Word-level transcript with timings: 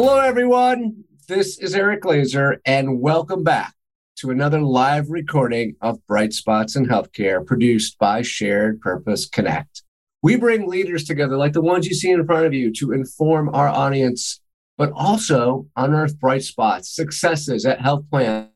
Hello, 0.00 0.20
everyone. 0.20 1.02
This 1.26 1.58
is 1.58 1.74
Eric 1.74 2.02
Glazer, 2.02 2.58
and 2.64 3.00
welcome 3.00 3.42
back 3.42 3.74
to 4.18 4.30
another 4.30 4.60
live 4.60 5.10
recording 5.10 5.74
of 5.80 5.98
Bright 6.06 6.32
Spots 6.32 6.76
in 6.76 6.86
Healthcare 6.86 7.44
produced 7.44 7.98
by 7.98 8.22
Shared 8.22 8.80
Purpose 8.80 9.28
Connect. 9.28 9.82
We 10.22 10.36
bring 10.36 10.68
leaders 10.68 11.02
together 11.02 11.36
like 11.36 11.52
the 11.52 11.62
ones 11.62 11.84
you 11.84 11.94
see 11.94 12.12
in 12.12 12.24
front 12.24 12.46
of 12.46 12.54
you 12.54 12.72
to 12.74 12.92
inform 12.92 13.52
our 13.52 13.66
audience, 13.66 14.40
but 14.76 14.92
also 14.92 15.66
unearth 15.74 16.20
bright 16.20 16.44
spots, 16.44 16.94
successes 16.94 17.66
at 17.66 17.80
health 17.80 18.08
plan 18.08 18.50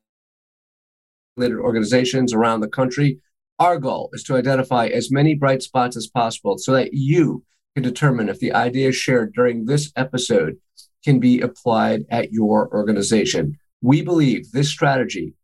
related 1.37 1.59
organizations 1.59 2.33
around 2.33 2.61
the 2.61 2.69
country. 2.69 3.19
Our 3.59 3.79
goal 3.79 4.11
is 4.13 4.23
to 4.25 4.37
identify 4.37 4.87
as 4.87 5.11
many 5.11 5.35
bright 5.35 5.65
spots 5.65 5.97
as 5.97 6.07
possible 6.07 6.57
so 6.57 6.71
that 6.75 6.93
you 6.93 7.43
can 7.75 7.83
determine 7.83 8.29
if 8.29 8.39
the 8.39 8.53
ideas 8.53 8.95
shared 8.95 9.33
during 9.35 9.65
this 9.65 9.91
episode 9.97 10.59
can 11.05 11.19
be 11.19 11.41
applied 11.41 12.05
at 12.11 12.33
your 12.33 12.73
organization. 12.73 13.59
We 13.81 14.03
believe 14.03 14.53
this 14.53 14.69
strategy 14.69 15.35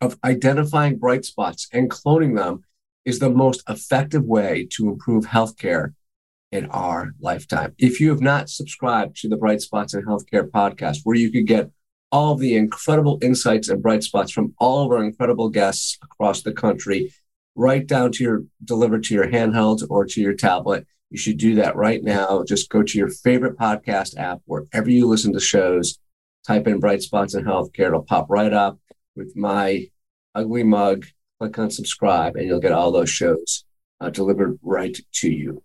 of 0.00 0.18
identifying 0.24 0.98
bright 0.98 1.24
spots 1.24 1.68
and 1.72 1.90
cloning 1.90 2.36
them 2.36 2.64
is 3.04 3.18
the 3.18 3.30
most 3.30 3.62
effective 3.68 4.24
way 4.24 4.68
to 4.72 4.88
improve 4.88 5.26
healthcare 5.26 5.94
in 6.52 6.66
our 6.66 7.12
lifetime. 7.20 7.74
If 7.78 8.00
you 8.00 8.10
have 8.10 8.20
not 8.20 8.50
subscribed 8.50 9.16
to 9.18 9.28
the 9.28 9.36
Bright 9.36 9.62
Spots 9.62 9.94
in 9.94 10.04
Healthcare 10.04 10.48
podcast, 10.48 10.98
where 11.04 11.16
you 11.16 11.30
could 11.30 11.46
get 11.46 11.70
all 12.12 12.34
the 12.34 12.56
incredible 12.56 13.18
insights 13.22 13.68
and 13.68 13.82
bright 13.82 14.02
spots 14.02 14.30
from 14.30 14.54
all 14.58 14.84
of 14.84 14.92
our 14.92 15.02
incredible 15.02 15.48
guests 15.48 15.98
across 16.02 16.42
the 16.42 16.52
country, 16.52 17.12
right 17.54 17.86
down 17.86 18.12
to 18.12 18.24
your 18.24 18.44
delivered 18.64 19.04
to 19.04 19.14
your 19.14 19.28
handheld 19.28 19.84
or 19.90 20.04
to 20.04 20.20
your 20.20 20.34
tablet, 20.34 20.86
you 21.10 21.18
should 21.18 21.38
do 21.38 21.54
that 21.56 21.76
right 21.76 22.02
now. 22.02 22.44
Just 22.46 22.70
go 22.70 22.82
to 22.82 22.98
your 22.98 23.08
favorite 23.08 23.56
podcast 23.56 24.16
app, 24.18 24.40
wherever 24.46 24.90
you 24.90 25.06
listen 25.06 25.32
to 25.32 25.40
shows, 25.40 25.98
type 26.46 26.66
in 26.66 26.80
Bright 26.80 27.02
Spots 27.02 27.34
in 27.34 27.44
Healthcare. 27.44 27.88
It'll 27.88 28.02
pop 28.02 28.26
right 28.28 28.52
up 28.52 28.78
with 29.14 29.36
my 29.36 29.88
ugly 30.34 30.62
mug. 30.62 31.06
Click 31.38 31.58
on 31.58 31.70
subscribe, 31.70 32.34
and 32.36 32.46
you'll 32.46 32.60
get 32.60 32.72
all 32.72 32.90
those 32.90 33.10
shows 33.10 33.64
uh, 34.00 34.10
delivered 34.10 34.58
right 34.62 34.96
to 35.12 35.30
you. 35.30 35.62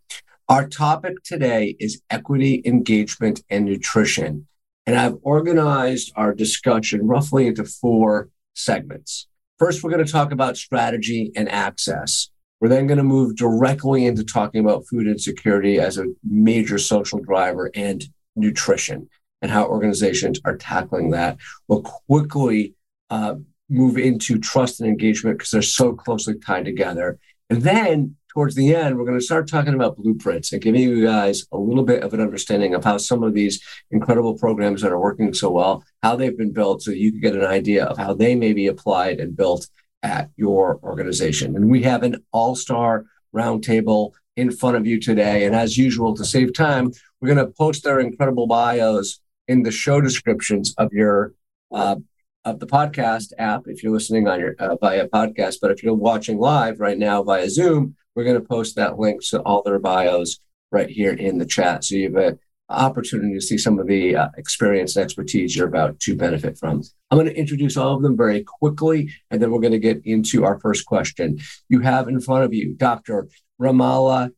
Our 0.49 0.67
topic 0.67 1.23
today 1.23 1.77
is 1.79 2.01
equity, 2.09 2.61
engagement, 2.65 3.41
and 3.49 3.65
nutrition. 3.65 4.47
And 4.85 4.97
I've 4.97 5.17
organized 5.21 6.11
our 6.15 6.33
discussion 6.33 7.07
roughly 7.07 7.47
into 7.47 7.63
four 7.63 8.29
segments. 8.53 9.27
First, 9.59 9.83
we're 9.83 9.91
going 9.91 10.05
to 10.05 10.11
talk 10.11 10.31
about 10.31 10.57
strategy 10.57 11.31
and 11.35 11.47
access. 11.47 12.30
We're 12.61 12.69
then 12.69 12.85
going 12.85 12.99
to 12.99 13.03
move 13.03 13.35
directly 13.35 14.05
into 14.05 14.23
talking 14.23 14.61
about 14.61 14.85
food 14.87 15.07
insecurity 15.07 15.79
as 15.79 15.97
a 15.97 16.05
major 16.23 16.77
social 16.77 17.19
driver 17.19 17.71
and 17.73 18.07
nutrition 18.35 19.09
and 19.41 19.51
how 19.51 19.65
organizations 19.65 20.39
are 20.45 20.55
tackling 20.55 21.09
that. 21.11 21.37
We'll 21.67 21.81
quickly 21.81 22.75
uh, 23.09 23.35
move 23.67 23.97
into 23.97 24.37
trust 24.37 24.79
and 24.79 24.87
engagement 24.87 25.39
because 25.39 25.49
they're 25.49 25.63
so 25.63 25.93
closely 25.93 26.35
tied 26.35 26.65
together. 26.65 27.17
And 27.49 27.63
then 27.63 28.15
towards 28.29 28.55
the 28.55 28.75
end, 28.75 28.95
we're 28.95 29.05
going 29.05 29.19
to 29.19 29.25
start 29.25 29.47
talking 29.47 29.73
about 29.73 29.97
blueprints 29.97 30.53
and 30.53 30.61
giving 30.61 30.81
you 30.81 31.03
guys 31.03 31.45
a 31.51 31.57
little 31.57 31.83
bit 31.83 32.03
of 32.03 32.13
an 32.13 32.21
understanding 32.21 32.75
of 32.75 32.83
how 32.83 32.97
some 32.97 33.23
of 33.23 33.33
these 33.33 33.61
incredible 33.89 34.37
programs 34.37 34.83
that 34.83 34.91
are 34.91 34.99
working 34.99 35.33
so 35.33 35.49
well, 35.49 35.83
how 36.03 36.15
they've 36.15 36.37
been 36.37 36.53
built 36.53 36.83
so 36.83 36.91
you 36.91 37.11
can 37.11 37.21
get 37.21 37.35
an 37.35 37.43
idea 37.43 37.85
of 37.85 37.97
how 37.97 38.13
they 38.13 38.35
may 38.35 38.53
be 38.53 38.67
applied 38.67 39.19
and 39.19 39.35
built 39.35 39.67
at 40.03 40.29
your 40.35 40.79
organization. 40.83 41.55
And 41.55 41.69
we 41.69 41.83
have 41.83 42.03
an 42.03 42.23
all 42.31 42.55
star 42.55 43.05
roundtable 43.35 44.11
in 44.35 44.51
front 44.51 44.77
of 44.77 44.85
you 44.85 44.99
today. 44.99 45.45
And 45.45 45.55
as 45.55 45.77
usual, 45.77 46.15
to 46.15 46.25
save 46.25 46.53
time, 46.53 46.91
we're 47.19 47.33
going 47.33 47.45
to 47.45 47.53
post 47.53 47.83
their 47.83 47.99
incredible 47.99 48.47
bios 48.47 49.19
in 49.47 49.63
the 49.63 49.71
show 49.71 50.01
descriptions 50.01 50.73
of 50.77 50.93
your 50.93 51.33
uh, 51.71 51.97
of 52.43 52.59
the 52.59 52.65
podcast 52.65 53.33
app 53.37 53.63
if 53.67 53.83
you're 53.83 53.93
listening 53.93 54.27
on 54.27 54.39
your 54.39 54.55
uh, 54.57 54.75
via 54.77 55.07
podcast. 55.07 55.57
But 55.61 55.71
if 55.71 55.83
you're 55.83 55.93
watching 55.93 56.39
live 56.39 56.79
right 56.79 56.97
now 56.97 57.21
via 57.21 57.49
Zoom, 57.49 57.95
we're 58.15 58.23
going 58.23 58.39
to 58.39 58.47
post 58.47 58.75
that 58.75 58.97
link 58.97 59.21
to 59.29 59.41
all 59.41 59.61
their 59.61 59.79
bios 59.79 60.39
right 60.71 60.89
here 60.89 61.13
in 61.13 61.37
the 61.37 61.45
chat. 61.45 61.83
So 61.83 61.95
you 61.95 62.13
have 62.13 62.33
a 62.33 62.39
opportunity 62.71 63.33
to 63.33 63.41
see 63.41 63.57
some 63.57 63.79
of 63.79 63.87
the 63.87 64.15
uh, 64.15 64.29
experience 64.37 64.95
and 64.95 65.03
expertise 65.03 65.55
you're 65.55 65.67
about 65.67 65.99
to 65.99 66.15
benefit 66.15 66.57
from. 66.57 66.81
I'm 67.09 67.17
going 67.17 67.27
to 67.27 67.37
introduce 67.37 67.77
all 67.77 67.95
of 67.95 68.01
them 68.01 68.17
very 68.17 68.43
quickly, 68.43 69.11
and 69.29 69.41
then 69.41 69.51
we're 69.51 69.59
going 69.59 69.71
to 69.73 69.79
get 69.79 70.01
into 70.05 70.45
our 70.45 70.59
first 70.59 70.85
question. 70.85 71.39
You 71.69 71.81
have 71.81 72.07
in 72.07 72.21
front 72.21 72.45
of 72.45 72.53
you 72.53 72.73
Dr. 72.75 73.27
Romilla 73.61 74.31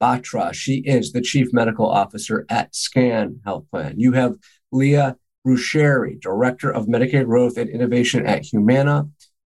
Batra. 0.00 0.52
She 0.52 0.82
is 0.84 1.12
the 1.12 1.20
Chief 1.20 1.52
Medical 1.52 1.86
Officer 1.86 2.44
at 2.48 2.74
SCAN 2.74 3.40
Health 3.44 3.64
Plan. 3.70 3.98
You 3.98 4.12
have 4.12 4.36
Leah 4.72 5.16
Brucchieri, 5.46 6.20
Director 6.20 6.70
of 6.70 6.86
Medicaid 6.86 7.26
Growth 7.26 7.56
and 7.56 7.70
Innovation 7.70 8.26
at 8.26 8.44
Humana. 8.44 9.08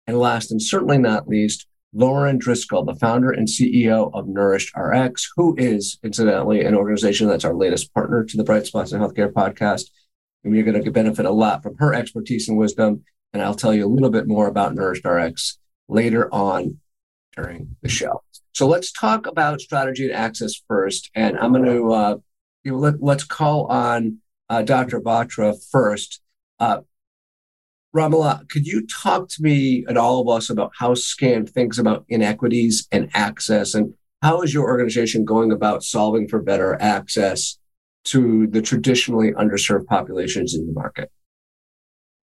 And 0.05 0.19
last 0.19 0.51
and 0.51 0.61
certainly 0.61 0.97
not 0.97 1.27
least, 1.27 1.67
Lauren 1.93 2.37
Driscoll, 2.37 2.83
the 2.83 2.95
founder 2.95 3.31
and 3.31 3.47
CEO 3.47 4.11
of 4.13 4.25
NourishedRx, 4.25 5.23
who 5.35 5.55
is 5.57 5.97
incidentally 6.03 6.63
an 6.63 6.75
organization 6.75 7.27
that's 7.27 7.45
our 7.45 7.55
latest 7.55 7.93
partner 7.93 8.23
to 8.23 8.37
the 8.37 8.43
Bright 8.43 8.65
Spots 8.65 8.91
in 8.91 8.99
Healthcare 8.99 9.31
podcast. 9.31 9.89
And 10.43 10.53
we're 10.53 10.63
going 10.63 10.83
to 10.83 10.91
benefit 10.91 11.25
a 11.25 11.31
lot 11.31 11.63
from 11.63 11.77
her 11.77 11.93
expertise 11.93 12.49
and 12.49 12.57
wisdom. 12.57 13.03
And 13.33 13.41
I'll 13.41 13.55
tell 13.55 13.73
you 13.73 13.85
a 13.85 13.89
little 13.89 14.09
bit 14.09 14.27
more 14.27 14.47
about 14.47 14.75
NourishedRx 14.75 15.57
later 15.87 16.33
on 16.33 16.79
during 17.35 17.75
the 17.81 17.89
show. 17.89 18.23
So 18.53 18.67
let's 18.67 18.91
talk 18.91 19.27
about 19.27 19.61
strategy 19.61 20.05
and 20.05 20.13
access 20.13 20.53
first. 20.67 21.09
And 21.15 21.37
I'm 21.37 21.53
going 21.53 21.65
to, 21.65 21.91
uh, 21.91 22.17
you 22.63 22.71
know, 22.71 22.77
let, 22.79 23.01
let's 23.01 23.23
call 23.23 23.67
on 23.67 24.19
uh, 24.49 24.63
Dr. 24.63 24.99
Batra 24.99 25.55
first. 25.71 26.21
Uh, 26.59 26.81
Romilla, 27.97 28.47
could 28.49 28.67
you 28.67 28.85
talk 28.85 29.27
to 29.29 29.41
me 29.41 29.83
and 29.87 29.97
all 29.97 30.21
of 30.21 30.29
us 30.29 30.51
about 30.51 30.71
how 30.77 30.93
SCAN 30.93 31.47
thinks 31.47 31.79
about 31.79 32.05
inequities 32.09 32.87
and 32.91 33.09
access, 33.15 33.73
and 33.73 33.95
how 34.21 34.41
is 34.43 34.53
your 34.53 34.65
organization 34.65 35.25
going 35.25 35.51
about 35.51 35.83
solving 35.83 36.27
for 36.27 36.39
better 36.39 36.79
access 36.79 37.57
to 38.05 38.45
the 38.47 38.61
traditionally 38.61 39.31
underserved 39.31 39.87
populations 39.87 40.53
in 40.53 40.67
the 40.67 40.73
market? 40.73 41.11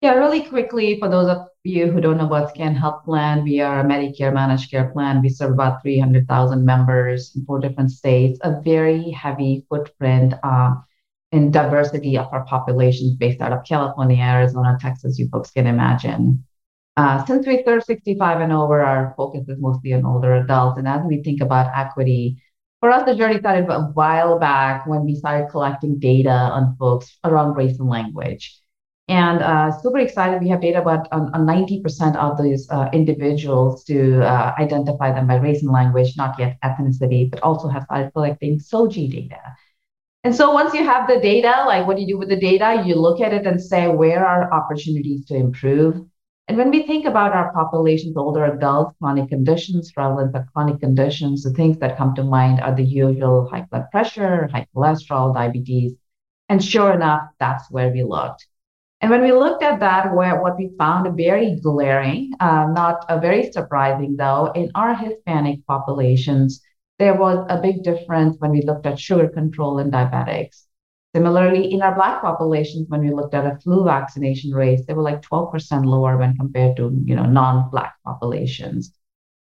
Yeah, 0.03 0.13
really 0.13 0.45
quickly, 0.45 1.01
for 1.01 1.09
those 1.09 1.29
of 1.29 1.49
you 1.65 1.91
who 1.91 2.01
don't 2.01 2.19
know 2.19 2.27
about 2.27 2.51
SCAN 2.51 2.77
Health 2.77 3.05
Plan, 3.05 3.43
we 3.43 3.61
are 3.61 3.81
a 3.81 3.85
Medicare 3.85 4.33
managed 4.33 4.71
care 4.71 4.91
plan. 4.91 5.21
We 5.21 5.31
serve 5.31 5.51
about 5.51 5.83
300,000 5.83 6.65
members 6.65 7.33
in 7.35 7.45
four 7.45 7.59
different 7.59 7.91
states, 7.91 8.39
a 8.43 8.61
very 8.61 9.11
heavy 9.11 9.67
footprint. 9.69 10.35
Uh, 10.45 10.77
in 11.37 11.51
diversity 11.51 12.17
of 12.17 12.33
our 12.33 12.45
populations 12.47 13.15
based 13.15 13.41
out 13.41 13.53
of 13.53 13.65
California, 13.65 14.23
Arizona, 14.23 14.79
Texas, 14.81 15.19
you 15.19 15.29
folks 15.29 15.51
can 15.51 15.67
imagine. 15.67 16.45
Uh, 16.97 17.23
since 17.27 17.47
we 17.47 17.63
serve 17.63 17.85
65 17.85 18.41
and 18.41 18.53
over, 18.53 18.81
our 18.83 19.13
focus 19.17 19.47
is 19.49 19.59
mostly 19.61 19.93
on 19.93 20.07
older 20.07 20.35
adults. 20.37 20.79
And 20.79 20.89
as 20.89 21.05
we 21.05 21.23
think 21.23 21.43
about 21.43 21.71
equity, 21.77 22.43
for 22.81 22.91
us, 22.91 23.05
the 23.05 23.15
journey 23.15 23.39
started 23.39 23.69
a 23.69 23.81
while 23.93 24.39
back 24.39 24.87
when 24.87 25.05
we 25.05 25.15
started 25.15 25.51
collecting 25.51 25.99
data 25.99 26.31
on 26.31 26.77
folks 26.79 27.19
around 27.25 27.55
race 27.55 27.79
and 27.79 27.89
language. 27.89 28.59
And 29.09 29.41
uh, 29.41 29.79
super 29.81 29.99
excited, 29.99 30.43
we 30.43 30.49
have 30.49 30.61
data 30.61 30.81
about 30.81 31.07
on, 31.13 31.33
on 31.35 31.47
90% 31.47 32.17
of 32.17 32.43
these 32.43 32.69
uh, 32.71 32.89
individuals 32.93 33.85
to 33.85 34.23
uh, 34.23 34.55
identify 34.59 35.13
them 35.13 35.27
by 35.27 35.37
race 35.37 35.63
and 35.63 35.71
language, 35.71 36.17
not 36.17 36.39
yet 36.39 36.59
ethnicity, 36.65 37.31
but 37.31 37.41
also 37.43 37.69
have 37.69 37.85
started 37.85 38.13
collecting 38.13 38.59
SOGI 38.59 39.11
data. 39.11 39.41
And 40.27 40.35
so 40.35 40.51
once 40.51 40.75
you 40.75 40.85
have 40.85 41.07
the 41.07 41.21
data, 41.21 41.63
like 41.69 41.87
what 41.87 41.95
do 41.95 42.03
you 42.03 42.09
do 42.09 42.19
with 42.19 42.31
the 42.31 42.41
data? 42.41 42.83
You 42.85 42.97
look 42.97 43.21
at 43.21 43.33
it 43.33 43.47
and 43.47 43.63
say, 43.63 43.87
where 43.87 44.27
are 44.27 44.53
opportunities 44.53 45.25
to 45.27 45.37
improve? 45.37 46.05
And 46.49 46.59
when 46.59 46.73
we 46.73 46.85
think 46.85 47.07
about 47.07 47.31
our 47.31 47.53
populations, 47.53 48.17
older 48.17 48.45
adults, 48.45 48.97
chronic 48.99 49.29
conditions, 49.29 49.93
prevalence 49.93 50.35
of 50.35 50.43
chronic 50.53 50.81
conditions, 50.81 51.45
the 51.45 51.53
things 51.53 51.79
that 51.79 51.97
come 51.97 52.13
to 52.17 52.25
mind 52.25 52.61
are 52.61 52.75
the 52.75 52.83
usual 52.83 53.49
high 53.49 53.67
blood 53.71 53.85
pressure, 53.93 54.49
high 54.49 54.67
cholesterol, 54.75 55.33
diabetes. 55.33 55.93
And 56.49 56.61
sure 56.61 56.93
enough, 56.93 57.29
that's 57.39 57.71
where 57.71 57.93
we 57.93 58.03
looked. 58.03 58.49
And 59.01 59.13
when 59.13 59.23
we 59.23 59.31
looked 59.31 59.63
at 59.63 59.79
that, 59.79 60.13
where 60.13 60.43
what 60.43 60.59
we 60.59 60.73
found 60.77 61.17
very 61.17 61.61
glaring, 61.63 62.33
uh, 62.41 62.67
not 62.75 63.09
uh, 63.09 63.19
very 63.21 63.53
surprising 63.53 64.17
though, 64.17 64.51
in 64.57 64.73
our 64.75 64.93
Hispanic 64.93 65.65
populations, 65.69 66.63
there 66.99 67.15
was 67.15 67.45
a 67.49 67.61
big 67.61 67.83
difference 67.83 68.37
when 68.39 68.51
we 68.51 68.63
looked 68.63 68.87
at 68.87 68.99
sugar 68.99 69.29
control 69.29 69.79
in 69.79 69.91
diabetics. 69.91 70.63
Similarly, 71.15 71.73
in 71.73 71.83
our 71.83 71.95
Black 71.95 72.21
populations, 72.21 72.89
when 72.89 73.01
we 73.01 73.11
looked 73.11 73.35
at 73.35 73.47
a 73.47 73.59
flu 73.61 73.85
vaccination 73.85 74.53
rates, 74.53 74.83
they 74.87 74.93
were 74.95 75.03
like 75.03 75.23
12% 75.23 75.87
lower 75.87 76.17
when 76.19 76.37
compared 76.37 76.77
to 76.77 76.93
you 77.05 77.15
know 77.15 77.25
non-Black 77.25 77.95
populations. 78.05 78.93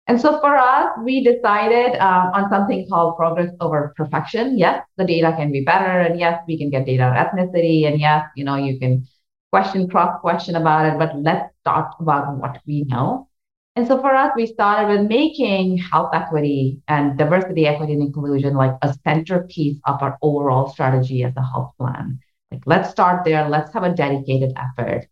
And 0.07 0.21
so 0.21 0.41
for 0.41 0.57
us, 0.57 0.91
we 1.05 1.23
decided 1.23 1.97
uh, 1.97 2.31
on 2.35 2.51
something 2.51 2.87
called 2.89 3.17
progress 3.17 3.51
over 3.61 3.95
perfection. 3.97 4.59
Yes, 4.59 4.85
the 4.97 5.05
data 5.05 5.33
can 5.37 5.53
be 5.53 5.65
better, 5.65 6.01
and 6.01 6.19
yes, 6.19 6.43
we 6.47 6.59
can 6.59 6.71
get 6.71 6.85
data 6.85 7.05
on 7.05 7.17
ethnicity, 7.17 7.87
and 7.87 8.01
yes, 8.01 8.27
you 8.37 8.45
know 8.45 8.57
you 8.57 8.79
can 8.79 9.07
question 9.51 9.89
cross 9.89 10.21
question 10.21 10.57
about 10.57 10.87
it. 10.87 10.99
But 10.99 11.17
let's 11.23 11.49
talk 11.65 11.97
about 12.01 12.37
what 12.37 12.61
we 12.67 12.85
know 12.85 13.29
and 13.75 13.87
so 13.87 14.01
for 14.01 14.15
us, 14.15 14.33
we 14.37 14.47
started 14.47 14.89
with 14.89 15.09
making 15.09 15.79
health 15.79 16.11
equity 16.13 16.81
and 16.89 17.17
diversity, 17.17 17.67
equity, 17.67 17.95
and 17.95 18.03
inclusion 18.03 18.55
like 18.55 18.75
a 18.83 18.95
centerpiece 19.05 19.79
of 19.87 20.03
our 20.03 20.19
overall 20.21 20.69
strategy 20.69 21.25
as 21.25 21.33
a 21.37 21.43
health 21.43 21.73
plan. 21.79 22.19
Like, 22.51 22.63
let's 22.67 22.91
start 22.91 23.25
there. 23.25 23.49
Let's 23.49 23.73
have 23.73 23.83
a 23.83 23.95
dedicated 23.95 24.53
effort. 24.57 25.07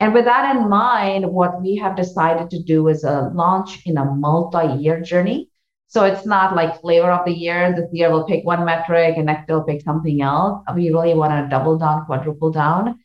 And 0.00 0.12
with 0.12 0.24
that 0.24 0.56
in 0.56 0.68
mind, 0.68 1.30
what 1.30 1.60
we 1.62 1.76
have 1.76 1.94
decided 1.94 2.50
to 2.50 2.62
do 2.62 2.88
is 2.88 3.04
a 3.04 3.30
launch 3.32 3.86
in 3.86 3.96
a 3.96 4.04
multi-year 4.04 5.02
journey. 5.02 5.48
So 5.86 6.04
it's 6.04 6.26
not 6.26 6.56
like 6.56 6.80
flavor 6.80 7.10
of 7.10 7.24
the 7.26 7.32
year. 7.32 7.74
This 7.74 7.90
year 7.92 8.10
we'll 8.10 8.26
pick 8.26 8.44
one 8.44 8.64
metric 8.64 9.14
and 9.16 9.26
next 9.26 9.48
we'll 9.48 9.62
pick 9.62 9.82
something 9.82 10.22
else. 10.22 10.64
We 10.74 10.90
really 10.90 11.14
want 11.14 11.32
to 11.32 11.48
double 11.50 11.78
down, 11.78 12.06
quadruple 12.06 12.50
down. 12.50 12.98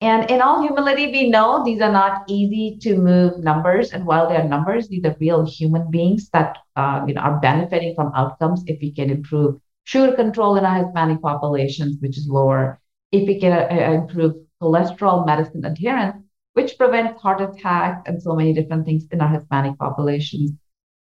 And 0.00 0.30
in 0.30 0.40
all 0.40 0.62
humility, 0.62 1.06
we 1.10 1.28
know 1.28 1.64
these 1.64 1.80
are 1.80 1.90
not 1.90 2.22
easy 2.28 2.78
to 2.82 2.96
move 2.96 3.38
numbers. 3.38 3.90
And 3.90 4.06
while 4.06 4.28
they're 4.28 4.44
numbers, 4.44 4.88
these 4.88 5.04
are 5.04 5.16
real 5.18 5.44
human 5.44 5.90
beings 5.90 6.28
that 6.30 6.58
uh, 6.76 7.04
you 7.06 7.14
know 7.14 7.20
are 7.20 7.40
benefiting 7.40 7.94
from 7.96 8.12
outcomes 8.14 8.62
if 8.66 8.78
we 8.80 8.92
can 8.92 9.10
improve 9.10 9.60
sugar 9.84 10.14
control 10.14 10.56
in 10.56 10.64
our 10.64 10.84
Hispanic 10.84 11.20
populations, 11.20 11.96
which 12.00 12.16
is 12.16 12.28
lower. 12.28 12.78
If 13.10 13.26
we 13.26 13.40
can 13.40 13.52
uh, 13.52 13.92
improve 13.92 14.36
cholesterol 14.62 15.26
medicine 15.26 15.64
adherence, 15.64 16.22
which 16.52 16.78
prevents 16.78 17.20
heart 17.20 17.40
attacks 17.40 18.02
and 18.06 18.22
so 18.22 18.36
many 18.36 18.52
different 18.52 18.84
things 18.84 19.04
in 19.10 19.20
our 19.20 19.28
Hispanic 19.28 19.78
populations. 19.78 20.52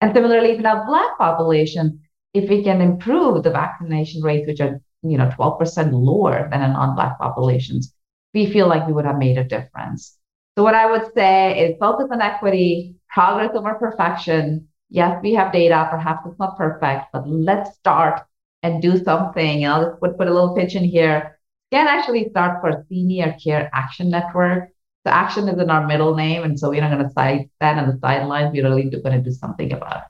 And 0.01 0.15
similarly, 0.15 0.57
in 0.57 0.67
our 0.67 0.85
Black 0.87 1.17
population, 1.19 2.01
if 2.35 2.51
we 2.51 2.63
can 2.63 2.81
improve 2.81 3.43
the 3.43 3.51
vaccination 3.51 4.23
rates, 4.23 4.47
which 4.47 4.61
are 4.61 4.81
you 5.03 5.19
know 5.19 5.31
12% 5.31 5.93
lower 5.93 6.49
than 6.51 6.63
in 6.63 6.73
non-Black 6.75 7.19
populations, 7.19 7.94
we 8.35 8.51
feel 8.53 8.69
like 8.69 8.87
we 8.87 8.93
would 8.93 9.07
have 9.07 9.19
made 9.19 9.39
a 9.39 9.45
difference. 9.45 10.19
So 10.59 10.65
what 10.65 10.75
I 10.75 10.91
would 10.91 11.13
say 11.15 11.59
is 11.59 11.77
focus 11.79 12.09
on 12.11 12.21
equity, 12.21 12.97
progress 13.09 13.51
over 13.55 13.75
perfection. 13.75 14.69
Yes, 14.91 15.21
we 15.23 15.35
have 15.35 15.53
data. 15.53 15.89
Perhaps 15.91 16.27
it's 16.27 16.39
not 16.39 16.59
perfect, 16.59 17.07
but 17.13 17.29
let's 17.29 17.75
start 17.77 18.21
and 18.63 18.83
do 18.83 19.03
something. 19.03 19.65
And 19.65 19.73
I'll 19.73 19.91
just 19.91 20.01
put, 20.01 20.29
a 20.29 20.33
little 20.33 20.55
pitch 20.55 20.75
in 20.75 20.85
here. 20.85 21.39
SCAN 21.73 21.87
actually 21.89 22.29
start 22.31 22.61
for 22.61 22.85
Senior 22.89 23.37
Care 23.43 23.71
Action 23.73 24.11
Network. 24.11 24.71
The 25.05 25.15
action 25.15 25.49
is 25.49 25.61
in 25.61 25.71
our 25.71 25.87
middle 25.87 26.15
name, 26.15 26.45
and 26.45 26.59
so 26.59 26.71
we're 26.71 26.81
not 26.81 26.91
going 26.91 27.05
to 27.05 27.11
stand 27.11 27.81
on 27.81 27.89
the 27.89 27.99
sidelines. 28.01 28.53
We're 28.53 28.65
really 28.65 28.89
going 28.89 29.17
to 29.17 29.21
do 29.21 29.33
something 29.33 29.73
about 29.73 29.97
it. 29.97 30.03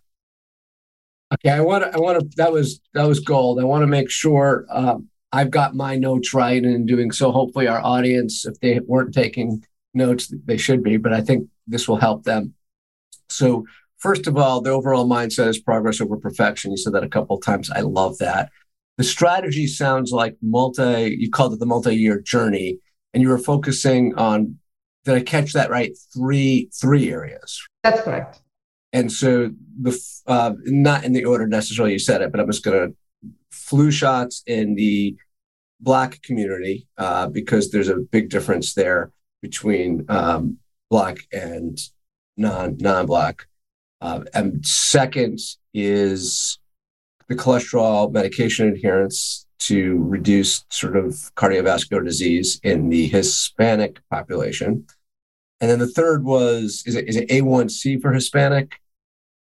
Okay, 1.35 1.50
I 1.50 1.61
want 1.62 1.85
to. 1.85 1.93
I 1.93 1.99
want 1.99 2.21
to. 2.21 2.37
That 2.37 2.53
was 2.53 2.81
that 2.93 3.05
was 3.05 3.19
gold. 3.19 3.59
I 3.59 3.65
want 3.65 3.82
to 3.82 3.88
make 3.88 4.09
sure 4.09 4.67
um, 4.71 5.09
I've 5.34 5.50
got 5.50 5.75
my 5.75 5.96
notes 5.96 6.32
right, 6.32 6.62
and 6.62 6.72
in 6.72 6.86
doing 6.86 7.10
so, 7.10 7.32
hopefully, 7.32 7.66
our 7.66 7.81
audience, 7.81 8.46
if 8.46 8.60
they 8.60 8.78
weren't 8.78 9.12
taking 9.12 9.64
notes, 9.92 10.32
they 10.44 10.56
should 10.56 10.81
be. 10.84 10.96
But 10.96 11.12
I 11.12 11.22
think 11.22 11.48
this 11.66 11.88
will 11.88 11.96
help 11.96 12.22
them. 12.22 12.54
So, 13.28 13.66
first 13.98 14.28
of 14.28 14.36
all, 14.36 14.60
the 14.60 14.70
overall 14.70 15.08
mindset 15.08 15.48
is 15.48 15.58
progress 15.58 16.00
over 16.00 16.16
perfection. 16.16 16.70
You 16.70 16.76
said 16.76 16.92
that 16.92 17.02
a 17.02 17.08
couple 17.08 17.36
of 17.36 17.42
times. 17.42 17.69
I 17.69 17.81
love 17.81 18.16
that. 18.19 18.50
The 18.96 19.02
strategy 19.02 19.66
sounds 19.66 20.12
like 20.12 20.36
multi. 20.40 21.16
You 21.19 21.32
called 21.32 21.52
it 21.52 21.58
the 21.58 21.66
multi-year 21.66 22.20
journey, 22.20 22.78
and 23.12 23.20
you 23.20 23.28
were 23.28 23.38
focusing 23.38 24.14
on. 24.14 24.60
Did 25.04 25.14
I 25.16 25.20
catch 25.20 25.52
that 25.54 25.69
right? 25.69 25.98
Three 26.14 26.70
three 26.80 27.10
areas. 27.10 27.60
That's 27.82 28.02
correct. 28.02 28.40
And 28.92 29.10
so 29.10 29.50
the 29.82 30.00
uh, 30.28 30.52
not 30.66 31.02
in 31.02 31.12
the 31.12 31.25
order 31.25 31.48
necessarily 31.48 31.94
you 31.94 31.98
said 31.98 32.22
it, 32.22 32.30
but 32.30 32.38
I'm 32.38 32.46
just 32.46 32.62
going 32.62 32.88
to 32.88 32.96
flu 33.50 33.90
shots 33.90 34.42
in 34.46 34.76
the 34.76 35.16
black 35.84 36.22
community 36.22 36.88
uh, 36.98 37.28
because 37.28 37.70
there's 37.70 37.88
a 37.88 37.96
big 37.96 38.31
difference 38.31 38.75
there 38.75 39.12
between 39.42 40.06
um, 40.08 40.58
black 40.90 41.19
and 41.32 41.78
non 42.36 42.76
non 42.78 43.06
black. 43.06 43.46
Uh, 44.00 44.25
and 44.34 44.66
second 44.66 45.38
is 45.72 46.58
the 47.28 47.34
cholesterol 47.34 48.10
medication 48.12 48.69
adherence 48.69 49.46
to 49.58 50.02
reduce 50.02 50.64
sort 50.70 50.96
of 50.96 51.12
cardiovascular 51.36 52.04
disease 52.04 52.60
in 52.62 52.88
the 52.88 53.06
Hispanic 53.08 54.00
population. 54.10 54.87
And 55.60 55.70
then 55.70 55.78
the 55.78 55.87
third 55.87 56.25
was 56.25 56.82
is 56.87 56.94
it 56.96 57.08
is 57.08 57.16
it 57.16 57.28
A1C 57.28 58.02
for 58.02 58.12
Hispanic? 58.12 58.80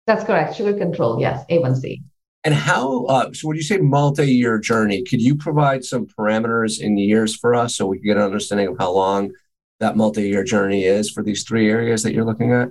That's 0.07 0.25
correct. 0.25 0.57
Sugar 0.57 0.77
control, 0.77 1.21
yes, 1.21 1.45
A1C. 1.51 2.03
And 2.43 2.55
how, 2.55 3.05
uh, 3.05 3.33
so 3.33 3.49
when 3.49 3.57
you 3.57 3.63
say 3.63 3.79
multi 3.79 4.33
year 4.33 4.59
journey, 4.59 5.03
could 5.03 5.21
you 5.21 5.37
provide 5.37 5.85
some 5.85 6.07
parameters 6.07 6.81
in 6.81 6.97
years 6.97 7.37
for 7.37 7.55
us 7.55 7.75
so 7.75 7.87
we 7.87 7.99
can 7.99 8.07
get 8.07 8.17
an 8.17 8.23
understanding 8.23 8.69
of 8.69 8.79
how 8.79 8.93
long 8.93 9.33
that 9.79 9.97
multi 9.97 10.29
year 10.29 10.45
journey 10.45 10.85
is 10.85 11.11
for 11.11 11.23
these 11.23 11.45
three 11.45 11.69
areas 11.69 12.03
that 12.03 12.15
you're 12.15 12.25
looking 12.25 12.53
at? 12.53 12.71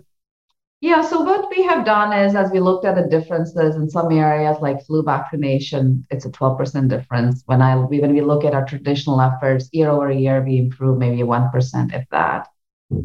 Yeah, 0.81 1.01
so 1.01 1.19
what 1.21 1.49
we 1.55 1.61
have 1.63 1.85
done 1.85 2.13
is 2.13 2.35
as 2.35 2.51
we 2.51 2.61
looked 2.61 2.85
at 2.85 2.95
the 2.95 3.09
differences 3.09 3.75
in 3.75 3.89
some 3.89 4.11
areas 4.13 4.57
like 4.61 4.85
flu 4.85 5.03
vaccination, 5.03 6.07
it's 6.09 6.25
a 6.25 6.31
12% 6.31 6.87
difference. 6.87 7.43
When 7.47 7.61
I 7.61 7.75
when 7.75 8.13
we 8.13 8.21
look 8.21 8.45
at 8.45 8.53
our 8.53 8.65
traditional 8.65 9.19
efforts, 9.19 9.69
year 9.73 9.89
over 9.89 10.09
year, 10.09 10.41
we 10.41 10.57
improve 10.57 10.97
maybe 10.97 11.21
1% 11.21 11.93
if 11.93 12.07
that. 12.11 12.47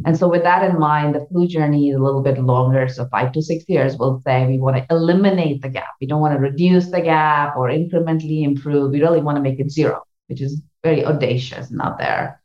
And 0.07 0.17
so, 0.17 0.29
with 0.29 0.43
that 0.45 0.69
in 0.69 0.79
mind, 0.79 1.15
the 1.15 1.27
flu 1.27 1.47
journey 1.47 1.91
is 1.91 1.97
a 1.97 2.03
little 2.03 2.23
bit 2.23 2.39
longer. 2.39 2.89
So, 2.89 3.07
five 3.07 3.33
to 3.33 3.43
six 3.43 3.65
years, 3.69 3.97
we'll 3.99 4.21
say 4.21 4.47
we 4.47 4.59
want 4.59 4.77
to 4.77 4.87
eliminate 4.91 5.61
the 5.61 5.69
gap. 5.69 5.95
We 6.01 6.07
don't 6.07 6.23
want 6.23 6.35
to 6.35 6.41
reduce 6.41 6.91
the 6.91 7.03
gap 7.03 7.55
or 7.57 7.69
incrementally 7.69 8.45
improve. 8.45 8.93
We 8.93 9.03
really 9.03 9.21
want 9.21 9.37
to 9.37 9.43
make 9.43 9.61
it 9.61 9.71
zero, 9.71 10.03
which 10.29 10.41
is 10.41 10.63
very 10.83 11.05
audacious 11.05 11.71
and 11.71 11.83
out 11.83 11.99
there. 11.99 12.41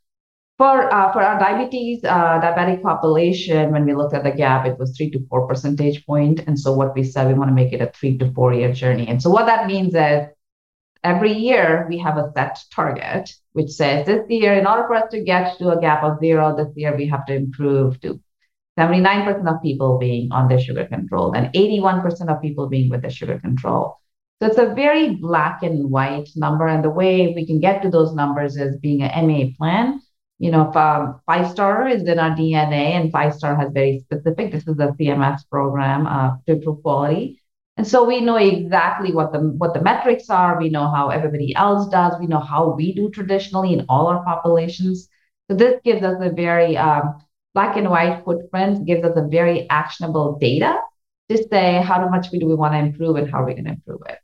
For, 0.58 0.92
uh, 0.92 1.10
for 1.12 1.22
our 1.22 1.38
diabetes, 1.38 2.04
uh, 2.04 2.38
diabetic 2.42 2.82
population, 2.82 3.72
when 3.72 3.86
we 3.86 3.94
looked 3.94 4.12
at 4.12 4.24
the 4.24 4.32
gap, 4.32 4.66
it 4.66 4.78
was 4.78 4.94
three 4.94 5.10
to 5.12 5.26
four 5.30 5.48
percentage 5.48 6.04
point. 6.04 6.40
And 6.46 6.60
so, 6.60 6.74
what 6.74 6.94
we 6.94 7.02
said, 7.04 7.26
we 7.26 7.34
want 7.34 7.48
to 7.48 7.54
make 7.54 7.72
it 7.72 7.80
a 7.80 7.86
three 7.86 8.18
to 8.18 8.30
four 8.32 8.52
year 8.52 8.70
journey. 8.70 9.08
And 9.08 9.22
so, 9.22 9.30
what 9.30 9.46
that 9.46 9.66
means 9.66 9.94
is 9.94 10.28
every 11.02 11.32
year 11.32 11.86
we 11.88 11.98
have 11.98 12.16
a 12.16 12.30
set 12.34 12.58
target 12.74 13.30
which 13.52 13.70
says 13.70 14.06
this 14.06 14.24
year 14.28 14.54
in 14.54 14.66
order 14.66 14.84
for 14.86 14.94
us 14.94 15.10
to 15.10 15.22
get 15.22 15.58
to 15.58 15.70
a 15.70 15.80
gap 15.80 16.02
of 16.02 16.18
zero 16.20 16.54
this 16.56 16.72
year 16.76 16.96
we 16.96 17.06
have 17.06 17.24
to 17.26 17.34
improve 17.34 18.00
to 18.00 18.20
79% 18.78 19.46
of 19.46 19.62
people 19.62 19.98
being 19.98 20.32
on 20.32 20.48
the 20.48 20.58
sugar 20.58 20.86
control 20.86 21.32
and 21.32 21.52
81% 21.52 22.28
of 22.34 22.40
people 22.40 22.68
being 22.68 22.88
with 22.88 23.02
the 23.02 23.10
sugar 23.10 23.38
control. 23.38 23.98
So 24.40 24.48
it's 24.48 24.58
a 24.58 24.74
very 24.74 25.16
black 25.16 25.62
and 25.62 25.90
white 25.90 26.30
number 26.34 26.66
and 26.66 26.82
the 26.82 26.90
way 26.90 27.34
we 27.34 27.46
can 27.46 27.60
get 27.60 27.82
to 27.82 27.90
those 27.90 28.14
numbers 28.14 28.56
is 28.56 28.78
being 28.78 29.02
an 29.02 29.26
ma 29.26 29.44
plan. 29.58 30.00
You 30.38 30.50
know 30.50 30.72
um, 30.72 31.20
five 31.26 31.50
star 31.50 31.86
is 31.86 32.04
in 32.04 32.18
our 32.18 32.30
dna 32.30 32.96
and 32.98 33.12
five 33.12 33.34
star 33.34 33.54
has 33.56 33.70
very 33.72 33.98
specific 33.98 34.50
this 34.50 34.66
is 34.66 34.78
a 34.78 34.94
cms 34.98 35.40
program 35.50 36.06
uh, 36.06 36.30
to 36.46 36.52
improve 36.52 36.82
quality 36.82 37.39
and 37.76 37.86
so 37.86 38.04
we 38.04 38.20
know 38.20 38.36
exactly 38.36 39.12
what 39.12 39.32
the 39.32 39.38
what 39.38 39.74
the 39.74 39.80
metrics 39.80 40.28
are. 40.28 40.58
We 40.58 40.68
know 40.68 40.90
how 40.90 41.08
everybody 41.08 41.54
else 41.54 41.88
does. 41.88 42.14
We 42.20 42.26
know 42.26 42.40
how 42.40 42.74
we 42.74 42.94
do 42.94 43.10
traditionally 43.10 43.72
in 43.72 43.86
all 43.88 44.06
our 44.06 44.22
populations. 44.24 45.08
So 45.50 45.56
this 45.56 45.80
gives 45.84 46.02
us 46.02 46.16
a 46.20 46.30
very 46.30 46.76
um, 46.76 47.22
black 47.54 47.76
and 47.76 47.88
white 47.88 48.22
footprint, 48.24 48.86
gives 48.86 49.04
us 49.04 49.16
a 49.16 49.26
very 49.26 49.68
actionable 49.70 50.38
data 50.38 50.78
to 51.30 51.48
say 51.48 51.80
how 51.82 52.08
much 52.08 52.30
we 52.32 52.38
do 52.38 52.46
we 52.46 52.54
want 52.54 52.74
to 52.74 52.78
improve 52.78 53.16
and 53.16 53.30
how 53.30 53.42
are 53.42 53.46
we 53.46 53.54
going 53.54 53.64
to 53.64 53.70
improve 53.70 54.02
it. 54.08 54.18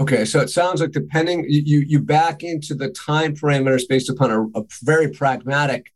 Okay, 0.00 0.24
so 0.24 0.40
it 0.40 0.50
sounds 0.50 0.80
like 0.80 0.90
depending 0.90 1.46
you 1.48 1.80
you 1.80 2.00
back 2.00 2.42
into 2.42 2.74
the 2.74 2.90
time 2.90 3.34
parameters 3.34 3.88
based 3.88 4.10
upon 4.10 4.30
a, 4.30 4.42
a 4.58 4.64
very 4.82 5.08
pragmatic 5.08 5.92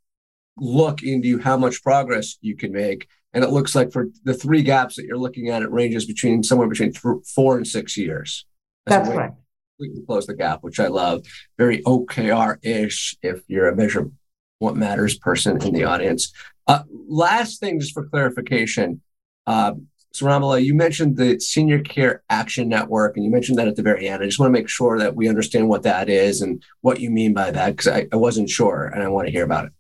look 0.57 1.03
into 1.03 1.39
how 1.39 1.57
much 1.57 1.83
progress 1.83 2.39
you 2.41 2.57
can 2.57 2.73
make 2.73 3.09
and 3.35 3.45
it 3.45 3.51
looks 3.51 3.75
like 3.75 3.93
for 3.93 4.09
the 4.25 4.35
three 4.35 4.63
gaps 4.63 4.97
that 4.97 5.05
you're 5.05 5.19
looking 5.19 5.49
at, 5.49 5.63
it 5.63 5.71
ranges 5.71 6.07
between 6.07 6.43
somewhere 6.43 6.69
between 6.69 6.93
th- 6.93 7.25
four 7.35 7.57
and 7.57 7.67
six 7.67 7.97
years. 7.97 8.47
That's, 8.87 9.09
right. 9.09 9.33
We 9.79 9.91
can 9.91 10.07
close 10.07 10.27
the 10.27 10.35
gap, 10.35 10.63
which 10.63 10.81
I 10.81 10.89
love. 10.89 11.25
Very 11.57 11.83
OKR 11.83 12.59
ish 12.65 13.17
if 13.23 13.43
you're 13.47 13.69
a 13.69 13.77
measure 13.77 14.11
what 14.59 14.77
matters 14.77 15.17
person 15.17 15.63
in 15.63 15.73
the 15.73 15.85
audience. 15.85 16.33
Uh, 16.67 16.83
last 16.91 17.61
thing, 17.61 17.79
just 17.79 17.95
for 17.95 18.07
clarification. 18.09 19.01
Uh, 19.47 19.75
so, 20.13 20.27
Romilla, 20.27 20.63
you 20.63 20.75
mentioned 20.75 21.17
the 21.17 21.39
Senior 21.39 21.81
Care 21.81 22.23
Action 22.31 22.69
Network, 22.69 23.17
and 23.17 23.25
you 23.25 23.31
mentioned 23.31 23.59
that 23.59 23.69
at 23.69 23.77
the 23.77 23.83
very 23.83 24.09
end. 24.09 24.23
I 24.23 24.27
just 24.27 24.39
want 24.39 24.49
to 24.49 24.59
make 24.59 24.69
sure 24.69 24.99
that 24.99 25.15
we 25.15 25.29
understand 25.29 25.69
what 25.69 25.83
that 25.83 26.09
is 26.09 26.41
and 26.41 26.63
what 26.81 26.99
you 26.99 27.11
mean 27.11 27.35
by 27.35 27.51
that, 27.51 27.71
because 27.71 27.89
I, 27.89 28.09
I 28.13 28.17
wasn't 28.17 28.51
sure 28.51 28.87
and 28.87 29.03
I 29.03 29.09
want 29.09 29.29
to 29.29 29.33
hear 29.33 29.45
about 29.45 29.67
it. 29.67 29.73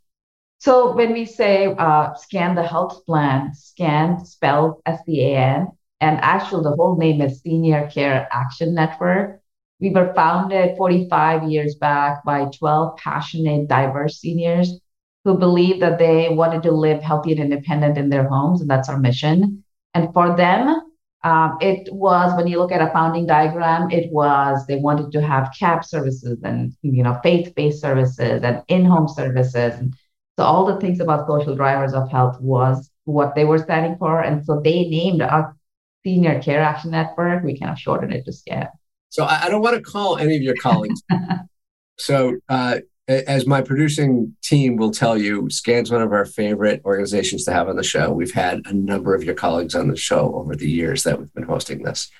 So 0.59 0.93
when 0.95 1.13
we 1.13 1.25
say 1.25 1.75
uh, 1.79 2.15
scan 2.15 2.57
the 2.57 2.67
health 2.67 3.07
plan, 3.07 3.55
scan 3.55 4.25
spelled 4.25 4.83
S-C-A-N, 4.87 5.69
and 6.01 6.19
actually 6.21 6.65
the 6.65 6.75
whole 6.75 6.97
name 6.97 7.21
is 7.21 7.41
Senior 7.41 7.89
Care 7.89 8.29
Action 8.33 8.75
Network. 8.75 9.41
We 9.81 9.91
were 9.91 10.13
founded 10.15 10.77
45 10.77 11.45
years 11.45 11.77
back 11.77 12.25
by 12.25 12.47
12 12.59 12.97
passionate, 12.97 13.69
diverse 13.69 14.19
seniors 14.19 14.81
who 15.25 15.39
believed 15.39 15.81
that 15.83 15.99
they 15.99 16.29
wanted 16.31 16.65
to 16.65 16.73
live 16.73 17.03
healthy 17.03 17.33
and 17.33 17.41
independent 17.41 17.97
in 17.97 18.09
their 18.09 18.29
homes, 18.29 18.61
and 18.61 18.69
that's 18.69 18.89
our 18.89 18.99
mission. 18.99 19.63
And 19.95 20.13
for 20.13 20.37
them, 20.37 20.83
um, 21.23 21.59
it 21.61 21.93
was 21.93 22.37
when 22.37 22.47
you 22.49 22.59
look 22.59 22.73
at 22.73 22.81
a 22.81 22.93
founding 22.93 23.27
diagram, 23.27 23.91
it 23.91 24.11
was 24.13 24.67
they 24.67 24.77
wanted 24.77 25.13
to 25.13 25.23
have 25.23 25.53
CAP 25.59 25.85
services 25.85 26.39
and 26.43 26.73
you 26.83 27.03
know 27.03 27.19
faith-based 27.23 27.81
services 27.81 28.43
and 28.43 28.63
in-home 28.69 29.09
services 29.09 29.75
and 29.79 29.95
so 30.39 30.45
all 30.45 30.65
the 30.65 30.79
things 30.79 31.01
about 31.01 31.27
social 31.27 31.57
drivers 31.57 31.95
of 31.95 32.09
health 32.13 32.41
was 32.41 32.93
what 33.07 33.35
they 33.35 33.45
were 33.45 33.59
standing 33.59 33.97
for. 33.99 34.21
And 34.21 34.45
so 34.45 34.61
they 34.61 34.89
named 34.89 35.21
our 35.21 35.57
Senior 36.05 36.41
Care 36.41 36.63
Action 36.63 36.93
Network. 36.93 37.43
We 37.43 37.59
kind 37.59 37.73
of 37.73 37.79
shortened 37.79 38.13
it 38.13 38.25
to 38.25 38.33
SCAN. 38.33 38.69
So 39.09 39.25
I, 39.25 39.47
I 39.47 39.49
don't 39.49 39.63
want 39.63 39.75
to 39.75 39.83
call 39.83 40.17
any 40.17 40.37
of 40.37 40.43
your 40.43 40.55
colleagues. 40.63 41.03
so 41.99 42.37
uh, 42.49 42.79
as 43.09 43.49
my 43.49 43.63
producing 43.63 44.37
team 44.41 44.77
will 44.77 44.93
tell 44.93 45.19
you, 45.19 45.51
SCAN's 45.51 45.91
one 45.91 46.03
of 46.03 46.13
our 46.13 46.25
favorite 46.25 46.83
organizations 46.85 47.45
to 47.47 47.53
have 47.53 47.69
on 47.69 47.75
the 47.75 47.83
show. 47.83 48.13
We've 48.13 48.31
had 48.33 48.63
a 48.65 48.73
number 48.73 49.17
of 49.17 49.25
your 49.25 49.35
colleagues 49.35 49.75
on 49.75 49.89
the 49.89 49.97
show 49.97 50.33
over 50.37 50.55
the 50.55 50.71
years 50.71 51.03
that 51.03 51.19
we've 51.19 51.35
been 51.35 51.43
hosting 51.43 51.83
this. 51.83 52.13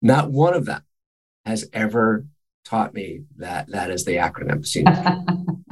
Not 0.00 0.30
one 0.30 0.54
of 0.54 0.64
them 0.64 0.80
has 1.44 1.68
ever 1.74 2.24
taught 2.64 2.94
me 2.94 3.24
that 3.36 3.68
that 3.72 3.90
is 3.90 4.06
the 4.06 4.16
acronym. 4.16 4.64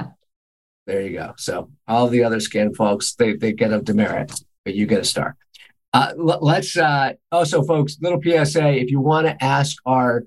there 0.87 1.01
you 1.01 1.13
go. 1.13 1.33
So 1.37 1.69
all 1.87 2.07
the 2.07 2.23
other 2.23 2.39
SCAN 2.39 2.73
folks, 2.73 3.13
they, 3.13 3.33
they 3.33 3.53
get 3.53 3.71
a 3.71 3.81
demerit, 3.81 4.31
but 4.65 4.73
you 4.73 4.87
get 4.87 5.01
a 5.01 5.05
star. 5.05 5.35
Uh, 5.93 6.13
let's 6.17 6.75
uh, 6.75 7.13
also, 7.31 7.61
folks, 7.63 7.97
little 8.01 8.21
PSA. 8.21 8.73
If 8.73 8.89
you 8.89 8.99
want 8.99 9.27
to 9.27 9.43
ask 9.43 9.77
our 9.85 10.25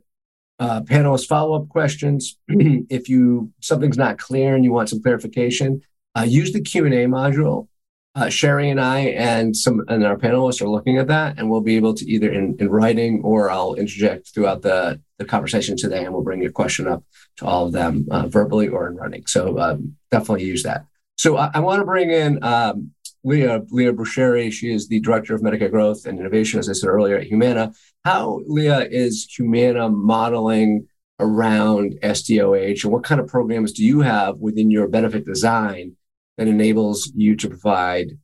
uh, 0.58 0.82
panelists 0.82 1.26
follow 1.26 1.60
up 1.60 1.68
questions, 1.68 2.38
if 2.48 3.08
you 3.08 3.52
something's 3.60 3.98
not 3.98 4.18
clear 4.18 4.54
and 4.54 4.64
you 4.64 4.72
want 4.72 4.88
some 4.88 5.02
clarification, 5.02 5.82
uh, 6.16 6.22
use 6.22 6.52
the 6.52 6.60
Q 6.60 6.84
and 6.86 6.94
A 6.94 7.06
module 7.06 7.68
uh, 8.14 8.28
Sherry 8.28 8.70
and 8.70 8.80
I 8.80 9.00
and 9.00 9.56
some 9.56 9.84
and 9.88 10.04
our 10.04 10.16
panelists 10.16 10.60
are 10.60 10.68
looking 10.68 10.98
at 10.98 11.06
that, 11.08 11.38
and 11.38 11.48
we'll 11.48 11.60
be 11.60 11.76
able 11.76 11.94
to 11.94 12.04
either 12.08 12.30
in, 12.32 12.56
in 12.58 12.68
writing 12.68 13.22
or 13.22 13.50
I'll 13.50 13.74
interject 13.74 14.34
throughout 14.34 14.62
the, 14.62 15.00
the 15.20 15.24
conversation 15.24 15.76
today, 15.76 16.04
and 16.04 16.12
we'll 16.12 16.24
bring 16.24 16.42
your 16.42 16.50
question 16.50 16.88
up 16.88 17.04
to 17.36 17.46
all 17.46 17.66
of 17.66 17.72
them 17.72 18.08
uh, 18.10 18.26
verbally 18.26 18.66
or 18.66 18.88
in 18.88 18.96
writing. 18.96 19.24
So 19.26 19.58
um, 19.58 19.96
definitely 20.10 20.44
use 20.44 20.64
that. 20.64 20.86
So 21.16 21.36
I, 21.36 21.50
I 21.54 21.60
want 21.60 21.80
to 21.80 21.86
bring 21.86 22.10
in 22.10 22.42
um, 22.42 22.90
Leah 23.22 23.62
Leah 23.70 23.92
Brucchieri. 23.92 24.50
She 24.50 24.72
is 24.72 24.88
the 24.88 25.00
director 25.00 25.34
of 25.34 25.42
Medicare 25.42 25.70
Growth 25.70 26.06
and 26.06 26.18
Innovation, 26.18 26.58
as 26.58 26.68
I 26.68 26.72
said 26.72 26.88
earlier 26.88 27.16
at 27.16 27.28
Humana. 27.28 27.72
How 28.04 28.40
Leah 28.46 28.88
is 28.90 29.28
Humana 29.36 29.88
modeling 29.88 30.88
around 31.20 31.98
SDOH, 32.02 32.82
and 32.82 32.92
what 32.92 33.04
kind 33.04 33.20
of 33.20 33.28
programs 33.28 33.72
do 33.72 33.84
you 33.84 34.00
have 34.00 34.38
within 34.38 34.70
your 34.70 34.88
benefit 34.88 35.24
design? 35.24 35.96
that 36.40 36.48
enables 36.48 37.12
you 37.14 37.36
to 37.36 37.50
provide 37.50 38.16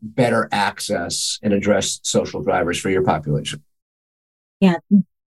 better 0.00 0.48
access 0.52 1.38
and 1.42 1.52
address 1.52 2.00
social 2.02 2.42
drivers 2.42 2.80
for 2.80 2.88
your 2.88 3.04
population. 3.04 3.62
Yeah, 4.58 4.76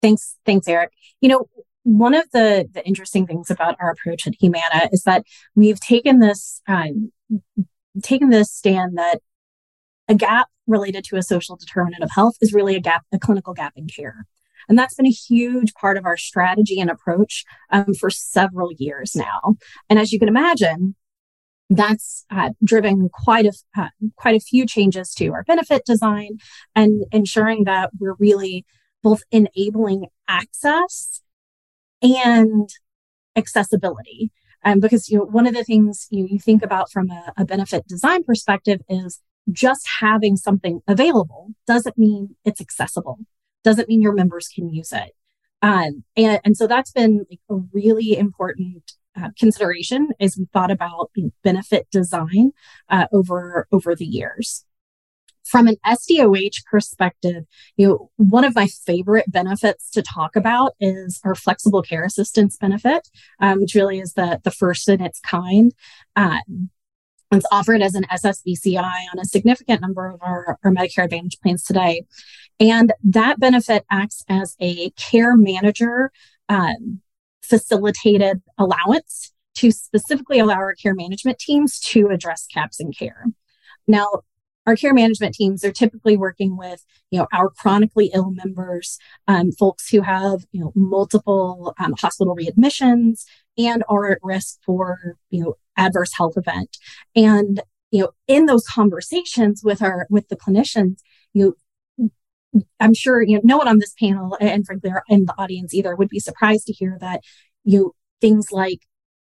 thanks, 0.03 0.37
thanks, 0.45 0.69
Eric. 0.69 0.93
You 1.21 1.29
know, 1.29 1.49
one 1.83 2.15
of 2.15 2.31
the 2.33 2.69
the 2.73 2.87
interesting 2.87 3.27
things 3.27 3.51
about 3.51 3.77
our 3.81 3.91
approach 3.91 4.27
at 4.27 4.35
Humana 4.41 4.89
is 4.93 5.05
that 5.05 5.25
we've 5.55 5.81
taken 5.81 6.19
this 6.19 6.61
um, 6.69 7.13
taken 8.03 8.31
this 8.31 8.53
stand 8.53 8.99
that 8.99 9.21
a 10.09 10.15
gap 10.15 10.49
related 10.67 11.05
to 11.05 11.17
a 11.17 11.23
social 11.23 11.57
determinant 11.57 12.03
of 12.03 12.11
health 12.11 12.37
is 12.41 12.53
really 12.53 12.77
a 12.77 12.81
gap, 12.81 13.05
a 13.13 13.19
clinical 13.19 13.55
gap 13.55 13.73
in 13.77 13.87
care. 13.87 14.27
And 14.69 14.79
that's 14.79 14.95
been 14.95 15.07
a 15.07 15.11
huge 15.11 15.73
part 15.75 15.97
of 15.97 16.05
our 16.05 16.17
strategy 16.17 16.79
and 16.79 16.91
approach 16.91 17.45
um, 17.71 17.95
for 17.95 18.11
several 18.11 18.71
years 18.77 19.17
now. 19.17 19.57
And 19.89 19.99
as 19.99 20.13
you 20.13 20.19
can 20.19 20.29
imagine, 20.29 20.95
that's 21.71 22.25
uh, 22.31 22.51
driven 22.65 23.09
quite 23.11 23.47
a 23.47 23.53
uh, 23.77 23.89
quite 24.17 24.35
a 24.35 24.41
few 24.41 24.67
changes 24.67 25.13
to 25.15 25.33
our 25.33 25.45
benefit 25.45 25.85
design 25.85 26.39
and 26.75 27.05
ensuring 27.13 27.65
that 27.65 27.91
we're 27.99 28.15
really 28.19 28.65
both 29.03 29.23
enabling 29.31 30.07
access 30.29 31.23
and 32.03 32.69
accessibility 33.37 34.31
um, 34.65 34.81
because 34.81 35.09
you 35.09 35.19
know 35.19 35.25
one 35.25 35.47
of 35.47 35.55
the 35.55 35.65
things 35.65 36.07
you, 36.11 36.27
you 36.31 36.39
think 36.39 36.63
about 36.63 36.91
from 36.91 37.11
a, 37.11 37.33
a 37.37 37.45
benefit 37.45 37.87
design 37.87 38.25
perspective 38.25 38.81
is 38.89 39.21
just 39.51 39.89
having 40.01 40.37
something 40.37 40.81
available 40.87 41.55
doesn't 41.67 41.97
mean 41.97 42.37
it's 42.45 42.61
accessible 42.61 43.19
doesn't 43.65 43.89
mean 43.89 44.03
your 44.03 44.13
members 44.13 44.49
can 44.49 44.69
use 44.69 44.93
it 44.93 45.13
um, 45.63 46.05
and, 46.17 46.41
and 46.45 46.57
so 46.57 46.67
that's 46.67 46.93
been 46.93 47.27
like 47.31 47.41
a 47.51 47.57
really 47.73 48.17
important 48.17 48.93
uh, 49.17 49.31
consideration 49.39 50.11
as 50.21 50.37
we 50.37 50.47
thought 50.53 50.71
about 50.71 51.11
you 51.15 51.25
know, 51.25 51.31
benefit 51.43 51.89
design 51.91 52.53
uh, 52.89 53.07
over 53.13 53.67
over 53.73 53.95
the 53.95 54.05
years. 54.05 54.65
From 55.49 55.67
an 55.67 55.77
SDOH 55.87 56.65
perspective, 56.71 57.45
you 57.77 57.89
know, 57.89 58.11
one 58.17 58.45
of 58.45 58.55
my 58.55 58.67
favorite 58.67 59.31
benefits 59.31 59.91
to 59.93 60.03
talk 60.03 60.37
about 60.37 60.73
is 60.79 61.21
our 61.25 61.35
flexible 61.35 61.83
care 61.83 62.05
assistance 62.05 62.57
benefit, 62.57 63.09
um, 63.41 63.61
which 63.61 63.75
really 63.75 63.99
is 63.99 64.13
the, 64.13 64.41
the 64.45 64.51
first 64.51 64.89
in 64.89 65.01
its 65.01 65.21
kind. 65.21 65.73
Um, 66.17 66.71
it's 67.31 67.47
offered 67.53 67.83
as 67.83 67.95
an 67.95 68.05
SSBCI 68.11 68.79
on 69.13 69.19
a 69.21 69.25
significant 69.25 69.81
number 69.81 70.09
of 70.09 70.21
our, 70.23 70.59
our 70.65 70.71
Medicare 70.71 71.05
Advantage 71.05 71.39
plans 71.41 71.63
today. 71.63 72.05
And 72.61 72.93
that 73.05 73.39
benefit 73.39 73.85
acts 73.91 74.25
as 74.29 74.57
a 74.61 74.91
care 74.91 75.37
manager 75.37 76.11
um, 76.49 77.01
facilitated 77.43 78.43
allowance 78.57 79.33
to 79.57 79.71
specifically 79.71 80.39
allow 80.39 80.55
our 80.55 80.75
care 80.75 80.95
management 80.95 81.39
teams 81.39 81.81
to 81.81 82.09
address 82.09 82.47
gaps 82.53 82.81
in 82.81 82.93
care. 82.93 83.25
Now, 83.87 84.09
our 84.69 84.77
care 84.77 84.93
management 84.93 85.35
teams 85.35 85.65
are 85.65 85.73
typically 85.73 86.17
working 86.17 86.57
with 86.57 86.85
you 87.11 87.19
know 87.19 87.27
our 87.33 87.49
chronically 87.49 88.11
ill 88.13 88.31
members 88.31 88.99
um, 89.27 89.51
folks 89.53 89.89
who 89.89 90.03
have 90.03 90.45
you 90.53 90.61
know 90.61 90.73
multiple 90.75 91.75
um, 91.79 91.95
hospital 91.99 92.37
readmissions 92.37 93.25
and 93.57 93.83
are 93.89 94.11
at 94.13 94.19
risk 94.23 94.59
for 94.65 95.17
you 95.31 95.43
know 95.43 95.55
adverse 95.77 96.15
health 96.15 96.37
event 96.37 96.77
and 97.17 97.63
you 97.91 98.03
know 98.03 98.11
in 98.27 98.45
those 98.45 98.67
conversations 98.67 99.63
with 99.65 99.81
our 99.81 100.07
with 100.11 100.29
the 100.29 100.37
clinicians 100.37 100.99
you 101.33 101.57
I'm 102.79 102.95
sure 102.95 103.23
you 103.23 103.37
know 103.37 103.43
no 103.45 103.57
one 103.57 103.69
on 103.69 103.79
this 103.79 103.95
panel 103.99 104.37
and 104.39 104.67
frankly 104.67 104.93
in 105.09 105.25
the 105.25 105.35
audience 105.39 105.73
either 105.73 105.97
would 105.97 106.11
be 106.11 106.21
surprised 106.21 106.67
to 106.67 106.75
hear 106.75 106.99
that 107.01 107.23
you 107.65 107.79
know, 107.79 107.93
things 108.21 108.53
like 108.53 108.81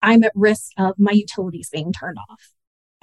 I'm 0.00 0.22
at 0.22 0.32
risk 0.34 0.70
of 0.78 0.94
my 0.98 1.12
utilities 1.12 1.70
being 1.72 1.92
turned 1.92 2.18
off. 2.30 2.50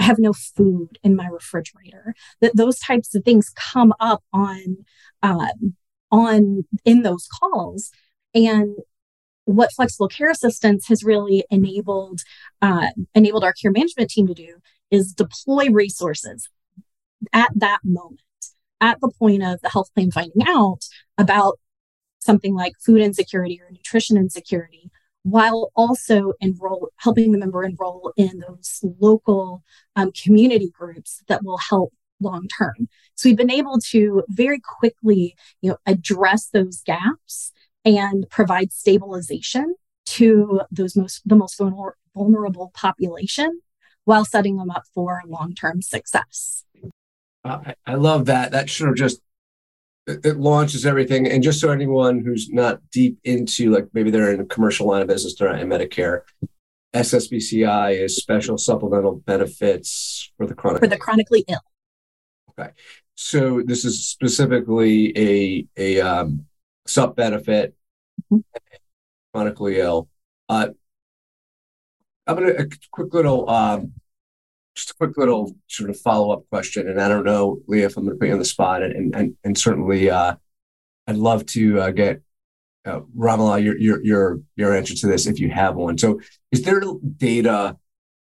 I 0.02 0.04
have 0.04 0.20
no 0.20 0.34
food 0.34 0.98
in 1.04 1.16
my 1.16 1.28
refrigerator. 1.28 2.16
That 2.42 2.56
those 2.56 2.80
types 2.80 3.14
of 3.14 3.24
things 3.24 3.54
come 3.56 3.94
up 4.00 4.24
on 4.34 4.78
um, 5.22 5.76
on 6.12 6.64
in 6.84 7.04
those 7.04 7.28
calls, 7.40 7.92
and 8.34 8.76
what 9.46 9.72
flexible 9.74 10.08
care 10.08 10.32
assistance 10.32 10.88
has 10.88 11.04
really 11.04 11.46
enabled 11.52 12.22
uh, 12.62 12.88
enabled 13.14 13.44
our 13.44 13.54
care 13.54 13.72
management 13.72 14.10
team 14.10 14.26
to 14.28 14.34
do 14.34 14.58
is 14.90 15.14
deploy 15.14 15.70
resources 15.70 16.50
at 17.32 17.52
that 17.56 17.80
moment 17.84 18.22
at 18.82 19.00
the 19.02 19.12
point 19.20 19.44
of 19.44 19.62
the 19.62 19.70
health 19.70 19.94
plan 19.94 20.10
finding 20.10 20.42
out 20.48 20.80
about 21.20 21.60
something 22.20 22.56
like 22.56 22.74
food 22.84 23.02
insecurity 23.02 23.62
or 23.62 23.70
nutrition 23.72 24.18
insecurity, 24.18 24.90
while 25.24 25.72
also 25.76 26.34
enroll, 26.42 26.90
helping 26.98 27.32
the 27.32 27.38
member 27.38 27.64
enroll 27.64 28.12
in 28.18 28.44
those 28.48 28.80
local 29.00 29.64
um, 29.96 30.12
community 30.12 30.70
groups 30.70 31.22
that 31.28 31.44
will 31.44 31.58
help 31.58 31.94
long 32.20 32.48
term. 32.48 32.88
So 33.16 33.30
we've 33.30 33.38
been 33.38 33.52
able 33.52 33.80
to 33.90 34.24
very 34.30 34.60
quickly, 34.60 35.36
you 35.62 35.72
know, 35.72 35.78
address 35.86 36.48
those 36.48 36.82
gaps 36.82 37.52
and 37.84 38.28
provide 38.30 38.72
stabilization 38.72 39.76
to 40.06 40.62
those 40.72 40.96
most 40.96 41.22
the 41.26 41.36
most 41.36 41.60
vulnerable 42.16 42.72
population 42.74 43.62
while 44.06 44.26
setting 44.26 44.58
them 44.58 44.70
up 44.72 44.84
for 44.94 45.22
long-term 45.28 45.82
success. 45.82 46.66
Uh, 47.44 47.74
I 47.86 47.96
love 47.96 48.26
that. 48.26 48.52
That 48.52 48.70
sort 48.70 48.92
of 48.92 48.96
just 48.96 49.22
it 50.08 50.38
launches 50.38 50.86
everything. 50.86 51.28
And 51.28 51.44
just 51.44 51.60
so 51.60 51.70
anyone 51.70 52.24
who's 52.24 52.50
not 52.50 52.82
deep 52.92 53.20
into 53.24 53.72
like 53.72 53.88
maybe 53.94 54.12
they're 54.12 54.34
in 54.34 54.40
a 54.40 54.46
commercial 54.46 54.88
line 54.88 55.02
of 55.02 55.08
business, 55.08 55.36
they're 55.36 55.52
not 55.52 55.62
in 55.62 55.70
Medicare. 55.70 56.22
SSBCI 56.94 58.04
is 58.04 58.18
special 58.18 58.58
supplemental 58.58 59.16
benefits 59.26 60.32
for 60.38 60.46
the 60.46 60.54
chronic 60.54 60.82
for 60.82 60.88
the 60.88 60.98
chronically 60.98 61.46
ill. 61.48 61.62
Okay, 62.50 62.72
so 63.16 63.62
this 63.62 63.86
is 63.86 64.06
specifically 64.06 65.18
a 65.18 65.68
a 65.78 66.02
um, 66.02 66.46
sub 66.86 67.16
benefit 67.16 67.76
mm-hmm. 68.32 68.40
chronically 69.34 69.80
ill. 69.80 70.10
Uh, 70.50 70.70
I'm 72.28 72.36
gonna 72.36 72.54
a 72.58 72.68
quick 72.92 73.14
little 73.14 73.50
um, 73.50 73.94
just 74.76 74.92
a 74.92 74.94
quick 74.94 75.18
little 75.18 75.56
sort 75.68 75.90
of 75.90 76.00
follow 76.00 76.32
up 76.32 76.44
question, 76.50 76.88
and 76.88 77.02
I 77.02 77.08
don't 77.08 77.26
know, 77.26 77.60
Leah, 77.68 77.88
if 77.88 77.98
I'm 77.98 78.06
going 78.06 78.16
to 78.16 78.20
put 78.20 78.28
you 78.28 78.34
on 78.34 78.40
the 78.40 78.46
spot, 78.46 78.84
and 78.84 79.16
and 79.16 79.36
and 79.44 79.58
certainly, 79.58 80.10
uh, 80.10 80.36
I'd 81.08 81.18
love 81.18 81.46
to 81.48 81.82
uh, 81.82 81.92
get 81.92 82.22
uh, 82.86 83.02
Romilla 83.18 83.62
your 83.64 83.78
your 83.78 84.04
your 84.04 84.40
your 84.56 84.76
answer 84.76 84.96
to 84.96 85.08
this 85.08 85.28
if 85.28 85.40
you 85.40 85.50
have 85.50 85.76
one. 85.76 85.98
So, 85.98 86.20
is 86.52 86.64
there 86.64 86.82
data 87.18 87.78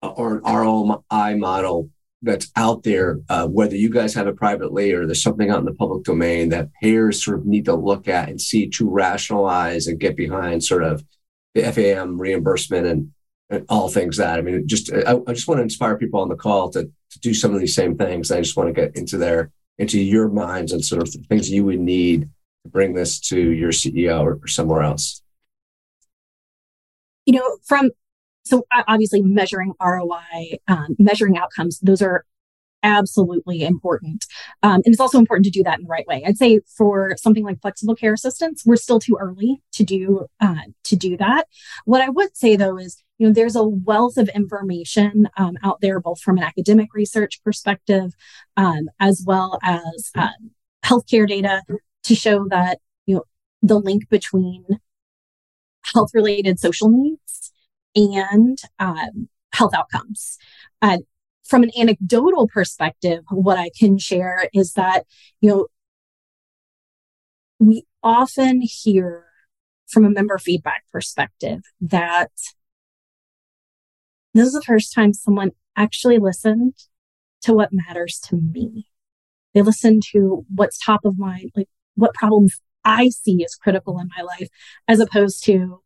uh, 0.02 0.08
or 0.08 0.38
an 0.38 0.44
ROI 0.44 1.38
model 1.38 1.90
that's 2.22 2.52
out 2.56 2.84
there, 2.84 3.20
uh, 3.30 3.48
whether 3.48 3.76
you 3.76 3.90
guys 3.90 4.14
have 4.14 4.28
it 4.28 4.36
privately 4.36 4.92
or 4.92 5.06
there's 5.06 5.24
something 5.24 5.50
out 5.50 5.60
in 5.60 5.66
the 5.66 5.74
public 5.74 6.04
domain 6.04 6.50
that 6.50 6.72
payers 6.82 7.24
sort 7.24 7.40
of 7.40 7.46
need 7.46 7.66
to 7.66 7.76
look 7.76 8.08
at 8.08 8.30
and 8.30 8.42
see 8.42 8.68
to 8.68 8.90
rationalize 8.90 9.88
and 9.88 10.00
get 10.00 10.18
behind 10.18 10.64
sort 10.64 10.84
of 10.84 11.04
the 11.56 11.64
FAM 11.72 12.20
reimbursement 12.20 12.86
and 12.86 13.12
all 13.68 13.90
things 13.90 14.18
that. 14.18 14.38
I 14.38 14.42
mean, 14.42 14.68
just 14.68 14.92
I, 14.94 15.20
I, 15.28 15.34
just 15.34 15.48
want 15.48 15.60
to 15.60 15.64
inspire 15.64 15.98
people 15.98 16.20
on 16.20 16.30
the 16.30 16.36
call 16.36 16.70
to, 16.72 16.84
to 16.84 17.20
do 17.20 17.34
some 17.34 17.54
of 17.54 17.60
these 17.60 17.76
same 17.76 17.98
things. 17.98 18.32
I 18.32 18.42
just 18.42 18.56
want 18.56 18.68
to 18.68 18.74
get 18.74 18.96
into 18.96 19.18
their 19.18 19.52
into 19.78 20.00
your 20.00 20.30
minds 20.30 20.72
and 20.72 20.84
sort 20.84 21.02
of 21.02 21.14
things 21.28 21.50
you 21.50 21.66
would 21.66 21.80
need 21.80 22.30
to 22.64 22.70
bring 22.70 22.94
this 22.94 23.20
to 23.20 23.40
your 23.40 23.72
CEO 23.72 24.22
or, 24.22 24.40
or 24.44 24.48
somewhere 24.48 24.84
else. 24.84 25.22
You 27.26 27.34
know, 27.34 27.58
from 27.66 27.92
so 28.46 28.66
obviously 28.88 29.22
measuring 29.22 29.74
ROI, 29.82 30.58
um, 30.68 30.96
measuring 30.98 31.38
outcomes, 31.38 31.80
those 31.80 32.02
are 32.02 32.26
absolutely 32.84 33.64
important. 33.64 34.26
Um, 34.64 34.82
and 34.86 34.88
it's 34.88 35.00
also 35.00 35.20
important 35.20 35.46
to 35.46 35.52
do 35.52 35.64
that 35.64 35.80
in 35.80 35.86
the 35.86 35.90
right 35.90 36.08
way. 36.08 36.24
I'd 36.26 36.38
say 36.38 36.62
for 36.78 37.16
something 37.18 37.44
like 37.44 37.62
flexible 37.62 37.96
care 37.96 38.14
assistance, 38.14 38.64
we're 38.66 38.78
still 38.78 39.00
too 39.00 39.18
early 39.20 39.62
to 39.74 39.84
do 39.84 40.28
uh, 40.40 40.56
to 40.86 40.96
do 40.96 41.18
that. 41.18 41.48
What 41.86 42.02
I 42.02 42.10
would 42.10 42.36
say 42.36 42.56
though 42.56 42.78
is, 42.78 43.04
you 43.20 43.28
know, 43.28 43.34
there's 43.34 43.56
a 43.56 43.68
wealth 43.68 44.18
of 44.18 44.30
information 44.30 45.28
um, 45.38 45.58
out 45.62 45.82
there, 45.82 46.00
both 46.00 46.22
from 46.22 46.38
an 46.38 46.44
academic 46.44 46.94
research 46.94 47.44
perspective, 47.44 48.14
um, 48.58 48.90
as 49.00 49.24
well 49.28 49.60
as 49.62 50.10
um, 50.16 50.52
healthcare 50.84 51.28
data, 51.28 51.62
to 52.04 52.16
show 52.16 52.48
that 52.48 52.80
you 53.06 53.16
know 53.16 53.24
the 53.62 53.78
link 53.80 54.10
between 54.10 54.66
health 55.94 56.12
related 56.14 56.60
social 56.60 56.90
needs 56.90 57.52
and 57.96 58.58
um, 58.80 59.28
health 59.54 59.74
outcomes. 59.74 60.38
Uh, 60.82 61.00
from 61.46 61.64
an 61.64 61.72
anecdotal 61.78 62.48
perspective, 62.48 63.24
what 63.30 63.58
I 63.58 63.72
can 63.78 63.98
share 63.98 64.48
is 64.54 64.74
that, 64.74 65.06
you 65.42 65.50
know, 65.50 65.68
we 67.58 67.84
often 68.04 68.62
hear 68.62 69.26
from 69.88 70.06
a 70.06 70.10
member 70.10 70.38
feedback 70.38 70.84
perspective 70.92 71.62
that 71.82 72.32
this 74.40 74.48
is 74.48 74.54
the 74.54 74.62
first 74.62 74.94
time 74.94 75.14
someone 75.14 75.52
actually 75.76 76.18
listened 76.18 76.76
to 77.42 77.54
what 77.54 77.70
matters 77.72 78.20
to 78.28 78.36
me. 78.36 78.88
They 79.54 79.62
listen 79.62 80.00
to 80.12 80.46
what's 80.54 80.84
top 80.84 81.06
of 81.06 81.18
mind, 81.18 81.52
like 81.56 81.70
what 81.96 82.14
problems 82.14 82.60
I 82.86 83.10
see 83.10 83.44
as 83.44 83.56
critical 83.56 84.00
in 84.00 84.10
my 84.18 84.24
life, 84.24 84.48
as 84.88 85.00
opposed 85.00 85.44
to 85.46 85.82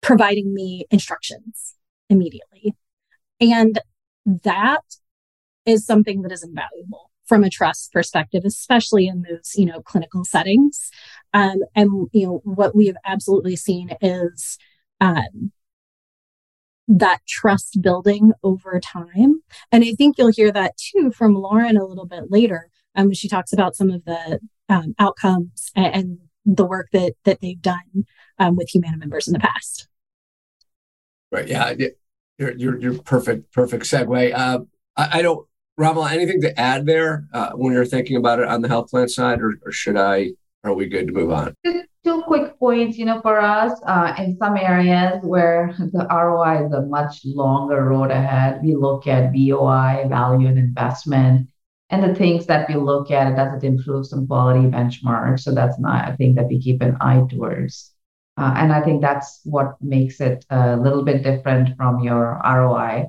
providing 0.00 0.52
me 0.52 0.86
instructions 0.90 1.74
immediately. 2.08 2.74
And 3.40 3.78
that 4.26 4.82
is 5.64 5.86
something 5.86 6.22
that 6.22 6.32
is 6.32 6.42
invaluable 6.42 7.10
from 7.26 7.44
a 7.44 7.50
trust 7.50 7.92
perspective, 7.92 8.42
especially 8.44 9.06
in 9.06 9.22
those, 9.22 9.52
you 9.54 9.66
know, 9.66 9.80
clinical 9.80 10.24
settings. 10.24 10.90
Um, 11.32 11.58
and, 11.74 12.08
you 12.12 12.26
know, 12.26 12.40
what 12.44 12.74
we 12.74 12.86
have 12.86 12.96
absolutely 13.04 13.56
seen 13.56 13.90
is 14.00 14.58
um, 15.00 15.52
that 16.88 17.20
trust 17.26 17.80
building 17.80 18.32
over 18.42 18.80
time. 18.80 19.42
And 19.70 19.84
I 19.84 19.92
think 19.92 20.18
you'll 20.18 20.32
hear 20.32 20.52
that 20.52 20.76
too 20.76 21.10
from 21.12 21.34
Lauren 21.34 21.76
a 21.76 21.84
little 21.84 22.06
bit 22.06 22.30
later. 22.30 22.68
Um, 22.94 23.12
she 23.12 23.28
talks 23.28 23.52
about 23.52 23.76
some 23.76 23.90
of 23.90 24.04
the 24.04 24.40
um, 24.68 24.94
outcomes 24.98 25.70
and, 25.74 25.94
and, 25.94 26.18
the 26.44 26.66
work 26.66 26.88
that 26.92 27.12
that 27.22 27.40
they've 27.40 27.62
done 27.62 28.04
um, 28.40 28.56
with 28.56 28.68
Humana 28.70 28.96
members 28.96 29.28
in 29.28 29.32
the 29.32 29.38
past. 29.38 29.86
Right. 31.30 31.46
Yeah. 31.46 31.72
You're, 32.36 32.56
you're, 32.56 32.78
you're 32.80 32.98
perfect, 33.02 33.52
perfect 33.52 33.84
segue. 33.84 34.34
Uh, 34.34 34.60
I, 34.96 35.18
I, 35.18 35.22
don't, 35.22 35.46
Romilla, 35.78 36.10
anything 36.10 36.40
to 36.40 36.58
add 36.58 36.84
there 36.84 37.26
uh, 37.32 37.52
when 37.52 37.72
you're 37.72 37.86
thinking 37.86 38.16
about 38.16 38.40
it 38.40 38.48
on 38.48 38.60
the 38.60 38.66
health 38.66 38.90
plan 38.90 39.08
side, 39.08 39.40
or, 39.40 39.54
or 39.64 39.70
should 39.70 39.96
I, 39.96 40.32
are 40.64 40.74
we 40.74 40.86
good 40.86 41.06
to 41.08 41.12
move 41.12 41.30
on? 41.30 41.54
Just 41.64 41.86
two 42.04 42.22
quick 42.22 42.58
points, 42.58 42.98
you 42.98 43.04
know, 43.04 43.20
for 43.20 43.40
us, 43.40 43.80
uh, 43.86 44.14
in 44.18 44.36
some 44.36 44.56
areas 44.56 45.20
where 45.22 45.74
the 45.78 46.06
ROI 46.10 46.66
is 46.66 46.72
a 46.72 46.82
much 46.82 47.22
longer 47.24 47.84
road 47.84 48.10
ahead, 48.10 48.60
we 48.62 48.74
look 48.74 49.06
at 49.06 49.32
VOI, 49.32 50.06
value 50.08 50.48
and 50.48 50.58
investment. 50.58 51.48
And 51.90 52.02
the 52.02 52.14
things 52.14 52.46
that 52.46 52.68
we 52.68 52.76
look 52.76 53.10
at, 53.10 53.36
does 53.36 53.62
it 53.62 53.66
improve 53.66 54.06
some 54.06 54.26
quality 54.26 54.66
benchmarks? 54.68 55.40
So 55.40 55.52
that's 55.52 55.78
not, 55.78 56.08
I 56.08 56.16
think 56.16 56.36
that 56.36 56.48
we 56.48 56.60
keep 56.60 56.80
an 56.80 56.96
eye 57.00 57.22
towards. 57.28 57.92
Uh, 58.38 58.54
and 58.56 58.72
I 58.72 58.80
think 58.80 59.02
that's 59.02 59.40
what 59.44 59.76
makes 59.82 60.20
it 60.20 60.44
a 60.48 60.76
little 60.76 61.04
bit 61.04 61.22
different 61.22 61.76
from 61.76 62.00
your 62.00 62.40
ROI. 62.42 63.08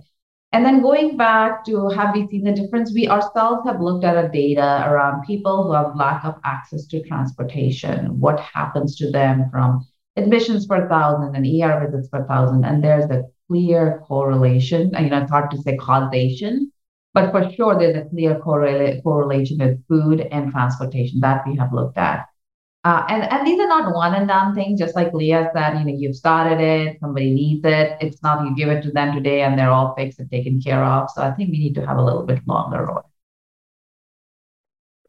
And 0.53 0.63
then 0.63 0.83
going 0.83 1.17
back 1.17 1.65
to 1.65 1.89
have 1.89 2.13
we 2.13 2.27
seen 2.27 2.43
the 2.43 2.51
difference? 2.51 2.93
We 2.93 3.07
ourselves 3.07 3.67
have 3.67 3.81
looked 3.81 4.05
at 4.05 4.23
a 4.23 4.29
data 4.29 4.85
around 4.87 5.25
people 5.25 5.63
who 5.63 5.73
have 5.73 5.95
lack 5.95 6.23
of 6.23 6.35
access 6.45 6.85
to 6.87 7.01
transportation. 7.01 8.19
What 8.19 8.39
happens 8.39 8.95
to 8.97 9.09
them 9.09 9.49
from 9.51 9.83
admissions 10.15 10.67
per 10.67 10.87
thousand 10.87 11.35
and 11.35 11.43
ER 11.43 11.83
visits 11.83 12.07
per 12.07 12.27
thousand? 12.27 12.65
And 12.65 12.83
there's 12.83 13.09
a 13.09 13.23
clear 13.49 14.03
correlation. 14.07 14.91
You 14.99 15.09
know, 15.09 15.23
it's 15.23 15.31
hard 15.31 15.49
to 15.49 15.57
say 15.57 15.75
causation, 15.75 16.71
but 17.15 17.31
for 17.31 17.51
sure 17.53 17.75
there's 17.79 17.97
a 17.97 18.07
clear 18.09 18.39
correla- 18.39 19.01
correlation 19.01 19.57
with 19.57 19.83
food 19.87 20.21
and 20.21 20.51
transportation 20.51 21.19
that 21.21 21.47
we 21.47 21.55
have 21.57 21.73
looked 21.73 21.97
at. 21.97 22.27
Uh, 22.85 23.05
and, 23.07 23.23
and 23.31 23.47
these 23.47 23.59
are 23.59 23.67
not 23.67 23.93
one 23.93 24.13
and 24.13 24.27
done 24.27 24.53
things, 24.53 24.77
just 24.77 24.93
like 24.93 25.13
Leah 25.13 25.49
said, 25.53 25.79
you 25.79 25.85
know, 25.85 25.97
you've 25.97 26.15
started 26.15 26.59
it, 26.59 26.99
somebody 26.99 27.33
needs 27.33 27.63
it. 27.63 27.97
It's 28.01 28.21
not 28.21 28.45
you 28.45 28.53
give 28.55 28.67
it 28.67 28.81
to 28.83 28.91
them 28.91 29.15
today 29.15 29.41
and 29.43 29.57
they're 29.57 29.71
all 29.71 29.95
fixed 29.95 30.19
and 30.19 30.29
taken 30.29 30.61
care 30.61 30.83
of. 30.83 31.09
So 31.11 31.21
I 31.21 31.31
think 31.31 31.51
we 31.51 31.59
need 31.59 31.75
to 31.75 31.85
have 31.85 31.97
a 31.97 32.03
little 32.03 32.23
bit 32.23 32.45
longer 32.45 32.85
road. 32.85 33.03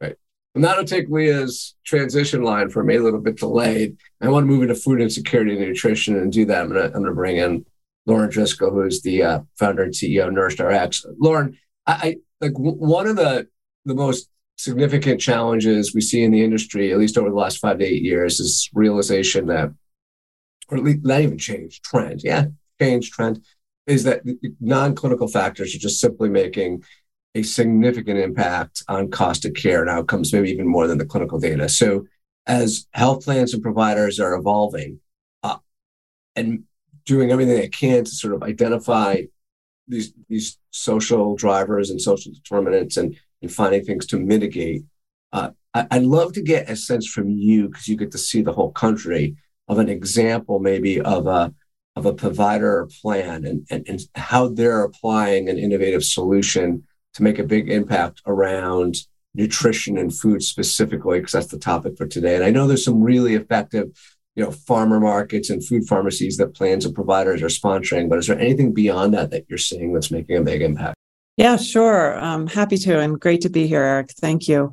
Right. 0.00 0.14
And 0.54 0.62
that'll 0.62 0.84
take 0.84 1.08
Leah's 1.08 1.74
transition 1.84 2.44
line 2.44 2.70
for 2.70 2.84
me 2.84 2.94
a 2.94 3.02
little 3.02 3.20
bit 3.20 3.38
delayed. 3.38 3.96
I 4.20 4.28
want 4.28 4.44
to 4.44 4.48
move 4.48 4.62
into 4.62 4.76
food 4.76 5.00
insecurity 5.00 5.56
and 5.56 5.60
nutrition 5.60 6.16
and 6.16 6.32
do 6.32 6.44
that. 6.46 6.62
I'm 6.62 6.72
to, 6.74 6.94
I'm 6.94 7.04
to 7.04 7.12
bring 7.12 7.38
in 7.38 7.66
Lauren 8.06 8.30
Driscoll, 8.30 8.70
who 8.70 8.82
is 8.82 9.02
the 9.02 9.22
uh, 9.22 9.40
founder 9.58 9.82
and 9.82 9.92
CEO 9.92 10.28
of 10.28 10.32
Nourished 10.32 10.60
Lauren, 11.18 11.58
I, 11.86 11.92
I 11.92 12.16
like 12.40 12.52
w- 12.52 12.76
one 12.76 13.06
of 13.06 13.16
the 13.16 13.48
the 13.86 13.94
most 13.94 14.28
significant 14.56 15.20
challenges 15.20 15.94
we 15.94 16.00
see 16.00 16.22
in 16.22 16.30
the 16.30 16.42
industry, 16.42 16.92
at 16.92 16.98
least 16.98 17.18
over 17.18 17.28
the 17.28 17.36
last 17.36 17.58
five 17.58 17.78
to 17.78 17.84
eight 17.84 18.02
years, 18.02 18.40
is 18.40 18.70
realization 18.72 19.46
that, 19.46 19.72
or 20.68 20.78
at 20.78 20.84
least 20.84 21.04
not 21.04 21.20
even 21.20 21.38
change, 21.38 21.80
trend, 21.82 22.22
yeah, 22.22 22.46
change, 22.80 23.10
trend, 23.10 23.44
is 23.86 24.04
that 24.04 24.22
non 24.60 24.94
clinical 24.94 25.28
factors 25.28 25.74
are 25.74 25.78
just 25.78 26.00
simply 26.00 26.28
making 26.28 26.82
a 27.34 27.42
significant 27.42 28.18
impact 28.18 28.82
on 28.88 29.10
cost 29.10 29.44
of 29.44 29.54
care 29.54 29.80
and 29.80 29.90
outcomes, 29.90 30.32
maybe 30.32 30.50
even 30.50 30.68
more 30.68 30.86
than 30.86 30.98
the 30.98 31.04
clinical 31.04 31.38
data. 31.38 31.68
So, 31.68 32.06
as 32.46 32.86
health 32.92 33.24
plans 33.24 33.54
and 33.54 33.62
providers 33.62 34.20
are 34.20 34.34
evolving 34.34 35.00
uh, 35.42 35.56
and 36.36 36.64
doing 37.06 37.30
everything 37.30 37.56
they 37.56 37.68
can 37.68 38.04
to 38.04 38.10
sort 38.10 38.34
of 38.34 38.42
identify 38.42 39.22
these 39.88 40.12
these 40.28 40.58
social 40.70 41.36
drivers 41.36 41.90
and 41.90 42.00
social 42.00 42.32
determinants 42.32 42.96
and 42.96 43.16
and 43.44 43.52
finding 43.52 43.84
things 43.84 44.06
to 44.06 44.18
mitigate. 44.18 44.84
Uh, 45.32 45.50
I, 45.74 45.98
would 45.98 46.06
love 46.06 46.32
to 46.34 46.42
get 46.42 46.70
a 46.70 46.76
sense 46.76 47.06
from 47.06 47.28
you 47.28 47.68
because 47.68 47.88
you 47.88 47.96
get 47.96 48.12
to 48.12 48.18
see 48.18 48.42
the 48.42 48.52
whole 48.52 48.72
country 48.72 49.36
of 49.68 49.78
an 49.78 49.88
example, 49.88 50.58
maybe 50.58 51.00
of 51.00 51.26
a 51.26 51.52
of 51.96 52.06
a 52.06 52.12
provider 52.12 52.80
or 52.80 52.88
plan 53.02 53.44
and, 53.44 53.66
and, 53.70 53.88
and 53.88 54.00
how 54.16 54.48
they're 54.48 54.82
applying 54.82 55.48
an 55.48 55.58
innovative 55.58 56.02
solution 56.02 56.82
to 57.12 57.22
make 57.22 57.38
a 57.38 57.44
big 57.44 57.70
impact 57.70 58.20
around 58.26 58.96
nutrition 59.34 59.96
and 59.96 60.16
food 60.16 60.42
specifically, 60.42 61.18
because 61.18 61.32
that's 61.32 61.46
the 61.48 61.58
topic 61.58 61.96
for 61.96 62.06
today. 62.06 62.34
And 62.34 62.44
I 62.44 62.50
know 62.50 62.66
there's 62.66 62.84
some 62.84 63.00
really 63.00 63.34
effective, 63.34 63.86
you 64.34 64.42
know, 64.42 64.50
farmer 64.50 64.98
markets 64.98 65.50
and 65.50 65.64
food 65.64 65.86
pharmacies 65.86 66.36
that 66.38 66.54
plans 66.54 66.84
and 66.84 66.94
providers 66.94 67.42
are 67.42 67.46
sponsoring. 67.46 68.08
But 68.08 68.18
is 68.18 68.26
there 68.26 68.40
anything 68.40 68.74
beyond 68.74 69.14
that 69.14 69.30
that 69.30 69.44
you're 69.48 69.58
seeing 69.58 69.92
that's 69.92 70.10
making 70.10 70.36
a 70.36 70.42
big 70.42 70.62
impact? 70.62 70.96
Yeah, 71.36 71.56
sure. 71.56 72.18
Um, 72.18 72.46
happy 72.46 72.76
to, 72.78 73.00
and 73.00 73.18
great 73.20 73.40
to 73.42 73.50
be 73.50 73.66
here, 73.66 73.82
Eric. 73.82 74.10
Thank 74.12 74.48
you. 74.48 74.72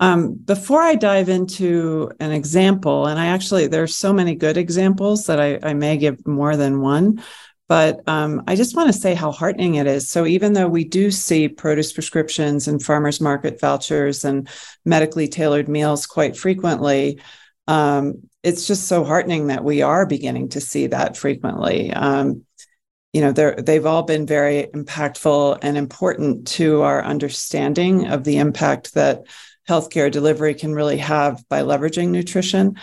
Um, 0.00 0.34
before 0.34 0.80
I 0.80 0.94
dive 0.94 1.28
into 1.28 2.10
an 2.20 2.32
example, 2.32 3.06
and 3.06 3.20
I 3.20 3.26
actually, 3.26 3.66
there's 3.66 3.96
so 3.96 4.12
many 4.12 4.34
good 4.34 4.56
examples 4.56 5.26
that 5.26 5.40
I, 5.40 5.58
I 5.62 5.74
may 5.74 5.98
give 5.98 6.26
more 6.26 6.56
than 6.56 6.80
one, 6.80 7.22
but 7.68 8.00
um, 8.08 8.42
I 8.48 8.56
just 8.56 8.74
want 8.74 8.92
to 8.92 8.98
say 8.98 9.14
how 9.14 9.30
heartening 9.30 9.76
it 9.76 9.86
is. 9.86 10.08
So, 10.08 10.26
even 10.26 10.54
though 10.54 10.66
we 10.66 10.84
do 10.84 11.10
see 11.12 11.48
produce 11.48 11.92
prescriptions 11.92 12.66
and 12.66 12.82
farmers 12.82 13.20
market 13.20 13.60
vouchers 13.60 14.24
and 14.24 14.48
medically 14.84 15.28
tailored 15.28 15.68
meals 15.68 16.06
quite 16.06 16.36
frequently, 16.36 17.20
um, 17.68 18.28
it's 18.42 18.66
just 18.66 18.88
so 18.88 19.04
heartening 19.04 19.48
that 19.48 19.62
we 19.62 19.82
are 19.82 20.06
beginning 20.06 20.48
to 20.50 20.60
see 20.60 20.88
that 20.88 21.16
frequently. 21.16 21.92
Um, 21.92 22.44
you 23.12 23.20
know 23.20 23.32
they're 23.32 23.56
they've 23.56 23.86
all 23.86 24.02
been 24.02 24.26
very 24.26 24.68
impactful 24.74 25.58
and 25.62 25.76
important 25.76 26.46
to 26.46 26.82
our 26.82 27.02
understanding 27.04 28.06
of 28.06 28.24
the 28.24 28.38
impact 28.38 28.94
that 28.94 29.26
healthcare 29.68 30.10
delivery 30.10 30.54
can 30.54 30.74
really 30.74 30.98
have 30.98 31.46
by 31.48 31.62
leveraging 31.62 32.08
nutrition. 32.08 32.76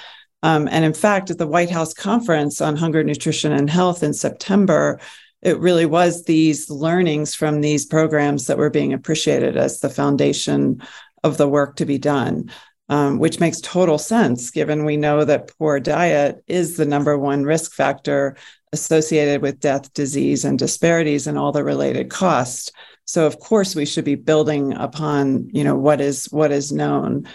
Um, 0.44 0.68
and 0.72 0.86
in 0.86 0.94
fact 0.94 1.32
at 1.32 1.38
the 1.38 1.48
white 1.48 1.72
house 1.72 1.94
conference 1.94 2.62
on 2.62 2.76
hunger 2.76 3.04
nutrition 3.04 3.52
and 3.52 3.68
health 3.68 4.04
in 4.04 4.14
september 4.14 5.00
it 5.42 5.60
really 5.60 5.86
was 5.86 6.24
these 6.24 6.70
learnings 6.70 7.34
from 7.34 7.62
these 7.62 7.88
programs 7.88 8.46
that 8.46 8.58
were 8.58 8.70
being 8.70 8.94
appreciated 8.94 9.58
as 9.58 9.80
the 9.80 9.90
foundation 9.90 10.82
of 11.24 11.38
the 11.38 11.48
work 11.48 11.76
to 11.78 11.86
be 11.86 11.98
done 11.98 12.52
um, 12.90 13.18
which 13.18 13.40
makes 13.40 13.60
total 13.62 13.98
sense 13.98 14.52
given 14.52 14.86
we 14.86 14.96
know 14.96 15.26
that 15.26 15.52
poor 15.58 15.80
diet 15.80 16.44
is 16.48 16.78
the 16.78 16.86
number 16.86 17.18
one 17.18 17.44
risk 17.44 17.74
factor 17.74 18.38
associated 18.74 19.42
with 19.42 19.60
death, 19.60 19.94
disease, 19.94 20.46
and 20.46 20.60
disparities 20.60 21.28
and 21.28 21.38
all 21.38 21.52
the 21.52 21.64
related 21.64 22.10
costs. 22.10 22.72
So 23.06 23.26
of 23.26 23.40
course 23.40 23.76
we 23.76 23.86
should 23.86 24.06
be 24.06 24.16
building 24.16 24.74
upon 24.74 25.50
you 25.54 25.64
know 25.64 25.76
what 25.76 26.02
is 26.02 26.26
what 26.26 26.52
is 26.52 26.72
known. 26.72 27.28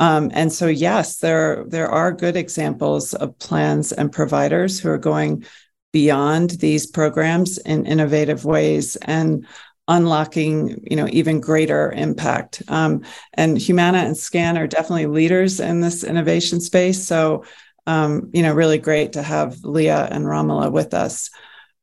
Um, 0.00 0.30
and 0.34 0.52
so 0.52 0.66
yes, 0.66 1.18
there 1.18 1.64
there 1.68 1.88
are 1.88 2.12
good 2.12 2.36
examples 2.36 3.14
of 3.14 3.38
plans 3.38 3.92
and 3.92 4.12
providers 4.12 4.78
who 4.78 4.90
are 4.90 4.98
going 4.98 5.44
beyond 5.92 6.50
these 6.50 6.86
programs 6.86 7.56
in 7.58 7.86
innovative 7.86 8.44
ways 8.44 8.96
and 8.96 9.46
unlocking 9.86 10.82
you 10.82 10.96
know 10.96 11.06
even 11.10 11.40
greater 11.40 11.92
impact 11.92 12.62
um, 12.68 13.02
and 13.34 13.58
humana 13.58 13.98
and 13.98 14.16
scan 14.16 14.56
are 14.56 14.66
definitely 14.66 15.06
leaders 15.06 15.60
in 15.60 15.80
this 15.80 16.02
innovation 16.02 16.58
space 16.58 17.06
so 17.06 17.44
um, 17.86 18.30
you 18.32 18.42
know 18.42 18.52
really 18.52 18.78
great 18.78 19.12
to 19.12 19.22
have 19.22 19.62
leah 19.64 20.08
and 20.10 20.24
romilla 20.24 20.70
with 20.70 20.94
us 20.94 21.30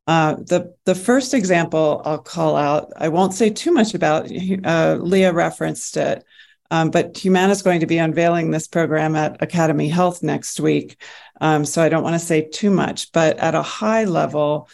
uh, 0.08 0.36
the 0.36 0.74
the 0.86 0.96
first 0.96 1.34
example 1.34 2.02
I'll 2.04 2.18
call 2.18 2.56
out, 2.56 2.92
I 2.98 3.10
won't 3.10 3.34
say 3.34 3.50
too 3.50 3.72
much 3.72 3.94
about. 3.94 4.30
Uh, 4.66 4.98
Leah 5.00 5.32
referenced 5.32 5.96
it, 5.96 6.26
um, 6.72 6.90
but 6.90 7.18
Humana 7.18 7.52
is 7.52 7.62
going 7.62 7.82
to 7.82 7.86
be 7.86 7.98
unveiling 7.98 8.50
this 8.50 8.68
program 8.68 9.16
at 9.16 9.42
Academy 9.42 9.90
Health 9.90 10.24
next 10.24 10.60
week, 10.60 11.02
um, 11.40 11.66
so 11.66 11.82
I 11.82 11.90
don't 11.90 12.04
want 12.04 12.16
to 12.16 12.26
say 12.26 12.42
too 12.42 12.72
much. 12.72 13.12
But 13.12 13.38
at 13.38 13.56
a 13.56 13.62
high 13.62 14.06
level, 14.06 14.70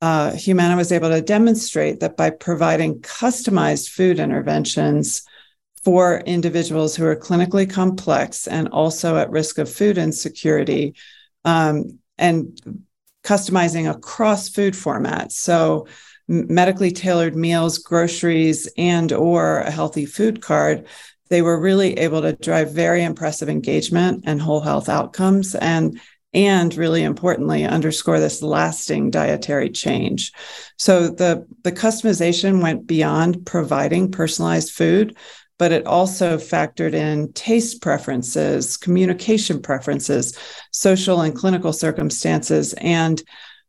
uh, 0.00 0.32
Humana 0.32 0.76
was 0.76 0.90
able 0.90 1.10
to 1.10 1.22
demonstrate 1.22 2.00
that 2.00 2.16
by 2.16 2.30
providing 2.30 3.00
customized 3.00 3.90
food 3.90 4.18
interventions 4.18 5.22
for 5.84 6.18
individuals 6.20 6.94
who 6.94 7.04
are 7.04 7.16
clinically 7.16 7.68
complex 7.68 8.46
and 8.46 8.68
also 8.68 9.16
at 9.16 9.30
risk 9.30 9.58
of 9.58 9.70
food 9.70 9.98
insecurity, 9.98 10.94
um, 11.44 11.98
and 12.18 12.60
customizing 13.24 13.90
across 13.90 14.48
food 14.48 14.74
formats. 14.74 15.32
So 15.32 15.86
medically 16.28 16.92
tailored 16.92 17.36
meals, 17.36 17.78
groceries, 17.78 18.68
and 18.76 19.12
or 19.12 19.58
a 19.58 19.70
healthy 19.70 20.06
food 20.06 20.40
card, 20.40 20.86
they 21.32 21.42
were 21.42 21.58
really 21.58 21.98
able 21.98 22.22
to 22.22 22.34
drive 22.34 22.72
very 22.72 23.02
impressive 23.02 23.48
engagement 23.48 24.24
and 24.26 24.40
whole 24.40 24.60
health 24.60 24.88
outcomes 24.88 25.54
and 25.54 25.98
and 26.34 26.74
really 26.76 27.02
importantly 27.02 27.64
underscore 27.64 28.18
this 28.18 28.42
lasting 28.42 29.10
dietary 29.10 29.70
change 29.70 30.32
so 30.78 31.08
the 31.08 31.46
the 31.62 31.72
customization 31.72 32.62
went 32.62 32.86
beyond 32.86 33.44
providing 33.46 34.10
personalized 34.10 34.72
food 34.72 35.16
but 35.62 35.70
it 35.70 35.86
also 35.86 36.38
factored 36.38 36.92
in 36.92 37.32
taste 37.34 37.80
preferences, 37.80 38.76
communication 38.76 39.62
preferences, 39.62 40.36
social 40.72 41.20
and 41.20 41.36
clinical 41.36 41.72
circumstances, 41.72 42.74
and 42.78 43.22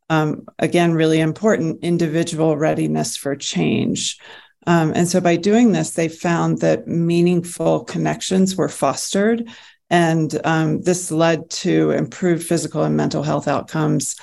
um, 0.09 0.43
again, 0.57 0.93
really 0.93 1.19
important, 1.19 1.83
individual 1.83 2.57
readiness 2.57 3.15
for 3.15 3.35
change. 3.35 4.17
Um, 4.65 4.91
and 4.95 5.07
so 5.07 5.21
by 5.21 5.35
doing 5.35 5.71
this, 5.71 5.91
they 5.91 6.09
found 6.09 6.61
that 6.61 6.87
meaningful 6.87 7.83
connections 7.83 8.55
were 8.55 8.69
fostered. 8.69 9.47
And 9.91 10.35
um, 10.45 10.81
this 10.81 11.11
led 11.11 11.47
to 11.61 11.91
improved 11.91 12.43
physical 12.43 12.81
and 12.81 12.97
mental 12.97 13.21
health 13.21 13.47
outcomes, 13.47 14.15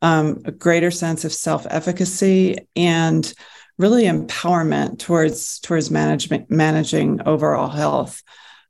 um, 0.00 0.42
a 0.44 0.52
greater 0.52 0.92
sense 0.92 1.24
of 1.24 1.32
self 1.32 1.66
efficacy, 1.70 2.58
and 2.76 3.34
really 3.78 4.04
empowerment 4.04 4.98
towards 4.98 5.60
towards 5.60 5.90
management 5.90 6.50
managing 6.50 7.20
overall 7.26 7.68
health. 7.68 8.22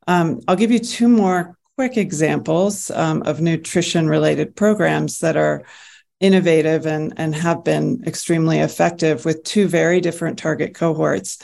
Um, 0.06 0.40
I'll 0.46 0.56
give 0.56 0.70
you 0.70 0.78
two 0.78 1.08
more 1.08 1.56
quick 1.76 1.96
examples 1.96 2.90
um, 2.90 3.22
of 3.22 3.40
nutrition 3.40 4.08
related 4.08 4.56
programs 4.56 5.20
that 5.20 5.36
are 5.36 5.64
innovative 6.20 6.86
and, 6.86 7.12
and 7.18 7.34
have 7.34 7.62
been 7.64 8.02
extremely 8.06 8.60
effective 8.60 9.24
with 9.24 9.44
two 9.44 9.68
very 9.68 10.00
different 10.00 10.38
target 10.38 10.74
cohorts. 10.74 11.38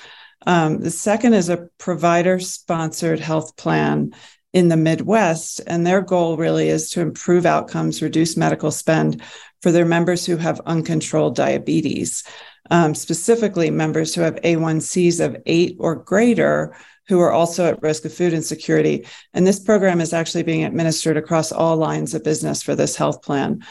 Um, 0.46 0.80
the 0.80 0.90
second 0.90 1.34
is 1.34 1.48
a 1.48 1.68
provider 1.78 2.40
sponsored 2.40 3.20
health 3.20 3.56
plan 3.56 4.14
in 4.52 4.68
the 4.68 4.76
Midwest, 4.76 5.60
and 5.66 5.86
their 5.86 6.00
goal 6.00 6.36
really 6.36 6.68
is 6.68 6.90
to 6.90 7.00
improve 7.00 7.46
outcomes, 7.46 8.02
reduce 8.02 8.36
medical 8.36 8.70
spend 8.70 9.22
for 9.60 9.70
their 9.70 9.84
members 9.84 10.26
who 10.26 10.36
have 10.36 10.60
uncontrolled 10.66 11.36
diabetes 11.36 12.24
um, 12.70 12.94
specifically 12.94 13.70
members 13.70 14.14
who 14.14 14.20
have 14.22 14.36
A1Cs 14.36 15.24
of 15.24 15.36
eight 15.46 15.76
or 15.78 15.96
greater 15.96 16.76
who 17.08 17.20
are 17.20 17.32
also 17.32 17.66
at 17.66 17.82
risk 17.82 18.04
of 18.04 18.14
food 18.14 18.32
insecurity. 18.32 19.06
And 19.34 19.46
this 19.46 19.58
program 19.58 20.00
is 20.00 20.12
actually 20.12 20.44
being 20.44 20.64
administered 20.64 21.16
across 21.16 21.52
all 21.52 21.76
lines 21.76 22.14
of 22.14 22.24
business 22.24 22.62
for 22.62 22.74
this 22.74 22.96
health 22.96 23.22
plan. 23.22 23.64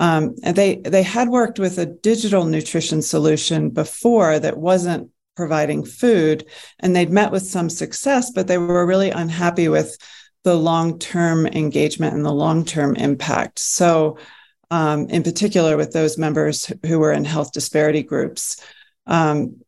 Um, 0.00 0.36
and 0.42 0.56
they 0.56 0.76
they 0.76 1.02
had 1.02 1.28
worked 1.28 1.58
with 1.58 1.78
a 1.78 1.86
digital 1.86 2.44
nutrition 2.44 3.02
solution 3.02 3.70
before 3.70 4.38
that 4.38 4.56
wasn't 4.56 5.10
providing 5.36 5.84
food, 5.84 6.46
and 6.80 6.94
they'd 6.94 7.10
met 7.10 7.32
with 7.32 7.42
some 7.42 7.68
success, 7.68 8.30
but 8.30 8.46
they 8.46 8.58
were 8.58 8.86
really 8.86 9.10
unhappy 9.10 9.68
with 9.68 9.96
the 10.44 10.54
long 10.54 10.98
term 10.98 11.46
engagement 11.46 12.14
and 12.14 12.24
the 12.24 12.32
long 12.32 12.64
term 12.64 12.94
impact. 12.96 13.58
So 13.58 14.18
um, 14.70 15.08
in 15.08 15.22
particular 15.22 15.76
with 15.76 15.92
those 15.92 16.18
members 16.18 16.72
who 16.86 16.98
were 16.98 17.12
in 17.12 17.24
health 17.24 17.52
disparity 17.52 18.02
groups. 18.02 18.62
Um, 19.06 19.60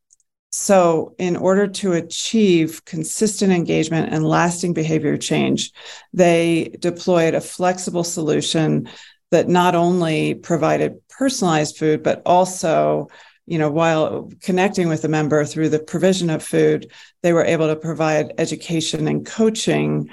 so, 0.52 1.14
in 1.18 1.36
order 1.36 1.68
to 1.68 1.92
achieve 1.92 2.84
consistent 2.84 3.52
engagement 3.52 4.12
and 4.12 4.26
lasting 4.26 4.74
behavior 4.74 5.16
change, 5.16 5.70
they 6.12 6.74
deployed 6.80 7.34
a 7.34 7.40
flexible 7.40 8.02
solution 8.02 8.88
that 9.30 9.48
not 9.48 9.76
only 9.76 10.34
provided 10.34 10.96
personalized 11.08 11.76
food, 11.76 12.02
but 12.02 12.20
also 12.26 13.08
you 13.50 13.58
know, 13.58 13.68
while 13.68 14.30
connecting 14.42 14.88
with 14.88 15.02
the 15.02 15.08
member 15.08 15.44
through 15.44 15.70
the 15.70 15.80
provision 15.80 16.30
of 16.30 16.40
food, 16.40 16.92
they 17.24 17.32
were 17.32 17.44
able 17.44 17.66
to 17.66 17.74
provide 17.74 18.32
education 18.38 19.08
and 19.08 19.26
coaching 19.26 20.08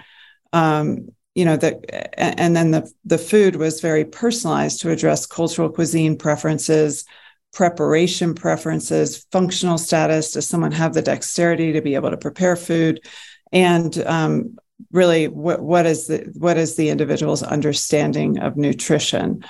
um, 0.54 1.10
you 1.38 1.46
know 1.46 1.56
that 1.56 1.76
and 2.18 2.56
then 2.56 2.72
the 2.72 2.92
the 3.06 3.18
food 3.18 3.56
was 3.56 3.80
very 3.80 4.04
personalized 4.04 4.82
to 4.82 4.92
address 4.92 5.26
cultural 5.26 5.70
cuisine 5.70 6.18
preferences 6.18 7.06
preparation 7.54 8.36
preferences 8.36 9.26
functional 9.32 9.78
status 9.78 10.32
does 10.34 10.48
someone 10.48 10.72
have 10.72 10.94
the 10.94 11.02
dexterity 11.02 11.74
to 11.74 11.82
be 11.82 11.96
able 11.96 12.12
to 12.12 12.18
prepare 12.18 12.56
food? 12.56 13.04
And 13.52 13.98
um, 14.06 14.58
really 14.92 15.28
what, 15.28 15.62
what 15.62 15.86
is 15.86 16.08
the 16.08 16.32
what 16.38 16.58
is 16.58 16.76
the 16.76 16.90
individual's 16.90 17.44
understanding 17.44 18.40
of 18.40 18.58
nutrition? 18.58 19.44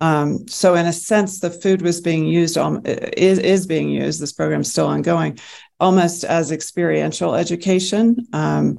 Um, 0.00 0.48
so 0.48 0.74
in 0.74 0.86
a 0.86 0.92
sense 0.92 1.40
the 1.40 1.50
food 1.50 1.82
was 1.82 2.00
being 2.00 2.26
used 2.26 2.56
um, 2.56 2.82
is, 2.84 3.38
is 3.38 3.66
being 3.66 3.90
used 3.90 4.20
this 4.20 4.32
program 4.32 4.62
is 4.62 4.72
still 4.72 4.86
ongoing 4.86 5.38
almost 5.78 6.24
as 6.24 6.52
experiential 6.52 7.34
education 7.34 8.28
um, 8.32 8.78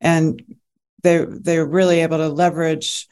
and 0.00 0.42
they 1.02 1.24
they're 1.28 1.66
really 1.66 2.00
able 2.00 2.18
to 2.18 2.28
leverage 2.28 3.06